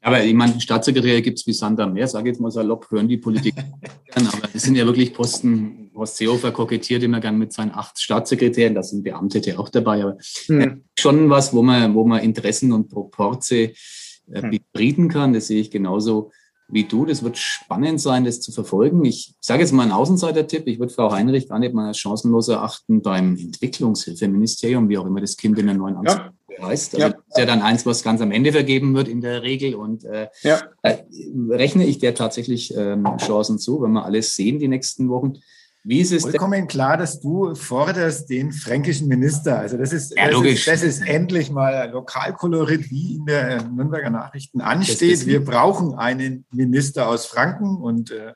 Aber 0.00 0.24
ich 0.24 0.34
meine, 0.34 0.60
Staatssekretär 0.60 1.22
gibt 1.22 1.38
es 1.38 1.46
wie 1.46 1.52
Sand 1.52 1.78
am 1.78 1.92
Meer, 1.92 2.08
sage 2.08 2.28
jetzt 2.28 2.40
mal 2.40 2.50
salopp, 2.50 2.90
hören 2.90 3.08
die 3.08 3.18
Politik 3.18 3.54
gern. 4.14 4.26
Aber 4.26 4.48
das 4.52 4.62
sind 4.62 4.74
ja 4.74 4.84
wirklich 4.84 5.14
Posten, 5.14 5.90
Horst 5.94 6.16
Seehofer 6.16 6.50
kokettiert 6.50 7.02
immer 7.02 7.20
gern 7.20 7.38
mit 7.38 7.52
seinen 7.52 7.70
acht 7.70 8.00
Staatssekretären, 8.00 8.74
da 8.74 8.82
sind 8.82 9.04
Beamtete 9.04 9.58
auch 9.58 9.68
dabei. 9.68 10.02
Aber 10.02 10.16
mhm. 10.48 10.82
schon 10.98 11.30
was, 11.30 11.52
wo 11.52 11.62
man, 11.62 11.94
wo 11.94 12.04
man 12.04 12.20
Interessen 12.20 12.72
und 12.72 12.88
Proporze 12.88 13.72
äh, 14.30 14.60
hm. 14.74 15.08
kann. 15.08 15.32
Das 15.32 15.46
sehe 15.46 15.60
ich 15.60 15.70
genauso 15.70 16.30
wie 16.68 16.84
du. 16.84 17.04
Das 17.04 17.22
wird 17.22 17.38
spannend 17.38 18.00
sein, 18.00 18.24
das 18.24 18.40
zu 18.40 18.52
verfolgen. 18.52 19.04
Ich 19.04 19.34
sage 19.40 19.62
jetzt 19.62 19.72
mal 19.72 19.82
einen 19.82 19.92
Außenseiter-Tipp. 19.92 20.66
Ich 20.66 20.78
würde 20.78 20.92
Frau 20.92 21.12
Heinrich 21.12 21.48
gar 21.48 21.58
nicht 21.58 21.74
mal 21.74 21.88
als 21.88 21.98
chancenlos 21.98 22.48
erachten 22.48 23.02
beim 23.02 23.36
Entwicklungshilfeministerium, 23.36 24.88
wie 24.88 24.98
auch 24.98 25.06
immer 25.06 25.20
das 25.20 25.36
Kind 25.36 25.58
in 25.58 25.66
der 25.66 25.74
neuen 25.74 25.96
Amts. 25.96 26.14
Ja. 26.14 26.32
Heißt. 26.60 26.94
Ja. 26.94 27.10
Das 27.10 27.18
ist 27.28 27.38
ja 27.38 27.46
dann 27.46 27.62
eins, 27.62 27.86
was 27.86 28.02
ganz 28.02 28.20
am 28.20 28.32
Ende 28.32 28.52
vergeben 28.52 28.94
wird 28.94 29.08
in 29.08 29.20
der 29.20 29.42
Regel. 29.42 29.74
Und 29.74 30.04
äh, 30.04 30.28
ja. 30.42 30.60
äh, 30.82 30.98
rechne 31.50 31.84
ich 31.86 31.98
der 31.98 32.14
tatsächlich 32.14 32.74
ähm, 32.76 33.06
Chancen 33.18 33.58
zu, 33.58 33.82
wenn 33.82 33.92
wir 33.92 34.04
alles 34.04 34.36
sehen 34.36 34.58
die 34.58 34.68
nächsten 34.68 35.08
Wochen. 35.08 35.34
Wie 35.84 36.00
ist 36.00 36.12
es 36.12 36.22
Vollkommen 36.22 36.68
klar, 36.68 36.96
dass 36.96 37.18
du 37.18 37.56
forderst 37.56 38.30
den 38.30 38.52
fränkischen 38.52 39.08
Minister. 39.08 39.58
Also 39.58 39.76
das 39.76 39.92
ist, 39.92 40.16
ja, 40.16 40.30
das, 40.30 40.40
ist 40.44 40.68
das 40.68 40.82
ist 40.84 41.02
endlich 41.04 41.50
mal 41.50 41.90
Lokalkolorit, 41.90 42.88
wie 42.88 43.16
in 43.16 43.26
der 43.26 43.64
Nürnberger 43.64 44.10
Nachrichten 44.10 44.60
ansteht. 44.60 45.26
Wir 45.26 45.44
brauchen 45.44 45.94
einen 45.94 46.44
Minister 46.52 47.08
aus 47.08 47.26
Franken 47.26 47.78
und 47.78 48.12
äh, 48.12 48.32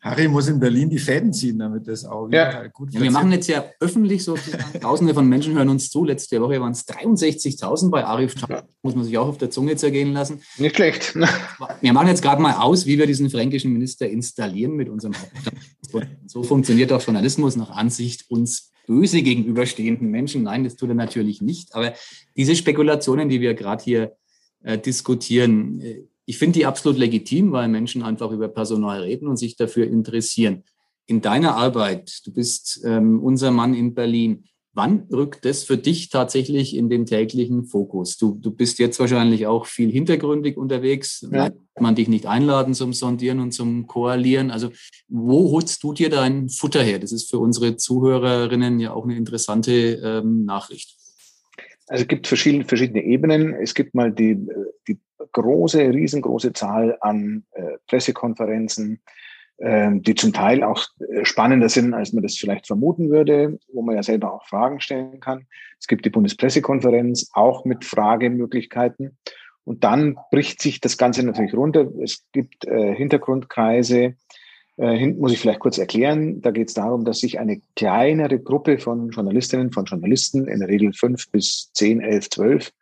Harry 0.00 0.28
muss 0.28 0.46
in 0.46 0.60
Berlin 0.60 0.88
die 0.88 0.98
Fäden 0.98 1.32
ziehen, 1.32 1.58
damit 1.58 1.88
das 1.88 2.04
auch 2.04 2.28
wieder 2.28 2.62
ja. 2.62 2.66
gut 2.68 2.92
ja, 2.92 3.00
Wir 3.00 3.10
machen 3.10 3.32
jetzt 3.32 3.48
ja 3.48 3.64
öffentlich 3.80 4.22
so, 4.22 4.36
Tausende 4.80 5.12
von 5.12 5.28
Menschen 5.28 5.54
hören 5.54 5.68
uns 5.68 5.90
zu. 5.90 6.04
Letzte 6.04 6.40
Woche 6.40 6.60
waren 6.60 6.72
es 6.72 6.86
63.000 6.86 7.90
bei 7.90 8.04
Arif 8.04 8.34
ja. 8.48 8.62
muss 8.82 8.94
man 8.94 9.04
sich 9.04 9.18
auch 9.18 9.26
auf 9.26 9.38
der 9.38 9.50
Zunge 9.50 9.74
zergehen 9.76 10.12
lassen. 10.12 10.40
Nicht 10.56 10.76
schlecht. 10.76 11.16
Wir 11.80 11.92
machen 11.92 12.08
jetzt 12.08 12.22
gerade 12.22 12.40
mal 12.40 12.54
aus, 12.54 12.86
wie 12.86 12.96
wir 12.98 13.06
diesen 13.06 13.28
fränkischen 13.28 13.72
Minister 13.72 14.08
installieren 14.08 14.72
mit 14.76 14.88
unserem 14.88 15.14
Hauptstadt. 15.20 15.54
So 16.26 16.42
funktioniert 16.42 16.92
auch 16.92 17.02
Journalismus 17.02 17.56
nach 17.56 17.70
Ansicht 17.70 18.30
uns 18.30 18.70
böse 18.86 19.22
gegenüberstehenden 19.22 20.10
Menschen. 20.10 20.44
Nein, 20.44 20.64
das 20.64 20.76
tut 20.76 20.90
er 20.90 20.94
natürlich 20.94 21.42
nicht. 21.42 21.74
Aber 21.74 21.92
diese 22.36 22.54
Spekulationen, 22.54 23.28
die 23.28 23.40
wir 23.40 23.54
gerade 23.54 23.82
hier 23.82 24.16
äh, 24.62 24.78
diskutieren, 24.78 25.80
äh, 25.80 26.04
ich 26.28 26.36
finde 26.36 26.58
die 26.58 26.66
absolut 26.66 26.98
legitim, 26.98 27.52
weil 27.52 27.68
Menschen 27.68 28.02
einfach 28.02 28.30
über 28.32 28.48
Personal 28.48 29.00
reden 29.00 29.28
und 29.28 29.38
sich 29.38 29.56
dafür 29.56 29.86
interessieren. 29.86 30.62
In 31.06 31.22
deiner 31.22 31.56
Arbeit, 31.56 32.20
du 32.26 32.34
bist 32.34 32.82
ähm, 32.84 33.22
unser 33.22 33.50
Mann 33.50 33.72
in 33.72 33.94
Berlin, 33.94 34.44
wann 34.74 35.06
rückt 35.10 35.46
das 35.46 35.64
für 35.64 35.78
dich 35.78 36.10
tatsächlich 36.10 36.76
in 36.76 36.90
den 36.90 37.06
täglichen 37.06 37.64
Fokus? 37.64 38.18
Du, 38.18 38.34
du 38.38 38.50
bist 38.50 38.78
jetzt 38.78 39.00
wahrscheinlich 39.00 39.46
auch 39.46 39.64
viel 39.64 39.90
hintergründig 39.90 40.58
unterwegs. 40.58 41.26
Ja. 41.32 41.48
Man 41.80 41.94
dich 41.94 42.08
nicht 42.08 42.26
einladen 42.26 42.74
zum 42.74 42.92
Sondieren 42.92 43.40
und 43.40 43.52
zum 43.52 43.86
Koalieren. 43.86 44.50
Also 44.50 44.68
wo 45.08 45.50
holst 45.52 45.82
du 45.82 45.94
dir 45.94 46.10
dein 46.10 46.50
Futter 46.50 46.82
her? 46.82 46.98
Das 46.98 47.10
ist 47.10 47.30
für 47.30 47.38
unsere 47.38 47.76
Zuhörerinnen 47.76 48.80
ja 48.80 48.92
auch 48.92 49.04
eine 49.04 49.16
interessante 49.16 49.72
ähm, 50.04 50.44
Nachricht. 50.44 50.94
Also 51.86 52.02
es 52.02 52.08
gibt 52.08 52.26
verschiedene, 52.26 52.66
verschiedene 52.66 53.02
Ebenen. 53.02 53.54
Es 53.54 53.74
gibt 53.74 53.94
mal 53.94 54.12
die, 54.12 54.36
die 54.86 54.98
große, 55.32 55.80
riesengroße 55.80 56.52
Zahl 56.52 56.96
an 57.00 57.44
äh, 57.52 57.78
Pressekonferenzen, 57.86 59.00
äh, 59.58 59.90
die 59.92 60.14
zum 60.14 60.32
Teil 60.32 60.62
auch 60.62 60.84
äh, 61.00 61.24
spannender 61.24 61.68
sind, 61.68 61.94
als 61.94 62.12
man 62.12 62.22
das 62.22 62.36
vielleicht 62.36 62.66
vermuten 62.66 63.10
würde, 63.10 63.58
wo 63.72 63.82
man 63.82 63.96
ja 63.96 64.02
selber 64.02 64.32
auch 64.32 64.46
Fragen 64.46 64.80
stellen 64.80 65.20
kann. 65.20 65.46
Es 65.80 65.86
gibt 65.86 66.04
die 66.04 66.10
Bundespressekonferenz, 66.10 67.30
auch 67.32 67.64
mit 67.64 67.84
Fragemöglichkeiten. 67.84 69.16
Und 69.64 69.84
dann 69.84 70.16
bricht 70.30 70.62
sich 70.62 70.80
das 70.80 70.96
Ganze 70.96 71.24
natürlich 71.24 71.54
runter. 71.54 71.88
Es 72.02 72.24
gibt 72.32 72.66
äh, 72.66 72.94
Hintergrundkreise, 72.94 74.14
äh, 74.78 74.96
hinten 74.96 75.20
muss 75.20 75.32
ich 75.32 75.40
vielleicht 75.40 75.58
kurz 75.58 75.76
erklären. 75.76 76.40
Da 76.40 76.52
geht 76.52 76.68
es 76.68 76.74
darum, 76.74 77.04
dass 77.04 77.18
sich 77.18 77.38
eine 77.38 77.60
kleinere 77.74 78.38
Gruppe 78.38 78.78
von 78.78 79.10
Journalistinnen, 79.10 79.72
von 79.72 79.84
Journalisten, 79.84 80.46
in 80.46 80.60
der 80.60 80.68
Regel 80.68 80.92
fünf 80.92 81.30
bis 81.30 81.70
zehn, 81.74 82.00
elf, 82.00 82.30
zwölf, 82.30 82.72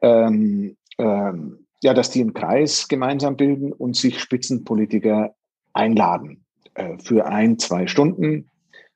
ähm, 0.00 0.76
ähm, 0.98 1.66
ja, 1.82 1.94
dass 1.94 2.10
die 2.10 2.20
einen 2.20 2.34
Kreis 2.34 2.88
gemeinsam 2.88 3.36
bilden 3.36 3.72
und 3.72 3.96
sich 3.96 4.18
Spitzenpolitiker 4.20 5.34
einladen 5.72 6.44
äh, 6.74 6.98
für 6.98 7.26
ein, 7.26 7.58
zwei 7.58 7.86
Stunden, 7.86 8.50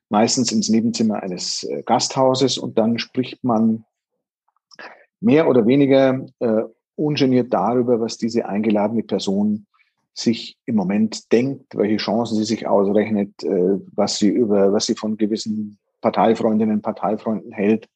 meistens 0.09 0.51
ins 0.51 0.69
Nebenzimmer 0.69 1.23
eines 1.23 1.63
äh, 1.63 1.81
Gasthauses 1.83 2.57
und 2.57 2.77
dann 2.77 2.99
spricht 2.99 3.43
man 3.43 3.85
mehr 5.21 5.47
oder 5.47 5.65
weniger 5.65 6.25
äh, 6.39 6.63
ungeniert 6.95 7.53
darüber, 7.53 7.99
was 7.99 8.17
diese 8.17 8.45
eingeladene 8.45 9.03
Person 9.03 9.65
sich 10.13 10.57
im 10.65 10.75
Moment 10.75 11.31
denkt, 11.31 11.75
welche 11.75 11.97
Chancen 11.97 12.37
sie 12.37 12.43
sich 12.43 12.67
ausrechnet, 12.67 13.43
äh, 13.43 13.79
was 13.95 14.19
sie 14.19 14.29
über, 14.29 14.71
was 14.71 14.85
sie 14.85 14.95
von 14.95 15.17
gewissen 15.17 15.79
Parteifreundinnen, 16.01 16.81
Parteifreunden 16.81 17.51
hält. 17.51 17.87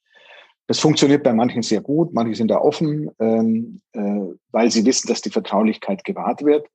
Das 0.67 0.79
funktioniert 0.79 1.23
bei 1.23 1.33
manchen 1.33 1.61
sehr 1.61 1.81
gut, 1.81 2.13
manche 2.13 2.35
sind 2.35 2.49
da 2.49 2.57
offen, 2.59 3.09
ähm, 3.19 3.81
äh, 3.93 4.21
weil 4.51 4.69
sie 4.69 4.85
wissen, 4.85 5.07
dass 5.07 5.21
die 5.21 5.29
Vertraulichkeit 5.29 6.03
gewahrt 6.03 6.43
wird. 6.43 6.67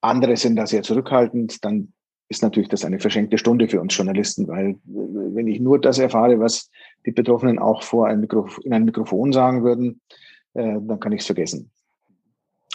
Andere 0.00 0.36
sind 0.36 0.56
da 0.56 0.66
sehr 0.66 0.82
zurückhaltend, 0.82 1.64
dann 1.64 1.92
ist 2.28 2.42
natürlich 2.42 2.68
das 2.68 2.84
eine 2.84 2.98
verschenkte 2.98 3.38
Stunde 3.38 3.68
für 3.68 3.80
uns 3.80 3.96
Journalisten, 3.96 4.48
weil 4.48 4.76
wenn 4.84 5.46
ich 5.46 5.60
nur 5.60 5.80
das 5.80 5.98
erfahre, 5.98 6.40
was 6.40 6.70
die 7.04 7.12
Betroffenen 7.12 7.58
auch 7.58 7.82
vor 7.82 8.08
ein 8.08 8.20
Mikrof 8.20 8.58
in 8.64 8.72
ein 8.72 8.84
Mikrofon 8.84 9.32
sagen 9.32 9.62
würden, 9.62 10.00
äh, 10.54 10.78
dann 10.80 10.98
kann 10.98 11.12
ich 11.12 11.20
es 11.20 11.26
vergessen. 11.26 11.70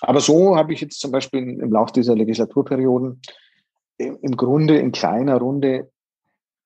Aber 0.02 0.20
so 0.20 0.56
habe 0.56 0.74
ich 0.74 0.82
jetzt 0.82 1.00
zum 1.00 1.12
Beispiel 1.12 1.60
im 1.60 1.72
Laufe 1.72 1.94
dieser 1.94 2.16
Legislaturperioden 2.16 3.22
im 3.98 4.36
Grunde 4.36 4.78
in 4.78 4.92
kleiner 4.92 5.38
Runde 5.38 5.92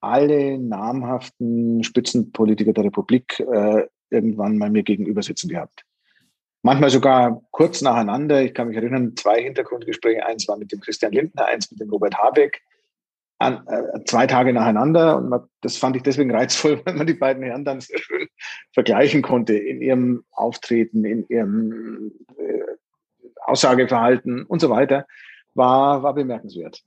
alle 0.06 0.60
namhaften 0.60 1.84
Spitzenpolitiker 1.84 2.74
der 2.74 2.86
Republik 2.86 3.40
äh, 3.40 3.88
irgendwann 4.10 4.58
mal 4.58 4.70
mir 4.70 4.84
gegenüber 4.84 5.24
sitzen 5.24 5.50
gehabt. 5.50 5.84
Manchmal 6.62 6.90
sogar 6.90 7.42
kurz 7.52 7.82
nacheinander. 7.82 8.42
Ich 8.42 8.54
kann 8.54 8.68
mich 8.68 8.78
erinnern, 8.78 9.16
zwei 9.16 9.42
Hintergrundgespräche. 9.42 10.26
Eins 10.26 10.48
war 10.48 10.58
mit 10.58 10.72
dem 10.72 10.80
Christian 10.80 11.12
Lindner, 11.12 11.46
eins 11.46 11.70
mit 11.72 11.80
dem 11.80 11.90
Robert 11.90 12.18
Habeck. 12.18 12.62
An, 13.38 13.68
äh, 13.68 14.04
zwei 14.06 14.26
Tage 14.28 14.54
nacheinander. 14.54 15.18
Und 15.18 15.30
man, 15.30 15.44
das 15.62 15.78
fand 15.78 15.96
ich 15.96 16.04
deswegen 16.04 16.32
reizvoll, 16.32 16.82
weil 16.86 16.96
man 16.96 17.08
die 17.08 17.14
beiden 17.14 17.44
Herren 17.44 17.66
dann 17.66 17.82
sehr 17.82 18.00
schön 18.00 18.28
vergleichen 18.74 19.22
konnte 19.22 19.56
in 19.56 19.82
ihrem 19.82 20.24
Auftreten, 20.32 21.04
in 21.06 21.28
ihrem 21.28 22.12
äh, 22.38 22.64
Aussageverhalten 23.42 24.44
und 24.44 24.60
so 24.60 24.70
weiter, 24.70 25.06
war, 25.54 26.02
war 26.04 26.14
bemerkenswert. 26.14 26.84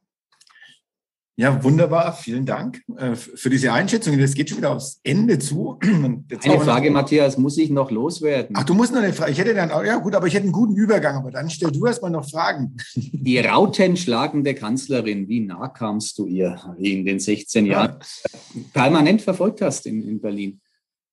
Ja, 1.38 1.62
wunderbar. 1.62 2.14
Vielen 2.14 2.44
Dank 2.44 2.82
äh, 2.96 3.14
für 3.14 3.48
diese 3.48 3.72
Einschätzung. 3.72 4.18
Das 4.18 4.34
geht 4.34 4.48
schon 4.48 4.58
wieder 4.58 4.72
aufs 4.72 5.00
Ende 5.04 5.38
zu. 5.38 5.78
Jetzt 6.28 6.44
eine 6.44 6.58
Frage, 6.58 6.90
Matthias, 6.90 7.38
muss 7.38 7.56
ich 7.58 7.70
noch 7.70 7.92
loswerden? 7.92 8.56
Ach, 8.58 8.64
du 8.64 8.74
musst 8.74 8.92
noch 8.92 9.00
eine 9.00 9.12
Frage. 9.12 9.30
Ich 9.30 9.38
hätte 9.38 9.54
dann, 9.54 9.68
ja 9.68 9.98
gut, 9.98 10.16
aber 10.16 10.26
ich 10.26 10.34
hätte 10.34 10.42
einen 10.42 10.52
guten 10.52 10.74
Übergang, 10.74 11.14
aber 11.14 11.30
dann 11.30 11.48
stell 11.48 11.70
du 11.70 11.86
erst 11.86 12.02
mal 12.02 12.10
noch 12.10 12.28
Fragen. 12.28 12.76
Die 12.96 13.38
rautenschlagende 13.38 14.52
Kanzlerin, 14.54 15.28
wie 15.28 15.38
nah 15.38 15.68
kamst 15.68 16.18
du 16.18 16.26
ihr 16.26 16.56
in 16.76 17.04
den 17.04 17.20
16 17.20 17.66
Jahren 17.66 18.00
ja. 18.00 18.60
permanent 18.72 19.22
verfolgt 19.22 19.60
hast 19.60 19.86
in, 19.86 20.02
in 20.02 20.20
Berlin? 20.20 20.60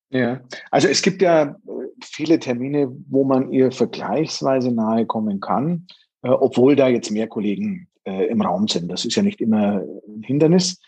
Ja, 0.09 0.41
also 0.71 0.87
es 0.87 1.03
gibt 1.03 1.21
ja 1.21 1.55
viele 2.03 2.39
Termine, 2.39 2.91
wo 3.09 3.25
man 3.25 3.51
ihr 3.51 3.71
vergleichsweise 3.71 4.71
nahe 4.71 5.05
kommen 5.05 5.39
kann, 5.39 5.85
äh, 6.23 6.29
obwohl 6.29 6.75
da 6.75 6.87
jetzt 6.87 7.11
mehr 7.11 7.27
Kollegen 7.27 7.89
äh, 8.05 8.27
im 8.27 8.41
Raum 8.41 8.67
sind. 8.67 8.91
Das 8.91 9.05
ist 9.05 9.15
ja 9.15 9.23
nicht 9.23 9.41
immer 9.41 9.81
ein 10.07 10.23
Hindernis. 10.23 10.79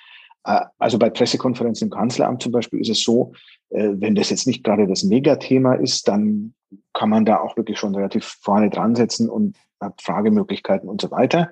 Äh, 0.44 0.62
also 0.78 0.98
bei 0.98 1.10
Pressekonferenzen 1.10 1.88
im 1.88 1.92
Kanzleramt 1.92 2.42
zum 2.42 2.52
Beispiel 2.52 2.80
ist 2.80 2.90
es 2.90 3.04
so, 3.04 3.34
äh, 3.70 3.90
wenn 3.94 4.16
das 4.16 4.30
jetzt 4.30 4.48
nicht 4.48 4.64
gerade 4.64 4.88
das 4.88 5.04
Megathema 5.04 5.76
ist, 5.76 6.08
dann 6.08 6.54
kann 6.94 7.10
man 7.10 7.26
da 7.26 7.40
auch 7.40 7.56
wirklich 7.58 7.78
schon 7.78 7.96
relativ 7.96 8.38
vorne 8.42 8.70
dran 8.70 8.96
setzen 8.96 9.30
und 9.30 9.58
hat 9.80 10.02
Fragemöglichkeiten 10.02 10.90
und 10.90 11.02
so 11.02 11.12
weiter. 11.12 11.52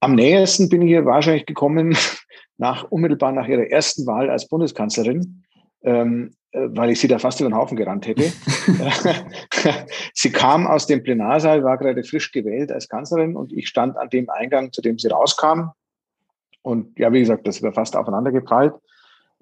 Am 0.00 0.14
nähersten 0.14 0.68
bin 0.68 0.82
ich 0.82 0.88
hier 0.88 1.04
wahrscheinlich 1.04 1.46
gekommen 1.46 1.96
nach 2.58 2.84
unmittelbar 2.90 3.32
nach 3.32 3.48
ihrer 3.48 3.70
ersten 3.70 4.06
Wahl 4.06 4.30
als 4.30 4.48
Bundeskanzlerin. 4.48 5.44
Ähm, 5.84 6.34
äh, 6.52 6.68
weil 6.70 6.90
ich 6.90 7.00
sie 7.00 7.08
da 7.08 7.18
fast 7.18 7.40
über 7.40 7.48
den 7.48 7.56
Haufen 7.56 7.76
gerannt 7.76 8.06
hätte. 8.06 8.24
sie 10.14 10.30
kam 10.30 10.66
aus 10.66 10.86
dem 10.86 11.02
Plenarsaal, 11.02 11.64
war 11.64 11.78
gerade 11.78 12.04
frisch 12.04 12.30
gewählt 12.30 12.70
als 12.70 12.88
Kanzlerin 12.88 13.36
und 13.36 13.52
ich 13.52 13.68
stand 13.68 13.96
an 13.96 14.10
dem 14.10 14.28
Eingang, 14.30 14.72
zu 14.72 14.82
dem 14.82 14.98
sie 14.98 15.08
rauskam. 15.08 15.70
Und 16.60 16.98
ja, 16.98 17.12
wie 17.12 17.20
gesagt, 17.20 17.46
das 17.46 17.62
wäre 17.62 17.72
fast 17.72 17.96
aufeinander 17.96 18.32
geprallt. 18.32 18.74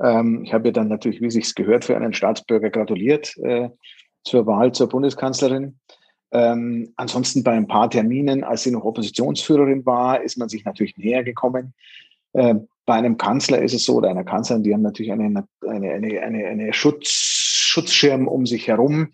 Ähm, 0.00 0.44
ich 0.44 0.54
habe 0.54 0.68
ihr 0.68 0.72
dann 0.72 0.88
natürlich, 0.88 1.20
wie 1.20 1.30
sich's 1.30 1.54
gehört, 1.54 1.84
für 1.84 1.96
einen 1.96 2.14
Staatsbürger 2.14 2.70
gratuliert 2.70 3.36
äh, 3.38 3.68
zur 4.24 4.46
Wahl 4.46 4.72
zur 4.72 4.88
Bundeskanzlerin. 4.88 5.78
Ähm, 6.32 6.92
ansonsten 6.96 7.42
bei 7.42 7.52
ein 7.52 7.66
paar 7.66 7.90
Terminen, 7.90 8.44
als 8.44 8.62
sie 8.62 8.70
noch 8.70 8.84
Oppositionsführerin 8.84 9.84
war, 9.84 10.22
ist 10.22 10.38
man 10.38 10.48
sich 10.48 10.64
natürlich 10.64 10.96
näher 10.96 11.24
gekommen. 11.24 11.74
Äh, 12.32 12.54
bei 12.86 12.94
einem 12.94 13.16
Kanzler 13.16 13.62
ist 13.62 13.74
es 13.74 13.84
so, 13.84 13.96
oder 13.96 14.10
einer 14.10 14.24
Kanzlerin, 14.24 14.62
die 14.62 14.74
haben 14.74 14.82
natürlich 14.82 15.12
eine, 15.12 15.24
eine, 15.24 15.92
eine, 15.92 16.20
eine, 16.22 16.46
eine 16.46 16.72
Schutz, 16.72 17.08
Schutzschirm 17.08 18.26
um 18.26 18.46
sich 18.46 18.68
herum. 18.68 19.12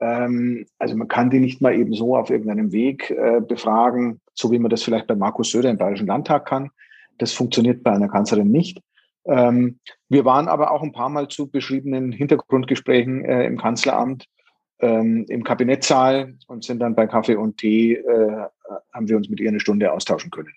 Ähm, 0.00 0.66
also 0.78 0.96
man 0.96 1.08
kann 1.08 1.30
die 1.30 1.40
nicht 1.40 1.60
mal 1.60 1.74
eben 1.74 1.92
so 1.92 2.16
auf 2.16 2.30
irgendeinem 2.30 2.72
Weg 2.72 3.10
äh, 3.10 3.40
befragen, 3.40 4.20
so 4.34 4.50
wie 4.50 4.58
man 4.58 4.70
das 4.70 4.82
vielleicht 4.82 5.06
bei 5.06 5.14
Markus 5.14 5.50
Söder 5.50 5.70
im 5.70 5.76
Bayerischen 5.76 6.06
Landtag 6.06 6.46
kann. 6.46 6.70
Das 7.18 7.32
funktioniert 7.32 7.82
bei 7.82 7.92
einer 7.92 8.08
Kanzlerin 8.08 8.50
nicht. 8.50 8.80
Ähm, 9.26 9.78
wir 10.08 10.24
waren 10.24 10.48
aber 10.48 10.70
auch 10.70 10.82
ein 10.82 10.92
paar 10.92 11.10
Mal 11.10 11.28
zu 11.28 11.50
beschriebenen 11.50 12.12
Hintergrundgesprächen 12.12 13.24
äh, 13.24 13.44
im 13.44 13.58
Kanzleramt, 13.58 14.26
ähm, 14.78 15.26
im 15.28 15.44
Kabinettssaal 15.44 16.34
und 16.46 16.64
sind 16.64 16.80
dann 16.80 16.94
bei 16.94 17.06
Kaffee 17.06 17.36
und 17.36 17.58
Tee, 17.58 17.94
äh, 17.94 18.46
haben 18.94 19.08
wir 19.08 19.16
uns 19.16 19.28
mit 19.28 19.40
ihr 19.40 19.48
eine 19.48 19.60
Stunde 19.60 19.92
austauschen 19.92 20.30
können. 20.30 20.52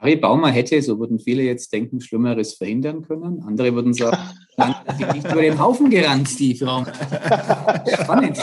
Harry 0.00 0.16
Baumer 0.16 0.48
hätte, 0.48 0.80
so 0.80 0.98
würden 0.98 1.18
viele 1.18 1.42
jetzt 1.42 1.72
denken, 1.72 2.00
Schlimmeres 2.00 2.54
verhindern 2.54 3.02
können. 3.02 3.42
Andere 3.42 3.74
würden 3.74 3.92
sagen, 3.92 4.16
dass 4.56 4.96
sie 4.96 5.04
nicht 5.04 5.30
über 5.30 5.42
den 5.42 5.58
Haufen 5.58 5.90
gerannt, 5.90 6.38
die 6.38 6.54
Frau. 6.54 6.84
Spannend. 8.02 8.38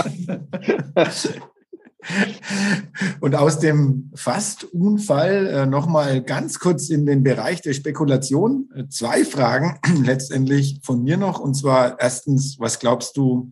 Und 3.20 3.36
aus 3.36 3.60
dem 3.60 4.12
Fast-Unfall 4.16 5.48
äh, 5.48 5.66
nochmal 5.66 6.22
ganz 6.22 6.60
kurz 6.60 6.90
in 6.90 7.06
den 7.06 7.24
Bereich 7.24 7.62
der 7.62 7.74
Spekulation. 7.74 8.70
Äh, 8.76 8.88
zwei 8.90 9.26
Fragen 9.26 9.80
letztendlich 10.04 10.80
von 10.84 11.04
mir 11.04 11.18
noch. 11.18 11.40
Und 11.40 11.56
zwar 11.56 12.00
erstens, 12.00 12.60
was 12.60 12.80
glaubst 12.80 13.18
du, 13.18 13.52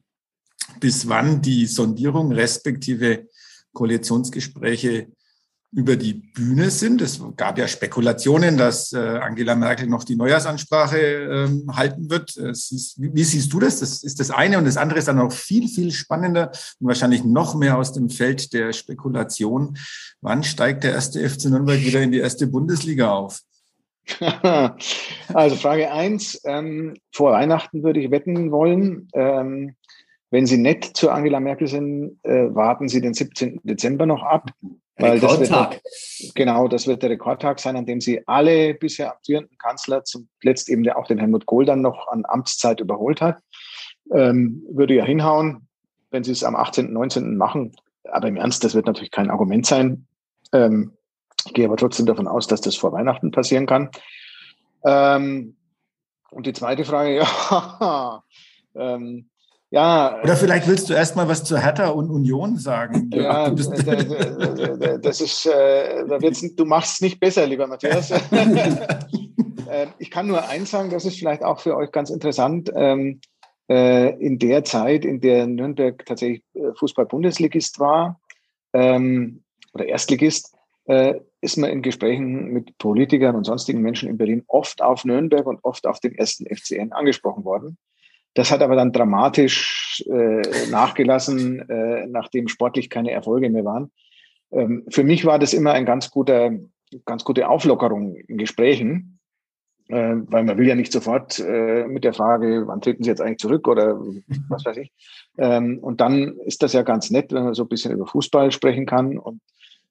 bis 0.80 1.10
wann 1.10 1.42
die 1.42 1.66
Sondierung 1.66 2.32
respektive 2.32 3.28
Koalitionsgespräche 3.74 5.08
über 5.72 5.98
die 5.98 6.14
Bühne 6.14 6.70
sind. 6.70 7.02
Es 7.02 7.22
gab 7.36 7.58
ja 7.58 7.68
Spekulationen, 7.68 8.58
dass 8.58 8.94
äh, 8.94 8.98
Angela 8.98 9.56
Merkel 9.56 9.88
noch 9.88 10.04
die 10.06 10.16
Neujahrsansprache 10.16 10.98
ähm, 10.98 11.76
halten 11.76 12.10
wird. 12.10 12.36
Wie, 12.38 13.14
wie, 13.14 13.24
siehst 13.24 13.52
du 13.52 13.60
das? 13.60 13.82
Das 13.82 14.04
ist 14.04 14.20
das 14.20 14.32
eine. 14.32 14.58
Und 14.58 14.66
das 14.66 14.78
andere 14.78 15.00
ist 15.00 15.08
dann 15.08 15.18
noch 15.18 15.34
viel, 15.34 15.68
viel 15.68 15.92
spannender 15.92 16.52
und 16.80 16.88
wahrscheinlich 16.88 17.26
noch 17.26 17.56
mehr 17.56 17.78
aus 17.78 17.92
dem 17.92 18.10
Feld 18.10 18.54
der 18.54 18.72
Spekulation. 18.72 19.78
Wann 20.22 20.44
steigt 20.44 20.86
der 20.86 20.94
erste 20.94 21.28
FC 21.28 21.46
Nürnberg 21.46 21.82
wieder 21.82 22.02
in 22.02 22.12
die 22.12 22.20
erste 22.20 22.48
Bundesliga 22.48 23.12
auf? 23.12 23.42
also 25.34 25.56
Frage 25.56 25.92
eins: 25.92 26.40
ähm, 26.46 26.96
Vor 27.12 27.34
Weihnachten 27.34 27.84
würde 27.84 28.00
ich 28.00 28.12
wetten 28.12 28.52
wollen. 28.52 29.10
Ähm, 29.14 29.76
wenn 30.32 30.46
Sie 30.46 30.58
nett 30.58 30.86
zu 30.96 31.10
Angela 31.10 31.40
Merkel 31.40 31.68
sind, 31.68 32.20
äh, 32.24 32.54
warten 32.54 32.88
Sie 32.88 33.02
den 33.02 33.14
17. 33.14 33.62
Dezember 33.64 34.06
noch 34.06 34.24
ab. 34.24 34.52
Weil 34.98 35.14
Rekordtag. 35.14 35.82
Das 35.84 36.20
wird, 36.22 36.36
genau, 36.36 36.68
das 36.68 36.88
wird 36.88 37.04
der 37.04 37.10
Rekordtag 37.10 37.60
sein, 37.60 37.76
an 37.76 37.86
dem 37.86 38.00
Sie 38.00 38.26
alle 38.28 38.74
bisher 38.74 39.14
amtierenden 39.14 39.58
Kanzler, 39.58 40.04
zuletzt 40.04 40.70
eben 40.70 40.90
auch 40.90 41.08
den 41.08 41.20
Helmut 41.20 41.46
Kohl 41.46 41.66
dann 41.66 41.82
noch 41.82 42.08
an 42.08 42.24
Amtszeit 42.26 42.80
überholt 42.80 43.22
hat. 43.22 43.40
Ähm, 44.14 44.64
würde 44.72 44.96
ja 44.96 45.04
hinhauen, 45.04 45.68
wenn 46.12 46.24
Sie 46.24 46.32
es 46.32 46.44
am 46.44 46.56
18., 46.56 46.94
19. 46.94 47.36
machen. 47.36 47.76
Aber 48.06 48.28
im 48.28 48.38
Ernst, 48.38 48.64
das 48.64 48.74
wird 48.76 48.86
natürlich 48.86 49.12
kein 49.12 49.30
Argument 49.30 49.66
sein. 49.66 50.08
Ähm, 50.54 50.94
ich 51.46 51.54
gehe 51.54 51.66
aber 51.66 51.78
trotzdem 51.78 52.06
davon 52.06 52.28
aus, 52.28 52.48
dass 52.48 52.62
das 52.62 52.76
vor 52.76 52.94
Weihnachten 52.94 53.32
passieren 53.32 53.66
kann. 53.66 53.90
Ähm, 54.86 55.58
und 56.32 56.46
die 56.46 56.54
zweite 56.54 56.86
Frage, 56.86 57.18
ja, 57.52 58.24
ähm, 58.76 59.30
ja. 59.76 60.22
Oder 60.24 60.38
vielleicht 60.38 60.70
willst 60.70 60.90
du 60.90 60.94
erst 60.94 61.18
mal 61.18 61.28
was 61.28 61.44
zu 61.44 61.58
Hertha 61.58 61.90
und 61.90 62.10
Union 62.10 62.58
sagen. 62.58 63.10
Ja, 63.16 63.50
das 63.50 65.20
ist, 65.22 65.46
äh, 65.46 66.06
da 66.08 66.22
wird's, 66.22 66.56
du 66.56 66.66
machst 66.66 66.96
es 66.96 67.02
nicht 67.02 67.20
besser, 67.20 67.46
lieber 67.46 67.68
Matthias. 67.68 68.12
Äh, 69.68 69.88
ich 69.98 70.12
kann 70.12 70.28
nur 70.28 70.48
eins 70.48 70.70
sagen, 70.70 70.92
das 70.92 71.06
ist 71.06 71.18
vielleicht 71.18 71.44
auch 71.44 71.60
für 71.60 71.76
euch 71.76 71.92
ganz 71.92 72.12
interessant. 72.12 72.72
Ähm, 72.76 73.20
äh, 73.68 74.14
in 74.24 74.38
der 74.38 74.64
Zeit, 74.64 75.04
in 75.06 75.22
der 75.22 75.48
Nürnberg 75.48 76.06
tatsächlich 76.06 76.44
Fußball-Bundesligist 76.76 77.80
war 77.80 78.22
ähm, 78.74 79.42
oder 79.74 79.88
Erstligist, 79.88 80.56
ist 81.42 81.58
man 81.58 81.72
in 81.72 81.82
Gesprächen 81.82 82.52
mit 82.54 82.78
Politikern 82.78 83.36
und 83.36 83.46
sonstigen 83.46 83.82
Menschen 83.82 84.08
in 84.08 84.20
Berlin 84.20 84.44
oft 84.46 84.84
auf 84.84 85.04
Nürnberg 85.04 85.48
und 85.48 85.64
oft 85.64 85.88
auf 85.88 86.00
den 86.00 86.14
ersten 86.14 86.46
FCN 86.46 86.92
angesprochen 86.92 87.44
worden. 87.44 87.80
Das 88.36 88.52
hat 88.52 88.62
aber 88.62 88.76
dann 88.76 88.92
dramatisch 88.92 90.04
äh, 90.08 90.70
nachgelassen, 90.70 91.68
äh, 91.70 92.06
nachdem 92.06 92.50
sportlich 92.50 92.90
keine 92.90 93.12
Erfolge 93.12 93.50
mehr 93.50 93.64
waren. 93.64 93.92
Ähm, 94.52 94.84
für 94.90 95.04
mich 95.04 95.26
war 95.26 95.40
das 95.40 95.54
immer 95.54 95.72
ein 95.72 95.86
ganz 95.86 96.12
guter, 96.12 96.52
ganz 97.06 97.24
gute 97.24 97.48
Auflockerung 97.48 98.16
in 98.16 98.38
Gesprächen, 98.38 99.20
äh, 99.88 100.16
weil 100.16 100.44
man 100.44 100.58
will 100.58 100.68
ja 100.68 100.76
nicht 100.76 100.92
sofort 100.92 101.40
äh, 101.40 101.88
mit 101.88 102.04
der 102.04 102.14
Frage, 102.14 102.68
wann 102.68 102.82
treten 102.82 103.04
Sie 103.04 103.10
jetzt 103.10 103.22
eigentlich 103.22 103.40
zurück 103.40 103.70
oder 103.70 104.02
was 104.50 104.66
weiß 104.66 104.78
ich. 104.78 104.92
Ähm, 105.38 105.80
und 105.80 106.02
dann 106.02 106.38
ist 106.40 106.62
das 106.62 106.74
ja 106.74 106.82
ganz 106.82 107.10
nett, 107.12 107.32
wenn 107.32 107.46
man 107.46 107.54
so 107.54 107.64
ein 107.64 107.70
bisschen 107.70 107.94
über 107.94 108.06
Fußball 108.06 108.52
sprechen 108.52 108.86
kann 108.86 109.18
und 109.18 109.40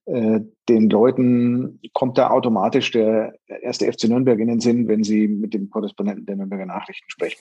äh, 0.04 0.40
den 0.68 0.90
Leuten 0.90 1.80
kommt 1.94 2.18
da 2.18 2.28
automatisch 2.28 2.90
der 2.90 3.38
erste 3.46 3.90
FC 3.90 4.04
Nürnberg 4.04 4.38
in 4.38 4.48
den 4.48 4.60
Sinn, 4.60 4.86
wenn 4.86 5.02
sie 5.02 5.28
mit 5.28 5.54
dem 5.54 5.70
Korrespondenten 5.70 6.26
der 6.26 6.36
Nürnberger 6.36 6.66
Nachrichten 6.66 7.08
sprechen. 7.08 7.40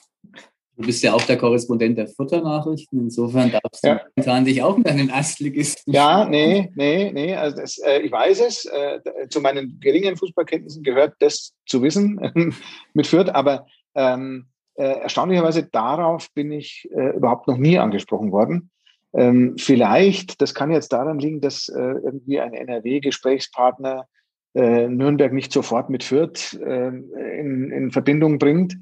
Du 0.76 0.84
bist 0.84 1.02
ja 1.04 1.12
auch 1.12 1.22
der 1.22 1.36
Korrespondent 1.36 1.98
der 1.98 2.08
Futternachrichten. 2.08 2.98
Insofern 2.98 3.52
darfst 3.52 3.84
du 3.84 3.88
ja. 3.88 4.00
momentan 4.16 4.44
dich 4.44 4.60
auch 4.60 4.76
mit 4.76 4.88
einem 4.88 5.08
Erstligisten. 5.08 5.92
Ja, 5.92 6.24
nee, 6.24 6.70
nee, 6.74 7.12
nee. 7.12 7.34
Also 7.34 7.58
das, 7.58 7.78
äh, 7.78 8.00
ich 8.00 8.10
weiß 8.10 8.40
es. 8.40 8.64
Äh, 8.64 9.00
zu 9.28 9.40
meinen 9.40 9.78
geringen 9.80 10.16
Fußballkenntnissen 10.16 10.82
gehört 10.82 11.14
das 11.20 11.52
zu 11.66 11.82
wissen 11.82 12.54
mit 12.92 13.06
Fürth. 13.06 13.30
Aber 13.30 13.66
ähm, 13.94 14.46
äh, 14.74 15.00
erstaunlicherweise 15.00 15.64
darauf 15.64 16.32
bin 16.32 16.50
ich 16.50 16.88
äh, 16.92 17.16
überhaupt 17.16 17.46
noch 17.46 17.56
nie 17.56 17.78
angesprochen 17.78 18.32
worden. 18.32 18.70
Ähm, 19.12 19.54
vielleicht, 19.56 20.42
das 20.42 20.54
kann 20.54 20.72
jetzt 20.72 20.92
daran 20.92 21.20
liegen, 21.20 21.40
dass 21.40 21.68
äh, 21.68 21.78
irgendwie 21.80 22.40
ein 22.40 22.52
NRW-Gesprächspartner 22.52 24.08
äh, 24.54 24.88
Nürnberg 24.88 25.32
nicht 25.32 25.52
sofort 25.52 25.88
mit 25.88 26.02
Fürth 26.02 26.54
in, 26.54 27.70
in 27.70 27.90
Verbindung 27.92 28.38
bringt. 28.38 28.76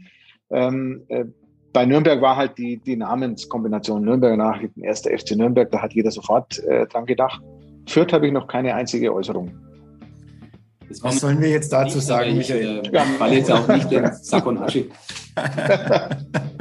Ähm, 0.50 1.04
bei 1.72 1.86
Nürnberg 1.86 2.20
war 2.20 2.36
halt 2.36 2.58
die, 2.58 2.76
die 2.76 2.96
Namenskombination 2.96 4.04
Nürnberger 4.04 4.36
Nachrichten, 4.36 4.82
erster 4.82 5.10
FC 5.16 5.36
Nürnberg, 5.36 5.70
da 5.70 5.80
hat 5.80 5.92
jeder 5.94 6.10
sofort 6.10 6.58
äh, 6.64 6.86
dran 6.86 7.06
gedacht. 7.06 7.42
Fürth 7.86 8.12
habe 8.12 8.26
ich 8.26 8.32
noch 8.32 8.46
keine 8.46 8.74
einzige 8.74 9.12
Äußerung. 9.12 9.50
Was 11.00 11.20
sollen 11.20 11.40
wir 11.40 11.48
jetzt 11.48 11.72
dazu 11.72 11.98
sagen, 12.00 12.36
Michael? 12.36 12.82
Ich 12.84 12.92
äh, 12.92 13.00
falle 13.18 13.36
jetzt 13.36 13.50
auch 13.50 13.66
nicht 13.68 13.90
in 13.90 14.12
Sack 14.12 14.46
und 14.46 14.58
Asche. 14.58 14.86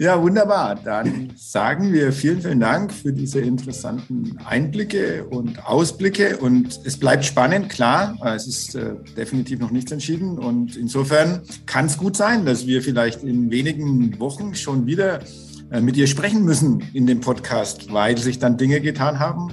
Ja, 0.00 0.22
wunderbar. 0.22 0.76
Dann 0.82 1.30
sagen 1.36 1.92
wir 1.92 2.10
vielen, 2.14 2.40
vielen 2.40 2.60
Dank 2.60 2.90
für 2.90 3.12
diese 3.12 3.40
interessanten 3.40 4.38
Einblicke 4.46 5.26
und 5.26 5.66
Ausblicke. 5.66 6.38
Und 6.38 6.80
es 6.86 6.98
bleibt 6.98 7.26
spannend, 7.26 7.68
klar. 7.68 8.16
Es 8.34 8.46
ist 8.46 8.74
äh, 8.76 8.94
definitiv 9.14 9.60
noch 9.60 9.70
nichts 9.70 9.92
entschieden. 9.92 10.38
Und 10.38 10.74
insofern 10.74 11.42
kann 11.66 11.84
es 11.84 11.98
gut 11.98 12.16
sein, 12.16 12.46
dass 12.46 12.66
wir 12.66 12.80
vielleicht 12.80 13.24
in 13.24 13.50
wenigen 13.50 14.18
Wochen 14.18 14.54
schon 14.54 14.86
wieder 14.86 15.20
äh, 15.70 15.82
mit 15.82 15.98
ihr 15.98 16.06
sprechen 16.06 16.46
müssen 16.46 16.82
in 16.94 17.06
dem 17.06 17.20
Podcast, 17.20 17.92
weil 17.92 18.16
sich 18.16 18.38
dann 18.38 18.56
Dinge 18.56 18.80
getan 18.80 19.18
haben, 19.18 19.52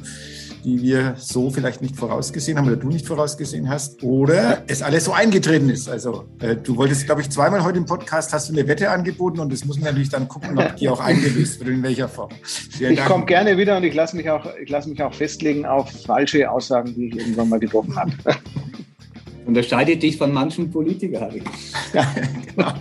die 0.63 0.81
wir 0.81 1.15
so 1.17 1.49
vielleicht 1.49 1.81
nicht 1.81 1.95
vorausgesehen 1.95 2.57
haben 2.57 2.67
oder 2.67 2.75
du 2.75 2.87
nicht 2.87 3.05
vorausgesehen 3.05 3.69
hast 3.69 4.03
oder 4.03 4.63
es 4.67 4.81
alles 4.81 5.05
so 5.05 5.13
eingetreten 5.13 5.69
ist. 5.69 5.89
Also 5.89 6.25
äh, 6.39 6.55
du 6.55 6.77
wolltest, 6.77 7.05
glaube 7.05 7.21
ich, 7.21 7.29
zweimal 7.29 7.63
heute 7.63 7.77
im 7.77 7.85
Podcast 7.85 8.33
hast 8.33 8.49
du 8.49 8.53
eine 8.53 8.67
Wette 8.67 8.89
angeboten 8.89 9.39
und 9.39 9.51
das 9.51 9.65
muss 9.65 9.77
man 9.77 9.85
natürlich 9.85 10.09
dann 10.09 10.27
gucken, 10.27 10.57
ob 10.57 10.75
die 10.75 10.89
auch 10.89 10.99
eingelöst 10.99 11.59
wird, 11.59 11.69
in 11.69 11.83
welcher 11.83 12.09
Form. 12.09 12.29
Vielen 12.43 12.93
ich 12.93 13.05
komme 13.05 13.25
gerne 13.25 13.57
wieder 13.57 13.77
und 13.77 13.83
ich 13.83 13.93
lasse 13.93 14.15
mich, 14.15 14.29
auch, 14.29 14.45
ich 14.61 14.69
lass 14.69 14.87
mich 14.87 15.01
auch 15.01 15.13
festlegen 15.13 15.65
auf 15.65 15.89
falsche 16.05 16.49
Aussagen, 16.49 16.93
die 16.95 17.09
ich 17.09 17.17
irgendwann 17.17 17.49
mal 17.49 17.59
getroffen 17.59 17.95
habe. 17.95 18.11
Unterscheidet 19.45 20.03
dich 20.03 20.17
von 20.17 20.33
manchen 20.33 20.69
Politikern. 20.69 21.41
Ja, 21.93 22.05
genau. 22.53 22.73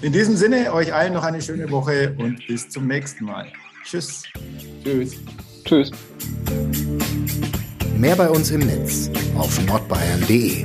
In 0.00 0.12
diesem 0.12 0.36
Sinne, 0.36 0.72
euch 0.72 0.94
allen 0.94 1.12
noch 1.12 1.24
eine 1.24 1.42
schöne 1.42 1.68
Woche 1.72 2.14
und 2.18 2.46
bis 2.46 2.68
zum 2.68 2.86
nächsten 2.86 3.24
Mal. 3.24 3.48
Tschüss. 3.84 4.22
Tschüss. 4.84 5.16
Tschüss. 5.68 5.90
Mehr 7.98 8.16
bei 8.16 8.30
uns 8.30 8.50
im 8.50 8.60
Netz 8.60 9.10
auf 9.36 9.62
nordbayern.de. 9.66 10.64